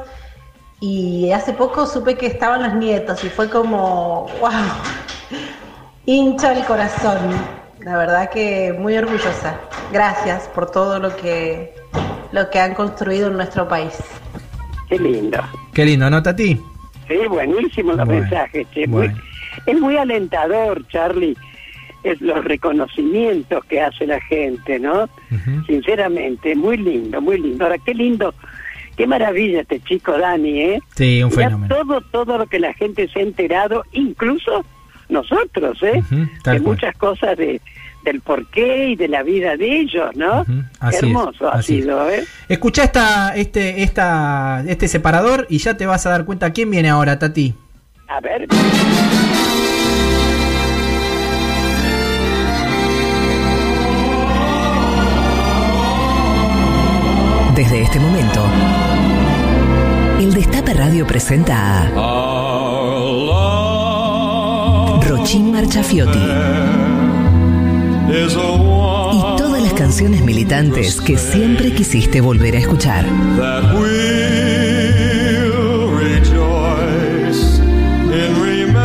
y 0.82 1.32
hace 1.32 1.54
poco 1.54 1.86
supe 1.86 2.16
que 2.16 2.28
estaban 2.28 2.64
los 2.64 2.74
nietos 2.76 3.24
y 3.24 3.30
fue 3.30 3.50
como, 3.50 4.28
wow, 4.42 4.52
hincha 6.06 6.52
el 6.52 6.66
corazón, 6.66 7.18
la 7.80 7.96
verdad 7.96 8.30
que 8.30 8.74
muy 8.78 8.98
orgullosa. 8.98 9.56
Gracias 9.94 10.50
por 10.50 10.70
todo 10.70 11.00
lo 11.00 11.16
que, 11.16 11.74
lo 12.34 12.50
que 12.50 12.60
han 12.60 12.76
construido 12.76 13.28
en 13.28 13.38
nuestro 13.38 13.68
país. 13.68 13.96
Qué 14.90 14.98
lindo. 15.00 15.40
Qué 15.74 15.86
lindo, 15.86 16.10
¿no, 16.10 16.22
Tati? 16.24 16.56
Sí, 17.08 17.16
buenísimo 17.30 17.94
los 17.94 18.06
Bueno, 18.06 18.22
mensajes. 18.22 18.68
che, 18.72 18.88
muy- 18.88 19.12
es 19.66 19.80
muy 19.80 19.98
alentador, 19.98 20.86
Charlie, 20.90 21.36
es 22.04 22.20
los 22.22 22.44
reconocimientos 22.46 23.64
que 23.66 23.82
hace 23.82 24.06
la 24.08 24.20
gente, 24.22 24.80
¿no? 24.80 25.10
Sinceramente, 25.68 26.56
muy 26.56 26.78
lindo, 26.78 27.22
muy 27.22 27.38
lindo. 27.40 27.66
Ahora, 27.66 27.78
qué 27.80 27.94
lindo, 27.94 28.34
qué 28.96 29.06
maravilla 29.06 29.62
este 29.62 29.80
chico 29.82 30.18
Dani, 30.18 30.62
¿eh? 30.62 30.80
Sí, 30.96 31.22
un 31.24 31.30
Mirá 31.32 31.50
fenómeno. 31.50 31.76
Todo, 31.76 32.02
todo 32.12 32.38
lo 32.38 32.48
que 32.48 32.60
la 32.60 32.74
gente 32.74 33.08
se 33.10 33.20
ha 33.20 33.24
enterado, 33.24 33.84
incluso 33.92 34.64
nosotros, 35.10 35.82
¿eh? 35.84 36.02
De 36.46 36.60
muchas 36.60 36.96
cosas 36.98 37.38
de 37.38 37.60
del 38.04 38.22
porqué 38.22 38.90
y 38.90 38.96
de 38.96 39.08
la 39.08 39.24
vida 39.24 39.58
de 39.58 39.80
ellos, 39.82 40.16
¿no? 40.16 40.46
Así 40.80 40.96
es, 40.98 41.04
Hermoso 41.04 41.48
ha 41.48 41.56
así 41.56 41.80
es. 41.80 41.84
sido, 41.84 42.10
¿eh? 42.10 42.26
Escucha 42.48 42.84
esta, 42.84 43.36
este, 43.36 43.84
esta, 43.84 44.64
este 44.68 44.88
separador 44.88 45.46
y 45.50 45.58
ya 45.60 45.76
te 45.78 45.86
vas 45.86 46.06
a 46.06 46.10
dar 46.12 46.26
cuenta 46.26 46.52
quién 46.54 46.72
viene 46.72 46.90
ahora, 46.90 47.20
Tati. 47.20 47.54
A 48.08 48.20
ver. 48.22 48.48
Desde 57.56 57.82
este 57.82 58.00
momento, 58.00 58.42
el 60.20 60.34
Destape 60.34 60.74
Radio 60.74 61.06
presenta 61.06 61.84
a 61.84 61.90
Rochín 65.02 65.52
Marchafiotti 65.52 66.20
y 68.12 69.38
todas 69.38 69.62
las 69.62 69.74
canciones 69.74 70.24
militantes 70.24 71.00
que 71.00 71.16
siempre 71.16 71.72
quisiste 71.72 72.22
volver 72.22 72.56
a 72.56 72.60
escuchar. 72.60 73.06
that 73.38 73.64
we'll 73.76 73.90
rejoice 75.92 77.60
in 77.60 78.42
remember. 78.42 78.80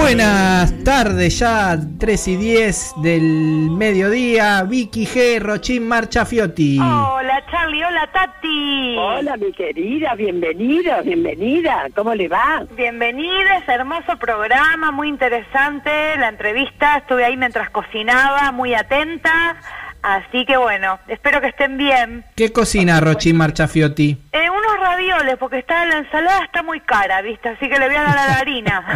Buenas 0.00 0.72
tardes, 0.82 1.38
ya 1.38 1.78
3 1.98 2.28
y 2.28 2.36
10 2.36 2.92
del 3.02 3.70
mediodía. 3.70 4.62
Vicky 4.62 5.06
G. 5.06 5.40
Rochín 5.40 5.86
Marchafiotti. 5.86 6.78
Hola 6.78 7.21
Charlie, 7.52 7.84
hola 7.84 8.08
Tati. 8.10 8.96
Hola 8.96 9.36
mi 9.36 9.52
querida, 9.52 10.14
bienvenida, 10.14 11.02
bienvenida. 11.02 11.86
¿Cómo 11.94 12.14
le 12.14 12.26
va? 12.26 12.64
Bienvenidas, 12.74 13.68
hermoso 13.68 14.16
programa, 14.18 14.90
muy 14.90 15.08
interesante 15.08 15.90
la 16.16 16.30
entrevista, 16.30 16.96
estuve 16.96 17.26
ahí 17.26 17.36
mientras 17.36 17.68
cocinaba, 17.68 18.52
muy 18.52 18.72
atenta, 18.72 19.58
así 20.00 20.46
que 20.46 20.56
bueno, 20.56 20.98
espero 21.08 21.42
que 21.42 21.48
estén 21.48 21.76
bien. 21.76 22.24
¿Qué 22.36 22.54
cocina 22.54 23.00
Rochín 23.00 23.36
Marchafiotti? 23.36 24.16
Eh, 24.32 24.48
unos 24.48 24.80
ravioles, 24.80 25.36
porque 25.36 25.58
está 25.58 25.84
la 25.84 25.98
ensalada 25.98 26.44
está 26.46 26.62
muy 26.62 26.80
cara, 26.80 27.20
¿viste? 27.20 27.50
Así 27.50 27.68
que 27.68 27.78
le 27.78 27.86
voy 27.86 27.96
a 27.96 28.02
dar 28.02 28.18
a 28.18 28.26
la 28.28 28.34
harina. 28.36 28.86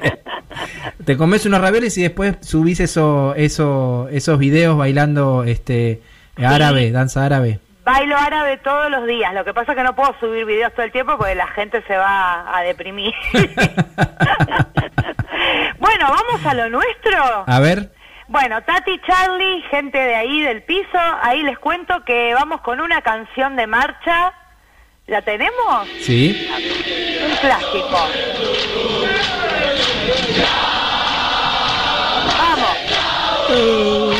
Te 1.04 1.14
comes 1.18 1.44
unos 1.44 1.60
ravioles 1.60 1.98
y 1.98 2.02
después 2.04 2.38
subís 2.40 2.80
eso, 2.80 3.34
eso, 3.36 4.08
esos 4.10 4.38
videos 4.38 4.78
bailando 4.78 5.44
este 5.44 6.00
árabe, 6.36 6.90
danza 6.90 7.24
árabe. 7.24 7.60
Bailo 7.84 8.16
árabe 8.16 8.58
todos 8.58 8.90
los 8.90 9.06
días, 9.06 9.32
lo 9.34 9.44
que 9.44 9.54
pasa 9.54 9.72
es 9.72 9.78
que 9.78 9.84
no 9.84 9.96
puedo 9.96 10.14
subir 10.20 10.44
videos 10.44 10.72
todo 10.74 10.84
el 10.84 10.92
tiempo 10.92 11.16
porque 11.16 11.34
la 11.34 11.48
gente 11.48 11.82
se 11.86 11.96
va 11.96 12.56
a 12.56 12.62
deprimir. 12.62 13.12
bueno, 15.78 16.06
vamos 16.08 16.46
a 16.46 16.54
lo 16.54 16.68
nuestro. 16.70 17.44
A 17.46 17.60
ver, 17.60 17.90
Bueno, 18.28 18.62
Tati, 18.62 19.00
Charlie, 19.06 19.62
gente 19.70 19.98
de 19.98 20.14
ahí 20.14 20.40
del 20.42 20.62
piso, 20.62 20.98
ahí 21.22 21.42
les 21.42 21.58
cuento 21.58 22.04
que 22.04 22.32
vamos 22.34 22.60
con 22.60 22.80
una 22.80 23.02
canción 23.02 23.56
de 23.56 23.66
marcha. 23.66 24.32
¿La 25.06 25.22
tenemos? 25.22 25.88
sí. 26.00 26.48
Un 27.24 27.36
clásico. 27.38 27.98
Vamos. 32.38 32.76
Yo 33.48 34.19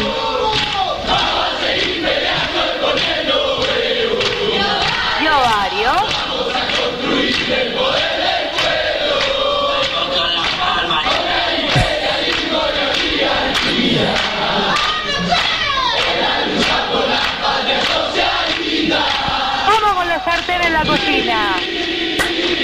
la 20.80 20.86
cocina. 20.86 21.56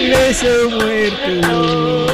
Beso 0.09 0.71
muerto. 0.71 2.07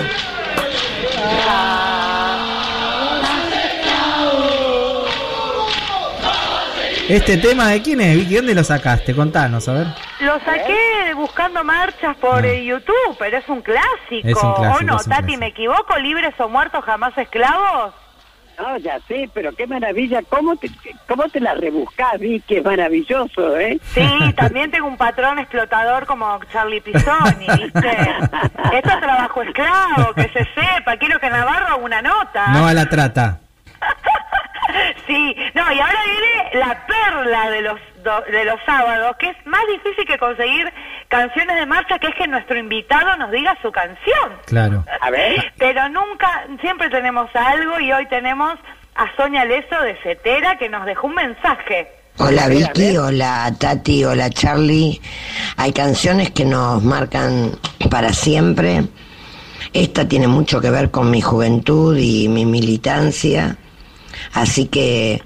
Este 7.08 7.36
tema 7.36 7.68
de 7.68 7.82
quién 7.82 8.00
es, 8.00 8.16
Vicky, 8.16 8.36
¿dónde 8.36 8.54
lo 8.54 8.64
sacaste? 8.64 9.14
Contanos, 9.14 9.68
a 9.68 9.74
ver. 9.74 9.86
Lo 10.20 10.40
saqué 10.40 11.12
buscando 11.14 11.62
marchas 11.62 12.16
por 12.16 12.44
eh, 12.46 12.64
YouTube, 12.64 13.16
pero 13.18 13.36
es 13.36 13.48
un 13.48 13.60
clásico. 13.60 14.22
Ah. 14.24 14.30
Es 14.30 14.42
un 14.42 14.54
clásico, 14.54 14.78
¿O 14.78 14.82
no, 14.82 14.96
Tati, 14.96 15.08
clásico. 15.08 15.38
me 15.38 15.46
equivoco? 15.48 15.98
¿Libres 15.98 16.34
o 16.38 16.48
muertos 16.48 16.84
jamás 16.84 17.16
esclavos? 17.18 17.92
No, 18.62 18.78
ya 18.78 19.00
sé, 19.08 19.28
pero 19.34 19.52
qué 19.56 19.66
maravilla. 19.66 20.22
¿Cómo 20.28 20.54
te, 20.54 20.70
cómo 21.08 21.24
te 21.28 21.40
la 21.40 21.54
rebuscás, 21.54 22.20
Vicky? 22.20 22.58
Es 22.58 22.64
maravilloso, 22.64 23.58
¿eh? 23.58 23.80
Sí, 23.92 24.08
también 24.36 24.70
tengo 24.70 24.86
un 24.86 24.96
patrón 24.96 25.40
explotador 25.40 26.06
como 26.06 26.38
Charlie 26.52 26.80
Pisoni, 26.80 27.46
¿viste? 27.58 27.90
Esto 28.72 28.90
es 28.90 29.00
trabajo 29.00 29.42
esclavo, 29.42 30.14
que 30.14 30.28
se 30.28 30.46
sepa. 30.54 30.96
Quiero 30.96 31.18
que 31.18 31.28
Navarro 31.28 31.66
haga 31.66 31.76
una 31.76 32.02
nota. 32.02 32.48
No 32.52 32.68
a 32.68 32.72
la 32.72 32.88
trata. 32.88 33.40
Sí, 35.06 35.36
no, 35.54 35.70
y 35.70 35.80
ahora 35.80 35.98
viene 36.06 36.64
la 36.64 36.86
perla 36.86 37.50
de 37.50 37.60
los 37.60 37.80
do- 38.02 38.22
de 38.30 38.44
los 38.44 38.56
sábados, 38.66 39.16
que 39.18 39.28
es 39.28 39.36
más 39.46 39.62
difícil 39.70 40.04
que 40.06 40.18
conseguir 40.18 40.72
canciones 41.08 41.56
de 41.56 41.66
marcha, 41.66 41.98
que 41.98 42.08
es 42.08 42.14
que 42.14 42.26
nuestro 42.28 42.58
invitado 42.58 43.16
nos 43.16 43.30
diga 43.30 43.56
su 43.62 43.70
canción. 43.72 44.30
Claro. 44.46 44.84
A 45.00 45.10
ver. 45.10 45.52
Pero 45.58 45.88
nunca, 45.88 46.46
siempre 46.60 46.88
tenemos 46.90 47.28
algo 47.34 47.78
y 47.80 47.92
hoy 47.92 48.06
tenemos 48.08 48.58
a 48.94 49.06
Sonia 49.16 49.44
Leso 49.44 49.80
de 49.82 49.96
Cetera 50.02 50.58
que 50.58 50.68
nos 50.68 50.84
dejó 50.86 51.06
un 51.06 51.14
mensaje. 51.14 51.88
Hola 52.18 52.46
Vicky, 52.48 52.96
hola 52.98 53.50
Tati, 53.58 54.04
hola 54.04 54.28
Charlie. 54.28 55.00
Hay 55.56 55.72
canciones 55.72 56.30
que 56.30 56.44
nos 56.44 56.82
marcan 56.82 57.52
para 57.90 58.12
siempre. 58.12 58.82
Esta 59.72 60.06
tiene 60.06 60.28
mucho 60.28 60.60
que 60.60 60.70
ver 60.70 60.90
con 60.90 61.10
mi 61.10 61.22
juventud 61.22 61.96
y 61.96 62.28
mi 62.28 62.44
militancia. 62.44 63.56
Así 64.34 64.66
que 64.66 65.22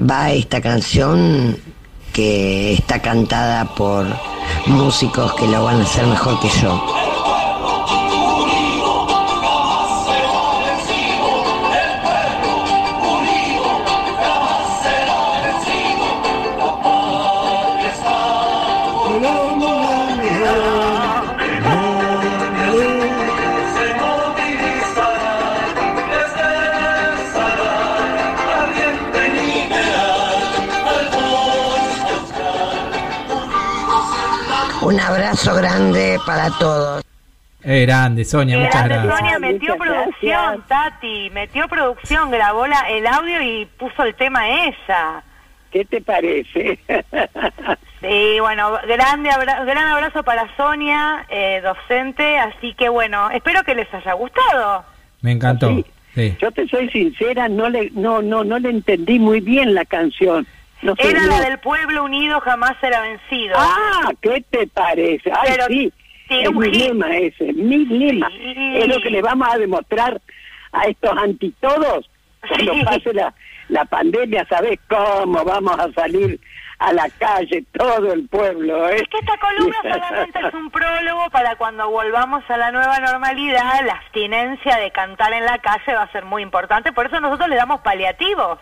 va 0.00 0.30
esta 0.30 0.62
canción 0.62 1.58
que 2.12 2.74
está 2.74 3.00
cantada 3.00 3.64
por 3.74 4.06
músicos 4.66 5.32
que 5.34 5.46
lo 5.46 5.64
van 5.64 5.80
a 5.80 5.84
hacer 5.84 6.06
mejor 6.06 6.40
que 6.40 6.48
yo. 6.60 7.09
Un 34.90 34.98
abrazo 34.98 35.54
grande 35.54 36.18
para 36.26 36.50
todos. 36.58 37.04
Eh, 37.62 37.82
grande, 37.86 38.24
Sonia, 38.24 38.58
muchas 38.58 38.84
Grande, 38.88 39.06
gracias. 39.06 39.18
Sonia 39.18 39.38
metió 39.38 39.76
producción, 39.76 40.64
Tati, 40.66 41.30
metió 41.30 41.68
producción, 41.68 42.30
grabó 42.32 42.66
la- 42.66 42.88
el 42.90 43.06
audio 43.06 43.40
y 43.40 43.66
puso 43.78 44.02
el 44.02 44.16
tema 44.16 44.48
ella. 44.48 45.22
¿Qué 45.70 45.84
te 45.84 46.00
parece? 46.00 46.78
Sí, 48.00 48.40
bueno, 48.40 48.72
grande 48.88 49.28
abra- 49.30 49.62
gran 49.66 49.86
abrazo 49.86 50.22
para 50.22 50.48
Sonia, 50.56 51.26
eh, 51.28 51.60
docente, 51.62 52.38
así 52.38 52.72
que 52.72 52.88
bueno, 52.88 53.30
espero 53.30 53.62
que 53.62 53.74
les 53.74 53.92
haya 53.92 54.14
gustado. 54.14 54.86
Me 55.20 55.32
encantó. 55.32 55.68
Sí. 55.68 55.84
Sí. 56.14 56.36
Yo 56.40 56.50
te 56.50 56.66
soy 56.66 56.88
sincera, 56.88 57.46
no 57.50 57.68
le, 57.68 57.90
no, 57.90 58.22
no, 58.22 58.42
no 58.42 58.58
le 58.58 58.70
entendí 58.70 59.18
muy 59.18 59.40
bien 59.40 59.74
la 59.74 59.84
canción. 59.84 60.46
No 60.82 60.94
sé, 60.96 61.10
Era 61.10 61.20
no. 61.22 61.26
la 61.28 61.40
del 61.40 61.58
pueblo 61.58 62.04
unido 62.04 62.40
jamás 62.40 62.72
será 62.80 63.00
vencido. 63.02 63.54
Ah, 63.58 64.10
¿qué 64.22 64.42
te 64.50 64.66
parece? 64.66 65.30
Ay, 65.32 65.48
Pero 65.52 65.66
sí, 65.66 65.92
es 66.28 66.52
mi 66.52 66.70
lema 66.70 67.16
ese, 67.16 67.52
mi 67.52 67.84
lema. 67.84 68.28
Sí. 68.30 68.72
Es 68.76 68.88
lo 68.88 69.00
que 69.02 69.10
le 69.10 69.20
vamos 69.22 69.48
a 69.52 69.58
demostrar 69.58 70.20
a 70.72 70.84
estos 70.86 71.16
antitodos 71.18 72.08
cuando 72.48 72.72
Sí. 72.74 72.84
pase 72.84 73.12
la, 73.12 73.34
la 73.68 73.84
pandemia, 73.84 74.46
¿sabes 74.48 74.78
cómo 74.88 75.44
vamos 75.44 75.78
a 75.78 75.92
salir 75.92 76.40
a 76.78 76.92
la 76.94 77.10
calle 77.18 77.62
todo 77.72 78.12
el 78.14 78.26
pueblo? 78.28 78.88
¿eh? 78.88 78.96
Es 78.96 79.02
que 79.08 79.18
esta 79.18 79.36
columna 79.36 79.76
solamente 79.82 80.38
es 80.48 80.54
un 80.54 80.70
prólogo 80.70 81.28
para 81.30 81.56
cuando 81.56 81.90
volvamos 81.90 82.42
a 82.48 82.56
la 82.56 82.72
nueva 82.72 82.98
normalidad, 83.00 83.84
la 83.84 83.92
abstinencia 83.94 84.76
de 84.78 84.90
cantar 84.92 85.34
en 85.34 85.44
la 85.44 85.58
calle 85.58 85.92
va 85.94 86.04
a 86.04 86.12
ser 86.12 86.24
muy 86.24 86.42
importante, 86.42 86.92
por 86.92 87.04
eso 87.06 87.20
nosotros 87.20 87.48
le 87.50 87.56
damos 87.56 87.80
paliativos. 87.82 88.58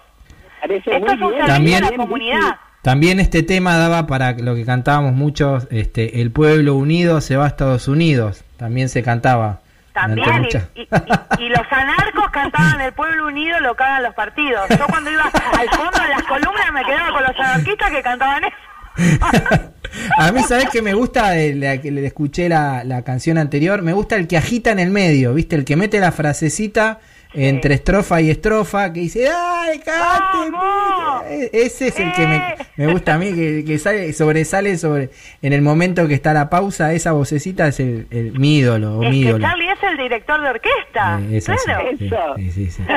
Parece 0.61 0.97
Esto 0.97 1.07
es 1.07 1.13
un 1.13 1.19
servicio 1.31 1.47
También- 1.47 1.85
a 1.85 1.91
la 1.91 1.97
comunidad. 1.97 2.57
También 2.83 3.21
este 3.21 3.43
tema 3.43 3.77
daba 3.77 4.07
para 4.07 4.33
lo 4.33 4.55
que 4.55 4.65
cantábamos 4.65 5.13
muchos, 5.13 5.67
este, 5.71 6.21
el 6.23 6.31
pueblo 6.31 6.75
unido 6.77 7.21
se 7.21 7.37
va 7.37 7.45
a 7.45 7.49
Estados 7.49 7.89
Unidos. 7.89 8.45
También 8.57 8.89
se 8.89 9.03
cantaba. 9.03 9.61
También, 9.93 10.47
y, 10.77 10.81
y- 10.81 10.83
y- 10.83 11.45
y 11.45 11.49
los 11.49 11.67
anarcos 11.73 12.31
cantaban 12.33 12.81
el 12.81 12.93
pueblo 12.93 13.27
unido, 13.27 13.59
lo 13.61 13.75
cagan 13.75 14.05
los 14.05 14.15
partidos. 14.15 14.61
Yo 14.71 14.87
cuando 14.89 15.11
iba 15.11 15.25
al 15.25 15.69
fondo 15.71 16.01
de 16.01 16.09
las 16.09 16.23
columnas 16.23 16.73
me 16.73 16.85
quedaba 16.85 17.11
con 17.13 17.23
los 17.25 17.37
anarquistas 17.37 17.91
que 17.91 18.03
cantaban 18.03 18.45
eso. 18.45 18.57
A 20.19 20.33
mí, 20.33 20.43
¿sabes 20.43 20.69
que 20.71 20.83
me 20.83 20.95
gusta? 20.95 21.35
la 21.35 21.81
que 21.81 21.91
le 21.91 22.07
escuché 22.07 22.49
la, 22.49 22.85
la 22.85 23.03
canción 23.03 23.39
anterior. 23.39 23.83
Me 23.83 23.93
gusta 23.93 24.17
el 24.17 24.27
que 24.29 24.37
agita 24.37 24.71
en 24.71 24.79
el 24.79 24.91
medio, 24.91 25.35
¿viste? 25.35 25.57
El 25.57 25.65
que 25.65 25.77
mete 25.77 25.99
la 25.99 26.13
frasecita 26.13 27.01
entre 27.35 27.75
estrofa 27.75 28.21
y 28.21 28.31
estrofa, 28.31 28.93
que 28.93 29.01
dice, 29.01 29.29
¡ay, 29.29 29.79
cante! 29.81 30.51
puta". 30.51 31.25
E- 31.31 31.51
Ese 31.53 31.89
es 31.89 31.99
el 32.01 32.13
que 32.15 32.27
me, 32.27 32.43
me 32.77 32.93
gusta 32.93 33.15
a 33.15 33.19
mí, 33.19 33.33
que, 33.35 33.65
que 33.67 33.79
sale, 33.79 34.13
sobresale 34.13 34.79
sobre 34.79 35.11
en 35.43 35.53
el 35.53 35.61
momento 35.63 36.09
que 36.09 36.15
está 36.15 36.33
la 36.33 36.49
pausa. 36.49 36.93
Esa 36.95 37.13
vocecita 37.13 37.69
es 37.69 37.81
el, 37.81 38.07
el- 38.11 38.33
mi 38.39 38.59
ídolo, 38.59 38.99
o 38.99 39.03
Es 39.05 39.11
mi 39.11 39.23
que 39.23 39.29
ídolo. 39.29 39.47
Charlie 39.47 39.71
es 39.71 39.83
el 39.83 39.97
director 39.99 40.41
de 40.43 40.49
orquesta. 40.49 41.21
Eh, 41.31 41.43
claro. 41.45 41.91
sí, 41.99 42.09
sí, 42.37 42.51
sí, 42.53 42.71
sí. 42.71 42.83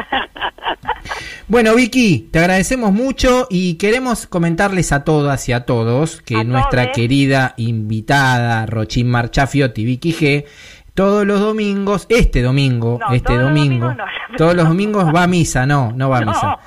Bueno, 1.47 1.75
Vicky, 1.75 2.29
te 2.31 2.39
agradecemos 2.39 2.93
mucho 2.93 3.47
y 3.49 3.75
queremos 3.75 4.25
comentarles 4.27 4.91
a 4.93 5.03
todas 5.03 5.49
y 5.49 5.53
a 5.53 5.65
todos 5.65 6.21
que 6.21 6.37
A 6.37 6.43
nuestra 6.43 6.91
querida 6.91 7.53
invitada 7.57 8.65
Rochín 8.67 9.09
Marchafiotti, 9.09 9.83
Vicky 9.83 10.13
G, 10.13 10.45
todos 10.93 11.25
los 11.25 11.39
domingos, 11.39 12.05
este 12.09 12.41
domingo, 12.41 12.97
No, 12.99 13.13
este 13.13 13.27
todos 13.33 13.43
domingo, 13.43 13.93
no. 13.93 14.03
todos 14.37 14.55
los 14.55 14.67
domingos 14.67 15.05
va 15.13 15.23
a 15.23 15.27
misa, 15.27 15.65
no, 15.65 15.91
no 15.95 16.09
va 16.09 16.17
a 16.17 16.21
No. 16.25 16.31
misa. 16.31 16.57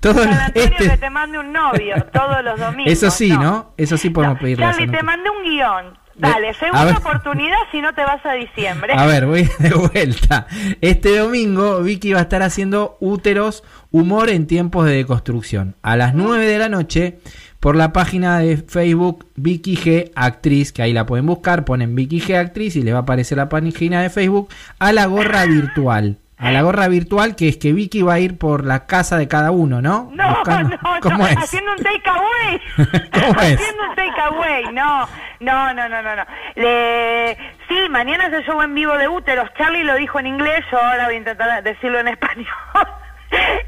Todos 0.00 0.16
San 0.22 0.30
los- 0.30 0.38
Antonio 0.40 0.68
este- 0.70 0.90
que 0.90 0.96
te 0.98 1.10
mande 1.10 1.38
un 1.38 1.52
novio 1.52 1.94
todos 2.12 2.44
los 2.44 2.58
domingos. 2.60 2.92
eso 2.92 3.10
sí, 3.10 3.30
¿no? 3.30 3.72
Eso 3.76 3.96
sí 3.96 4.10
podemos 4.10 4.38
pedirle 4.38 4.64
Charlie, 4.64 4.88
te 4.88 5.02
mandé 5.02 5.30
un 5.30 5.42
guion. 5.42 5.98
Dale, 6.18 6.54
segunda 6.54 6.96
oportunidad 6.96 7.56
si 7.70 7.82
no 7.82 7.92
te 7.92 8.02
vas 8.02 8.24
a 8.24 8.32
diciembre. 8.32 8.94
A 8.96 9.04
ver, 9.04 9.26
voy 9.26 9.42
de 9.58 9.70
vuelta. 9.74 10.46
Este 10.80 11.18
domingo 11.18 11.82
Vicky 11.82 12.14
va 12.14 12.20
a 12.20 12.22
estar 12.22 12.42
haciendo 12.42 12.96
úteros, 13.00 13.62
humor 13.90 14.30
en 14.30 14.46
tiempos 14.46 14.86
de 14.86 14.92
deconstrucción. 14.92 15.76
A 15.82 15.94
las 15.96 16.14
9 16.14 16.46
de 16.46 16.58
la 16.58 16.70
noche 16.70 17.18
por 17.60 17.76
la 17.76 17.92
página 17.92 18.38
de 18.38 18.56
Facebook 18.58 19.26
Vicky 19.36 19.76
G 19.76 20.12
Actriz, 20.14 20.72
que 20.72 20.82
ahí 20.82 20.92
la 20.92 21.06
pueden 21.06 21.26
buscar, 21.26 21.64
ponen 21.64 21.94
Vicky 21.94 22.20
G 22.20 22.36
Actriz 22.38 22.76
y 22.76 22.82
le 22.82 22.92
va 22.92 22.98
a 23.00 23.02
aparecer 23.02 23.38
la 23.38 23.48
página 23.48 24.02
de 24.02 24.10
Facebook 24.10 24.48
a 24.78 24.92
la 24.92 25.06
gorra 25.06 25.44
virtual. 25.46 26.18
A 26.38 26.50
la 26.52 26.60
gorra 26.60 26.86
virtual 26.88 27.34
que 27.34 27.48
es 27.48 27.56
que 27.56 27.72
Vicky 27.72 28.02
va 28.02 28.12
a 28.14 28.18
ir 28.20 28.36
por 28.36 28.66
la 28.66 28.84
casa 28.84 29.16
de 29.16 29.26
cada 29.26 29.52
uno, 29.52 29.80
¿no? 29.80 30.10
No, 30.12 30.34
Buscando- 30.36 30.76
no, 30.82 30.90
¿Cómo 31.00 31.16
no, 31.18 31.26
es? 31.28 31.36
haciendo 31.38 31.72
un 31.72 31.78
takeaway. 31.78 32.60
¿Cómo 33.10 33.40
es? 33.40 33.54
haciendo 33.58 33.82
un 33.88 33.94
takeaway, 33.96 34.64
no, 34.74 35.08
no, 35.40 35.72
no, 35.72 35.88
no, 35.88 36.02
no. 36.02 36.14
no. 36.16 36.22
Le... 36.56 37.38
Sí, 37.68 37.88
mañana 37.88 38.26
es 38.26 38.34
el 38.34 38.44
show 38.44 38.60
en 38.60 38.74
vivo 38.74 38.96
de 38.98 39.08
úteros. 39.08 39.48
Charlie 39.56 39.82
lo 39.84 39.94
dijo 39.96 40.20
en 40.20 40.26
inglés, 40.26 40.62
yo 40.70 40.78
ahora 40.78 41.06
voy 41.06 41.14
a 41.14 41.18
intentar 41.18 41.62
decirlo 41.62 42.00
en 42.00 42.08
español. 42.08 42.46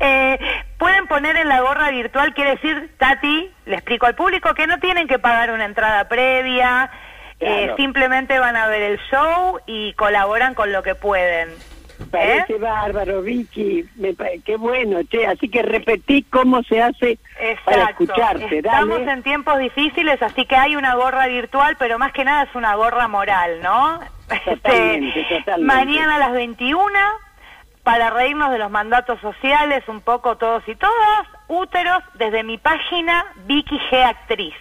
Eh, 0.00 0.38
pueden 0.78 1.06
poner 1.06 1.36
en 1.36 1.48
la 1.48 1.60
gorra 1.60 1.90
virtual, 1.90 2.32
quiere 2.34 2.52
decir, 2.52 2.90
Tati, 2.98 3.50
le 3.66 3.74
explico 3.74 4.06
al 4.06 4.14
público 4.14 4.54
que 4.54 4.66
no 4.66 4.78
tienen 4.78 5.08
que 5.08 5.18
pagar 5.18 5.50
una 5.50 5.64
entrada 5.64 6.08
previa, 6.08 6.90
eh, 7.40 7.72
simplemente 7.76 8.38
van 8.38 8.56
a 8.56 8.66
ver 8.68 8.82
el 8.82 8.98
show 9.10 9.60
y 9.66 9.92
colaboran 9.94 10.54
con 10.54 10.72
lo 10.72 10.82
que 10.82 10.94
pueden. 10.94 11.50
Parece 12.12 12.54
bárbaro, 12.58 13.22
Vicky. 13.22 13.84
Me 13.96 14.14
qué 14.44 14.56
bueno, 14.56 15.00
che. 15.02 15.26
Así 15.26 15.48
que 15.48 15.62
repetí 15.62 16.22
cómo 16.22 16.62
se 16.62 16.80
hace 16.80 17.18
para 17.64 17.90
escucharte. 17.90 18.58
Estamos 18.58 19.00
Dale. 19.00 19.12
en 19.12 19.22
tiempos 19.24 19.58
difíciles, 19.58 20.22
así 20.22 20.46
que 20.46 20.54
hay 20.54 20.76
una 20.76 20.94
gorra 20.94 21.26
virtual, 21.26 21.76
pero 21.76 21.98
más 21.98 22.12
que 22.12 22.24
nada 22.24 22.44
es 22.44 22.54
una 22.54 22.76
gorra 22.76 23.08
moral, 23.08 23.60
¿no? 23.62 23.98
Totalmente, 24.44 25.20
Este, 25.20 25.38
totalmente. 25.38 25.74
Mañana 25.74 26.14
a 26.16 26.18
las 26.18 26.32
21, 26.32 26.88
para 27.88 28.10
reírnos 28.10 28.50
de 28.50 28.58
los 28.58 28.70
mandatos 28.70 29.18
sociales, 29.22 29.82
un 29.88 30.02
poco 30.02 30.36
todos 30.36 30.62
y 30.68 30.76
todas, 30.76 31.26
úteros, 31.48 32.02
desde 32.16 32.44
mi 32.44 32.58
página 32.58 33.24
Vicky 33.46 33.78
G 33.90 34.04
Actriz. 34.04 34.54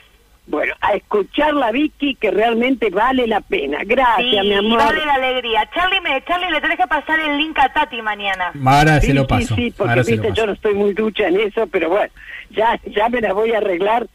Bueno, 0.49 0.73
a 0.79 0.93
escucharla, 0.93 1.71
Vicky, 1.71 2.15
que 2.15 2.31
realmente 2.31 2.89
vale 2.89 3.27
la 3.27 3.41
pena. 3.41 3.79
Gracias, 3.85 4.41
Sí, 4.43 4.47
mi 4.47 4.53
amor. 4.53 4.77
vale 4.79 5.05
la 5.05 5.15
alegría. 5.15 5.69
Charlie, 5.73 5.99
me, 5.99 6.23
Charlie, 6.23 6.49
le 6.49 6.61
tenés 6.61 6.77
que 6.77 6.87
pasar 6.87 7.19
el 7.19 7.37
link 7.37 7.59
a 7.59 7.67
Tati 7.73 8.01
mañana. 8.01 8.53
Ahora 8.65 9.01
Sí, 9.01 9.07
se 9.07 9.13
lo 9.13 9.21
sí, 9.23 9.27
paso. 9.27 9.55
Sí, 9.55 9.73
porque 9.77 9.89
ahora 9.91 10.03
se 10.05 10.15
lo 10.15 10.21
viste, 10.23 10.37
yo 10.39 10.45
no 10.47 10.53
estoy 10.53 10.73
muy 10.73 10.93
ducha 10.93 11.27
en 11.27 11.41
eso, 11.41 11.67
pero 11.67 11.89
bueno, 11.89 12.11
ya, 12.51 12.79
ya 12.85 13.09
me 13.09 13.19
la 13.19 13.33
voy 13.33 13.51
a 13.51 13.57
arreglar 13.57 14.07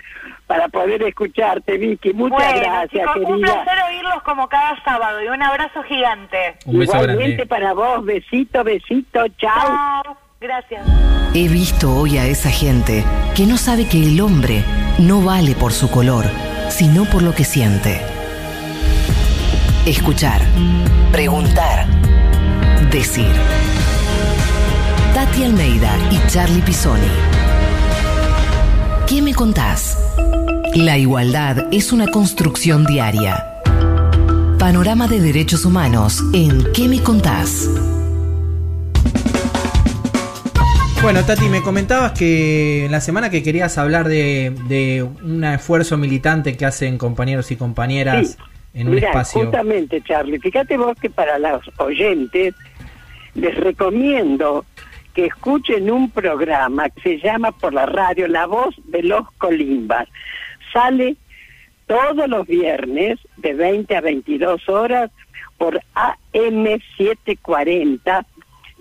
para 0.47 0.69
poder 0.69 1.03
escucharte, 1.03 1.77
Vicky. 1.77 2.15
Muchas 2.15 2.39
bueno, 2.53 2.61
gracias, 2.63 2.91
chicos, 3.03 3.17
un 3.17 3.37
querida. 3.43 3.65
placer 3.65 3.85
oírlos 3.91 4.23
como 4.23 4.49
cada 4.49 4.83
sábado 4.85 5.23
y 5.23 5.29
un 5.29 5.43
abrazo 5.43 5.83
gigante. 5.83 6.57
Un 6.65 6.79
beso 6.79 6.93
Igualmente 6.95 7.27
grande. 7.29 7.47
para 7.47 7.73
vos, 7.75 8.05
besito, 8.07 8.65
besito, 8.65 9.29
chao. 9.37 9.69
Chao. 10.05 10.17
Gracias. 10.43 10.85
He 11.35 11.47
visto 11.47 11.97
hoy 11.97 12.19
a 12.19 12.27
esa 12.27 12.51
gente 12.51 13.05
que 13.36 13.47
no 13.47 13.56
sabe 13.56 13.86
que 13.86 14.02
el 14.09 14.20
hombre 14.20 14.64
no 14.98 15.23
vale 15.23 15.55
por 15.55 15.73
su 15.73 15.89
color, 15.89 16.28
sino 16.69 17.05
por 17.05 17.23
lo 17.23 17.32
que 17.32 17.44
siente. 17.44 18.01
Escuchar, 19.86 20.43
preguntar, 21.12 21.86
decir. 22.90 23.31
Tati 25.14 25.44
Almeida 25.44 25.97
y 26.10 26.19
Charlie 26.28 26.62
Pisoni. 26.62 27.06
¿Qué 29.06 29.23
me 29.23 29.35
contás? 29.35 29.97
La 30.74 30.98
igualdad 30.98 31.69
es 31.70 31.93
una 31.93 32.09
construcción 32.09 32.85
diaria. 32.85 33.47
Panorama 34.59 35.06
de 35.06 35.20
Derechos 35.20 35.64
Humanos 35.64 36.20
en 36.32 36.73
¿Qué 36.73 36.89
me 36.89 37.01
contás? 37.01 37.69
Bueno, 41.03 41.24
Tati, 41.24 41.49
me 41.49 41.62
comentabas 41.62 42.12
que 42.12 42.85
en 42.87 42.93
la 42.93 43.01
semana 43.01 43.29
que 43.29 43.43
querías 43.43 43.77
hablar 43.77 44.07
de, 44.09 44.55
de 44.69 45.03
un 45.03 45.43
esfuerzo 45.43 45.97
militante 45.99 46.57
que 46.57 46.65
hacen 46.65 46.97
compañeros 46.97 47.51
y 47.51 47.57
compañeras 47.57 48.31
Sí. 48.31 48.37
en 48.81 48.87
un 48.89 48.95
Mirá, 48.95 49.09
espacio. 49.09 49.41
Justamente, 49.43 50.01
Charlie, 50.03 50.39
fíjate 50.39 50.77
vos 50.77 50.97
que 51.01 51.11
para 51.11 51.39
los 51.41 51.62
oyentes 51.79 52.55
les 53.35 53.55
recomiendo 53.57 54.65
que 55.12 55.27
escuchen 55.27 55.91
un 55.91 56.09
programa 56.11 56.89
que 56.89 57.03
se 57.03 57.19
llama 57.19 57.51
por 57.53 57.74
la 57.74 57.87
radio 57.87 58.29
La 58.29 58.47
Voz 58.47 58.74
de 58.87 59.03
los 59.03 59.29
Colimbas. 59.39 60.07
Sale 60.73 61.16
todos 61.87 62.29
los 62.29 62.47
viernes 62.47 63.19
de 63.39 63.55
20 63.55 63.97
a 63.97 64.01
22 64.01 64.69
horas 64.69 65.11
por 65.59 65.81
AM740, 65.95 68.24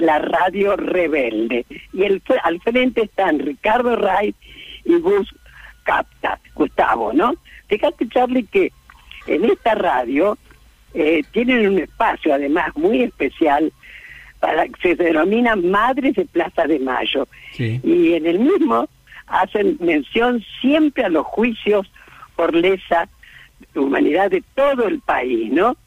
la 0.02 0.20
radio 0.20 0.76
rebelde. 0.76 1.66
Y 1.94 2.04
el, 2.04 2.22
al 2.44 2.60
frente 2.62 3.04
están 3.04 3.40
Ricardo 3.40 3.96
Ray 3.96 4.36
y 4.84 4.96
Gus 5.00 5.34
Capta, 5.84 6.40
Gustavo, 6.56 7.14
¿no? 7.14 7.34
Fíjate, 7.68 8.08
Charlie, 8.10 8.46
que 8.46 8.72
en 9.28 9.46
esta 9.46 9.76
radio 9.76 10.38
eh, 10.94 11.24
tienen 11.32 11.68
un 11.68 11.80
espacio 11.80 12.34
además 12.34 12.76
muy 12.76 13.04
especial 13.04 13.72
para 14.40 14.68
que 14.68 14.82
se 14.82 14.96
denomina 14.96 15.56
Madres 15.56 16.16
de 16.16 16.26
Plaza 16.26 16.66
de 16.66 16.80
Mayo. 16.80 17.28
Y 17.58 18.14
en 18.14 18.26
el 18.26 18.40
mismo 18.40 18.90
hacen 19.28 19.78
mención 19.80 20.44
siempre 20.60 21.06
a 21.06 21.10
los 21.10 21.26
juicios 21.26 21.90
por 22.36 22.56
lesa 22.56 23.08
humanidad 23.76 24.32
de 24.32 24.44
todo 24.56 24.88
el 24.88 25.00
país, 25.00 25.52
¿no? 25.52 25.78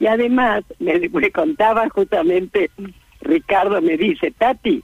Y 0.00 0.06
además, 0.06 0.64
me, 0.78 1.08
me 1.08 1.30
contaba 1.30 1.88
justamente, 1.90 2.70
Ricardo 3.20 3.80
me 3.80 3.96
dice, 3.96 4.30
Tati, 4.30 4.82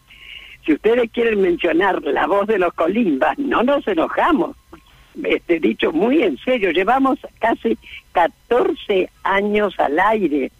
si 0.64 0.72
ustedes 0.72 1.10
quieren 1.10 1.40
mencionar 1.42 2.02
la 2.02 2.26
voz 2.26 2.46
de 2.46 2.58
los 2.58 2.72
colimbas, 2.74 3.38
no 3.38 3.62
nos 3.62 3.86
enojamos. 3.86 4.56
Este 5.22 5.60
dicho 5.60 5.92
muy 5.92 6.22
en 6.22 6.38
serio, 6.38 6.70
llevamos 6.70 7.18
casi 7.38 7.78
14 8.12 9.10
años 9.22 9.74
al 9.78 9.98
aire 10.00 10.50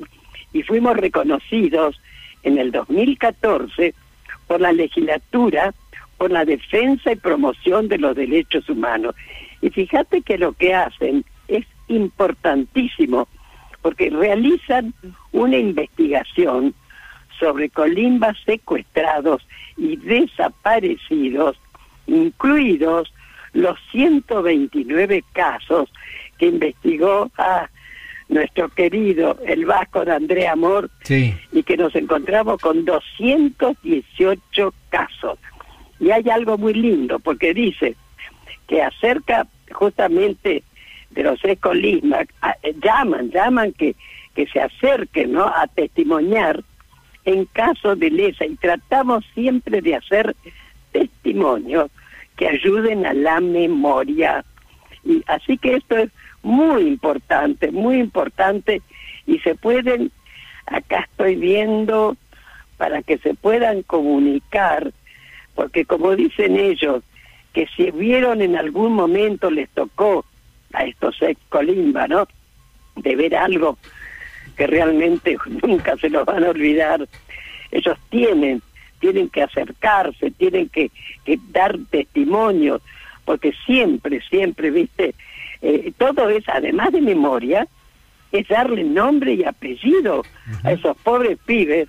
y 0.53 0.63
fuimos 0.63 0.97
reconocidos 0.97 2.01
en 2.45 2.59
el 2.59 2.71
2014 2.71 3.95
por 4.47 4.61
la 4.61 4.73
legislatura 4.73 5.75
por 6.19 6.31
la 6.31 6.45
defensa 6.45 7.13
y 7.13 7.17
promoción 7.17 7.89
de 7.89 7.99
los 7.99 8.17
derechos 8.17 8.69
humanos. 8.69 9.15
Y 9.61 9.71
fíjate 9.71 10.23
que 10.23 10.39
lo 10.39 10.53
que 10.53 10.75
hacen 10.75 11.25
es 11.49 11.67
importantísimo 11.89 13.29
porque 13.83 14.11
realizan 14.11 14.95
una 15.33 15.59
investigación 15.59 16.75
sobre 17.45 17.69
colimbas 17.69 18.39
secuestrados 18.47 19.47
y 19.77 19.97
desaparecidos, 19.97 21.61
incluidos 22.07 23.13
los 23.53 23.79
129 23.93 25.23
casos 25.35 25.91
que 26.39 26.47
investigó 26.47 27.31
a 27.37 27.69
nuestro 28.31 28.71
querido 28.71 29.37
el 29.47 29.67
Vasco 29.67 30.07
de 30.07 30.13
Andrea 30.13 30.53
Amor 30.53 30.89
y 31.07 31.63
que 31.63 31.77
nos 31.77 31.95
encontramos 31.95 32.63
con 32.63 32.87
218 32.87 34.75
casos. 34.89 35.39
Y 36.01 36.11
hay 36.13 36.31
algo 36.31 36.57
muy 36.57 36.73
lindo 36.73 37.19
porque 37.19 37.53
dice 37.53 37.95
que 38.67 38.83
acerca 38.83 39.47
justamente 39.71 40.63
de 41.11 41.23
los 41.23 41.45
escolismas, 41.45 42.27
llaman, 42.83 43.31
llaman 43.31 43.73
que, 43.73 43.97
que 44.35 44.47
se 44.47 44.63
acerquen 44.63 45.33
¿no? 45.33 45.45
a 45.45 45.67
testimoniar 45.67 46.65
en 47.25 47.47
caso 47.47 47.97
de 47.97 48.11
lesa 48.11 48.45
y 48.45 48.57
tratamos 48.57 49.25
siempre 49.35 49.81
de 49.81 49.97
hacer 49.97 50.37
testimonios 50.93 51.91
que 52.37 52.49
ayuden 52.49 53.07
a 53.07 53.15
la 53.15 53.41
memoria. 53.41 54.45
Y 55.05 55.23
así 55.27 55.59
que 55.59 55.77
esto 55.77 55.97
es 55.97 56.11
muy 56.43 56.83
importante, 56.83 57.71
muy 57.71 57.99
importante 57.99 58.83
y 59.27 59.39
se 59.41 59.55
pueden, 59.55 60.11
acá 60.67 61.09
estoy 61.11 61.37
viendo, 61.37 62.17
para 62.77 63.03
que 63.03 63.19
se 63.19 63.35
puedan 63.35 63.83
comunicar, 63.83 64.93
porque 65.55 65.85
como 65.85 66.17
dicen 66.17 66.59
ellos, 66.59 67.03
que 67.53 67.67
si 67.77 67.91
vieron 67.93 68.43
en 68.43 68.57
algún 68.57 68.93
momento 68.93 69.51
les 69.51 69.69
tocó 69.71 70.25
a 70.73 70.85
estos 70.85 71.21
ex 71.23 71.41
Colimba, 71.49 72.09
¿no? 72.09 72.27
De 72.97 73.15
ver 73.15 73.37
algo 73.37 73.79
que 74.55 74.67
realmente 74.67 75.37
nunca 75.67 75.97
se 75.97 76.11
los 76.11 76.25
van 76.25 76.45
a 76.45 76.51
olvidar. 76.51 77.07
Ellos 77.71 77.99
tienen, 78.11 78.63
tienen 79.01 79.29
que 79.29 79.43
acercarse, 79.43 80.31
tienen 80.33 80.69
que, 80.69 80.91
que 81.25 81.39
dar 81.51 81.77
testimonio, 81.91 82.81
porque 83.25 83.53
siempre, 83.67 84.21
siempre, 84.29 84.71
viste, 84.71 85.15
eh, 85.63 85.93
todo 85.97 86.29
es, 86.29 86.45
además 86.49 86.93
de 86.93 87.01
memoria, 87.01 87.67
es 88.33 88.49
darle 88.49 88.85
nombre 88.85 89.35
y 89.35 89.45
apellido 89.45 90.23
a 90.65 90.73
esos 90.73 90.97
pobres 90.99 91.39
pibes 91.47 91.89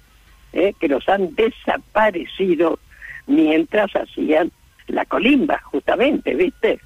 eh, 0.54 0.74
que 0.80 0.88
los 0.88 1.08
han 1.10 1.36
desaparecido 1.36 2.80
mientras 3.28 3.92
hacían 3.96 4.52
la 4.88 5.06
colimba, 5.06 5.60
justamente, 5.64 6.36
¿viste? 6.36 6.80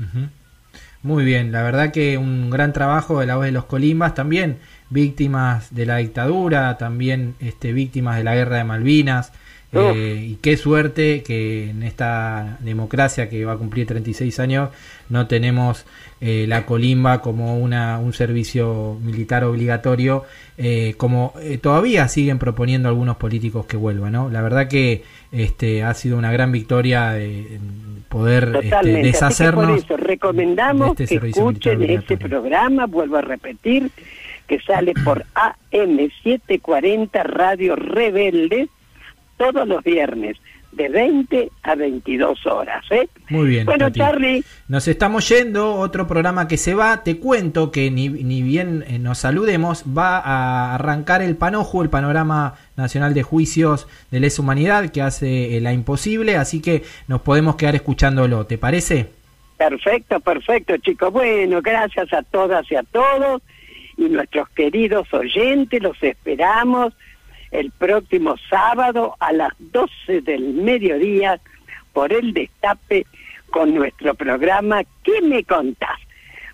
Muy 1.02 1.24
bien, 1.26 1.52
la 1.52 1.64
verdad 1.64 1.92
que 1.92 2.18
un 2.18 2.50
gran 2.50 2.74
trabajo 2.74 3.20
de 3.20 3.26
la 3.26 3.36
voz 3.36 3.46
de 3.46 3.52
los 3.52 3.66
colimbas, 3.66 4.14
también 4.14 4.60
víctimas 4.90 5.74
de 5.74 5.86
la 5.86 5.98
dictadura, 5.98 6.78
también 6.78 7.36
este, 7.40 7.74
víctimas 7.74 8.18
de 8.18 8.24
la 8.24 8.36
guerra 8.36 8.58
de 8.58 8.64
Malvinas. 8.64 9.32
Eh, 9.72 10.26
y 10.32 10.36
qué 10.38 10.58
suerte 10.58 11.22
que 11.22 11.70
en 11.70 11.84
esta 11.84 12.58
democracia 12.62 13.30
que 13.30 13.46
va 13.46 13.54
a 13.54 13.58
cumplir 13.58 13.86
36 13.86 14.40
años 14.40 14.70
no 15.10 15.28
tenemos 15.28 15.86
eh, 16.22 16.46
la 16.48 16.66
colimba 16.66 17.22
como 17.22 17.56
una, 17.60 18.00
un 18.00 18.14
servicio 18.14 18.98
militar 19.04 19.44
obligatorio, 19.44 20.26
eh, 20.58 20.96
como 20.98 21.34
todavía 21.62 22.08
siguen 22.08 22.40
proponiendo 22.40 22.90
algunos 22.90 23.18
políticos 23.18 23.68
que 23.68 23.78
vuelvan. 23.78 24.14
¿no? 24.14 24.30
La 24.32 24.42
verdad 24.42 24.68
que 24.68 25.04
este, 25.32 25.84
ha 25.84 25.94
sido 25.94 26.18
una 26.18 26.32
gran 26.32 26.52
victoria 26.52 27.12
de 27.12 27.60
poder 28.10 28.60
este, 28.64 28.90
deshacernos. 29.04 29.68
por 29.68 29.78
eso 29.78 29.98
recomendamos 29.98 30.98
de 30.98 31.04
este 31.04 31.20
que 31.20 31.28
escuchen 31.30 31.84
este 31.84 32.18
programa, 32.18 32.88
vuelvo 32.88 33.18
a 33.18 33.22
repetir, 33.22 33.92
que 34.50 34.60
sale 34.60 34.94
por 35.06 35.26
AM740 35.72 37.24
Radio 37.24 37.76
Rebelde 37.76 38.68
todos 39.38 39.66
los 39.68 39.84
viernes 39.84 40.38
de 40.72 40.90
20 40.90 41.52
a 41.64 41.76
22 41.76 42.46
horas. 42.48 42.84
¿eh? 42.92 43.08
Muy 43.30 43.48
bien. 43.48 43.66
Bueno, 43.66 43.86
Tati. 43.86 44.00
Charlie. 44.00 44.44
Nos 44.68 44.88
estamos 44.88 45.30
yendo, 45.30 45.76
otro 45.76 46.08
programa 46.08 46.48
que 46.48 46.58
se 46.58 46.74
va. 46.74 47.04
Te 47.04 47.18
cuento 47.20 47.72
que 47.72 47.92
ni, 47.92 48.10
ni 48.10 48.42
bien 48.42 48.84
eh, 48.88 49.00
nos 49.00 49.20
saludemos, 49.20 49.86
va 49.98 50.18
a 50.18 50.76
arrancar 50.76 51.22
el 51.22 51.38
Panoju, 51.38 51.84
el 51.84 51.90
Panorama 51.90 52.56
Nacional 52.76 53.14
de 53.14 53.24
Juicios 53.24 53.88
de 54.12 54.20
Lesa 54.20 54.42
Humanidad, 54.42 54.90
que 54.90 55.02
hace 55.02 55.58
eh, 55.58 55.62
la 55.62 55.74
imposible, 55.74 56.38
así 56.38 56.62
que 56.62 56.84
nos 57.08 57.22
podemos 57.22 57.56
quedar 57.56 57.76
escuchándolo. 57.76 58.46
¿Te 58.46 58.58
parece? 58.58 59.10
Perfecto, 59.58 60.20
perfecto, 60.22 60.78
chicos. 60.78 61.12
Bueno, 61.12 61.62
gracias 61.62 62.12
a 62.14 62.24
todas 62.24 62.70
y 62.72 62.76
a 62.76 62.84
todos. 62.84 63.42
Y 64.00 64.08
nuestros 64.08 64.48
queridos 64.50 65.14
oyentes, 65.14 65.84
los 65.84 66.02
esperamos 66.02 66.94
el 67.52 67.70
próximo 67.72 68.36
sábado 68.50 69.16
a 69.20 69.34
las 69.34 69.52
12 69.60 70.22
del 70.22 70.54
mediodía 70.54 71.40
por 71.92 72.14
el 72.14 72.34
destape 72.34 73.06
con 73.50 73.76
nuestro 73.76 74.16
programa 74.16 74.84
¿Qué 75.04 75.22
me 75.22 75.44
contás? 75.44 76.00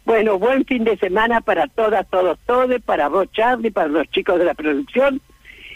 Bueno, 0.05 0.39
buen 0.39 0.65
fin 0.65 0.83
de 0.83 0.97
semana 0.97 1.41
para 1.41 1.67
todas, 1.67 2.07
todos, 2.09 2.39
todos, 2.47 2.81
para 2.81 3.09
vos 3.09 3.27
Charlie, 3.31 3.69
para 3.69 3.89
los 3.89 4.09
chicos 4.09 4.39
de 4.39 4.45
la 4.45 4.55
producción 4.55 5.21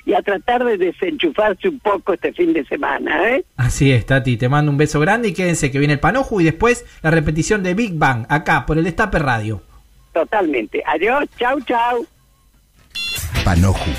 y 0.06 0.14
a 0.16 0.24
tratar 0.24 0.64
de 0.64 0.76
desenchufarse 0.78 1.70
un 1.70 1.80
poco 1.80 2.14
este 2.14 2.34
fin 2.34 2.52
de 2.54 2.66
semana, 2.66 3.30
¿eh? 3.30 3.46
Así 3.58 3.92
es, 3.92 4.08
Tati. 4.08 4.38
Te 4.38 4.50
mando 4.50 4.72
un 4.72 4.78
beso 4.78 5.00
grande 5.00 5.30
y 5.30 5.34
quédense 5.34 5.70
que 5.70 5.78
viene 5.78 5.96
el 5.96 6.00
Panoju 6.00 6.42
y 6.42 6.46
después 6.46 6.84
la 7.04 7.12
repetición 7.12 7.62
de 7.62 7.76
Big 7.76 7.94
Bang 7.94 8.26
acá 8.28 8.66
por 8.66 8.80
el 8.80 8.86
Destape 8.86 9.20
Radio. 9.20 9.69
Totalmente. 10.14 10.84
Adiós, 10.86 11.26
chau, 11.38 11.60
chau. 11.62 12.06
Panoju. 13.44 13.92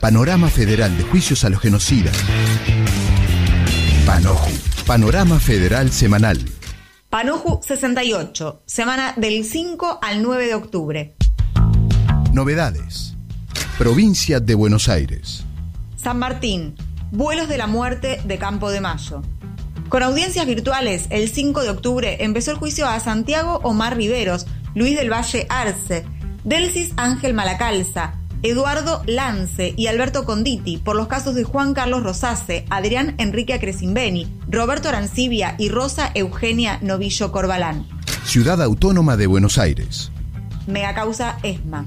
Panorama 0.00 0.48
Federal 0.48 0.96
de 0.96 1.04
Juicios 1.04 1.44
a 1.44 1.50
los 1.50 1.60
Genocidas. 1.60 2.16
Panoju. 4.06 4.50
Panorama 4.86 5.38
Federal 5.38 5.90
Semanal. 5.90 6.38
Panoju 7.10 7.60
68, 7.62 8.62
semana 8.66 9.14
del 9.16 9.44
5 9.44 9.98
al 10.00 10.22
9 10.22 10.46
de 10.46 10.54
octubre. 10.54 11.16
Novedades. 12.32 13.16
Provincia 13.78 14.38
de 14.38 14.54
Buenos 14.54 14.88
Aires. 14.88 15.44
San 15.96 16.18
Martín, 16.18 16.76
vuelos 17.10 17.48
de 17.48 17.58
la 17.58 17.66
muerte 17.66 18.20
de 18.24 18.38
Campo 18.38 18.70
de 18.70 18.80
Mayo. 18.80 19.22
Con 19.88 20.04
audiencias 20.04 20.46
virtuales, 20.46 21.08
el 21.10 21.28
5 21.28 21.62
de 21.62 21.70
octubre 21.70 22.16
empezó 22.20 22.52
el 22.52 22.58
juicio 22.58 22.86
a 22.86 23.00
Santiago 23.00 23.58
Omar 23.64 23.96
Riveros, 23.96 24.46
Luis 24.74 24.96
del 24.96 25.12
Valle 25.12 25.46
Arce, 25.48 26.04
Delcis 26.44 26.92
Ángel 26.96 27.34
Malacalza, 27.34 28.14
Eduardo 28.42 29.02
Lance 29.06 29.74
y 29.76 29.88
Alberto 29.88 30.24
Conditi 30.24 30.78
por 30.78 30.96
los 30.96 31.08
casos 31.08 31.34
de 31.34 31.44
Juan 31.44 31.74
Carlos 31.74 32.02
Rosase, 32.02 32.64
Adrián 32.70 33.14
Enrique 33.18 33.52
Acresimbeni, 33.52 34.32
Roberto 34.48 34.88
Arancibia 34.88 35.56
y 35.58 35.68
Rosa 35.68 36.10
Eugenia 36.14 36.78
Novillo 36.80 37.32
Corbalán. 37.32 37.86
Ciudad 38.24 38.62
Autónoma 38.62 39.16
de 39.16 39.26
Buenos 39.26 39.58
Aires. 39.58 40.10
Megacausa 40.66 41.36
ESMA. 41.42 41.84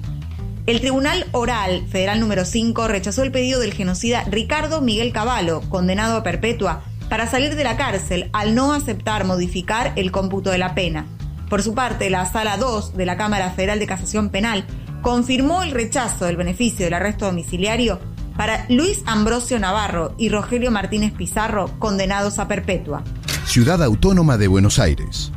El 0.65 0.80
Tribunal 0.80 1.26
Oral 1.31 1.88
Federal 1.89 2.19
número 2.19 2.45
5 2.45 2.88
rechazó 2.88 3.23
el 3.23 3.31
pedido 3.31 3.60
del 3.60 3.73
genocida 3.73 4.23
Ricardo 4.30 4.81
Miguel 4.81 5.11
Cavallo, 5.11 5.61
condenado 5.69 6.18
a 6.18 6.23
perpetua, 6.23 6.84
para 7.10 7.27
salir 7.27 7.55
de 7.55 7.64
la 7.64 7.77
cárcel 7.77 8.30
al 8.31 8.55
no 8.55 8.73
aceptar 8.73 9.26
modificar 9.26 9.93
el 9.95 10.11
cómputo 10.11 10.51
de 10.51 10.57
la 10.57 10.76
pena. 10.76 11.05
Por 11.53 11.61
su 11.61 11.75
parte, 11.75 12.09
la 12.09 12.25
Sala 12.25 12.57
2 12.57 12.97
de 12.97 13.05
la 13.05 13.15
Cámara 13.15 13.51
Federal 13.51 13.77
de 13.77 13.85
Casación 13.85 14.30
Penal 14.30 14.65
confirmó 15.03 15.61
el 15.61 15.69
rechazo 15.69 16.25
del 16.25 16.35
beneficio 16.35 16.84
del 16.84 16.95
arresto 16.95 17.27
domiciliario 17.27 17.99
para 18.35 18.65
Luis 18.69 19.03
Ambrosio 19.05 19.59
Navarro 19.59 20.15
y 20.17 20.30
Rogelio 20.30 20.71
Martínez 20.71 21.13
Pizarro, 21.13 21.69
condenados 21.77 22.39
a 22.39 22.47
perpetua. 22.47 23.03
Ciudad 23.45 23.84
Autónoma 23.84 24.39
de 24.39 24.47
Buenos 24.47 24.80
Aires. 24.80 25.31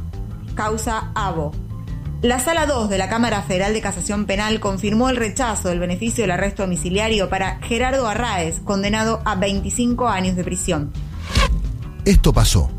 Causa 0.54 1.10
ABO. 1.14 1.52
La 2.22 2.40
Sala 2.40 2.64
2 2.64 2.88
de 2.88 2.96
la 2.96 3.10
Cámara 3.10 3.42
Federal 3.42 3.74
de 3.74 3.82
Casación 3.82 4.24
Penal 4.24 4.58
confirmó 4.58 5.10
el 5.10 5.16
rechazo 5.16 5.68
del 5.68 5.80
beneficio 5.80 6.24
del 6.24 6.30
arresto 6.30 6.62
domiciliario 6.62 7.28
para 7.28 7.58
Gerardo 7.58 8.08
Arraez, 8.08 8.60
condenado 8.60 9.20
a 9.26 9.34
25 9.34 10.08
años 10.08 10.34
de 10.34 10.44
prisión. 10.44 10.94
Esto 12.06 12.32
pasó. 12.32 12.70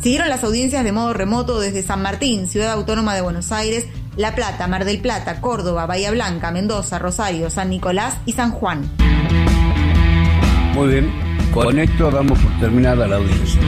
Siguieron 0.00 0.28
las 0.28 0.44
audiencias 0.44 0.84
de 0.84 0.92
modo 0.92 1.12
remoto 1.12 1.58
desde 1.58 1.82
San 1.82 2.02
Martín, 2.02 2.46
Ciudad 2.46 2.72
Autónoma 2.72 3.14
de 3.14 3.20
Buenos 3.20 3.50
Aires, 3.50 3.86
La 4.16 4.34
Plata, 4.34 4.68
Mar 4.68 4.84
del 4.84 5.00
Plata, 5.00 5.40
Córdoba, 5.40 5.86
Bahía 5.86 6.12
Blanca, 6.12 6.52
Mendoza, 6.52 6.98
Rosario, 6.98 7.50
San 7.50 7.70
Nicolás 7.70 8.16
y 8.24 8.32
San 8.32 8.52
Juan. 8.52 8.88
Muy 10.74 10.88
bien, 10.88 11.12
con 11.52 11.78
esto 11.80 12.10
damos 12.12 12.38
por 12.38 12.60
terminada 12.60 13.08
la 13.08 13.16
audiencia. 13.16 13.60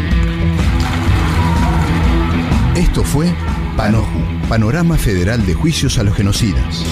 Esto 2.76 3.02
fue 3.02 3.26
Panoju, 3.76 4.48
Panorama 4.48 4.96
Federal 4.96 5.44
de 5.44 5.54
Juicios 5.54 5.98
a 5.98 6.04
los 6.04 6.14
Genocidas. 6.14 6.84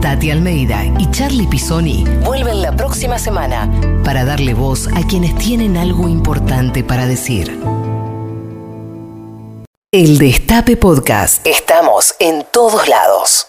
Tati 0.00 0.30
Almeida 0.30 0.84
y 0.98 1.10
Charlie 1.10 1.46
Pisoni 1.46 2.04
vuelven 2.24 2.62
la 2.62 2.76
próxima 2.76 3.18
semana 3.18 3.70
para 4.04 4.24
darle 4.24 4.54
voz 4.54 4.88
a 4.88 5.06
quienes 5.06 5.36
tienen 5.38 5.76
algo 5.76 6.08
importante 6.08 6.84
para 6.84 7.06
decir. 7.06 7.58
El 9.90 10.18
Destape 10.18 10.76
Podcast. 10.76 11.46
Estamos 11.46 12.14
en 12.18 12.44
todos 12.52 12.88
lados. 12.88 13.46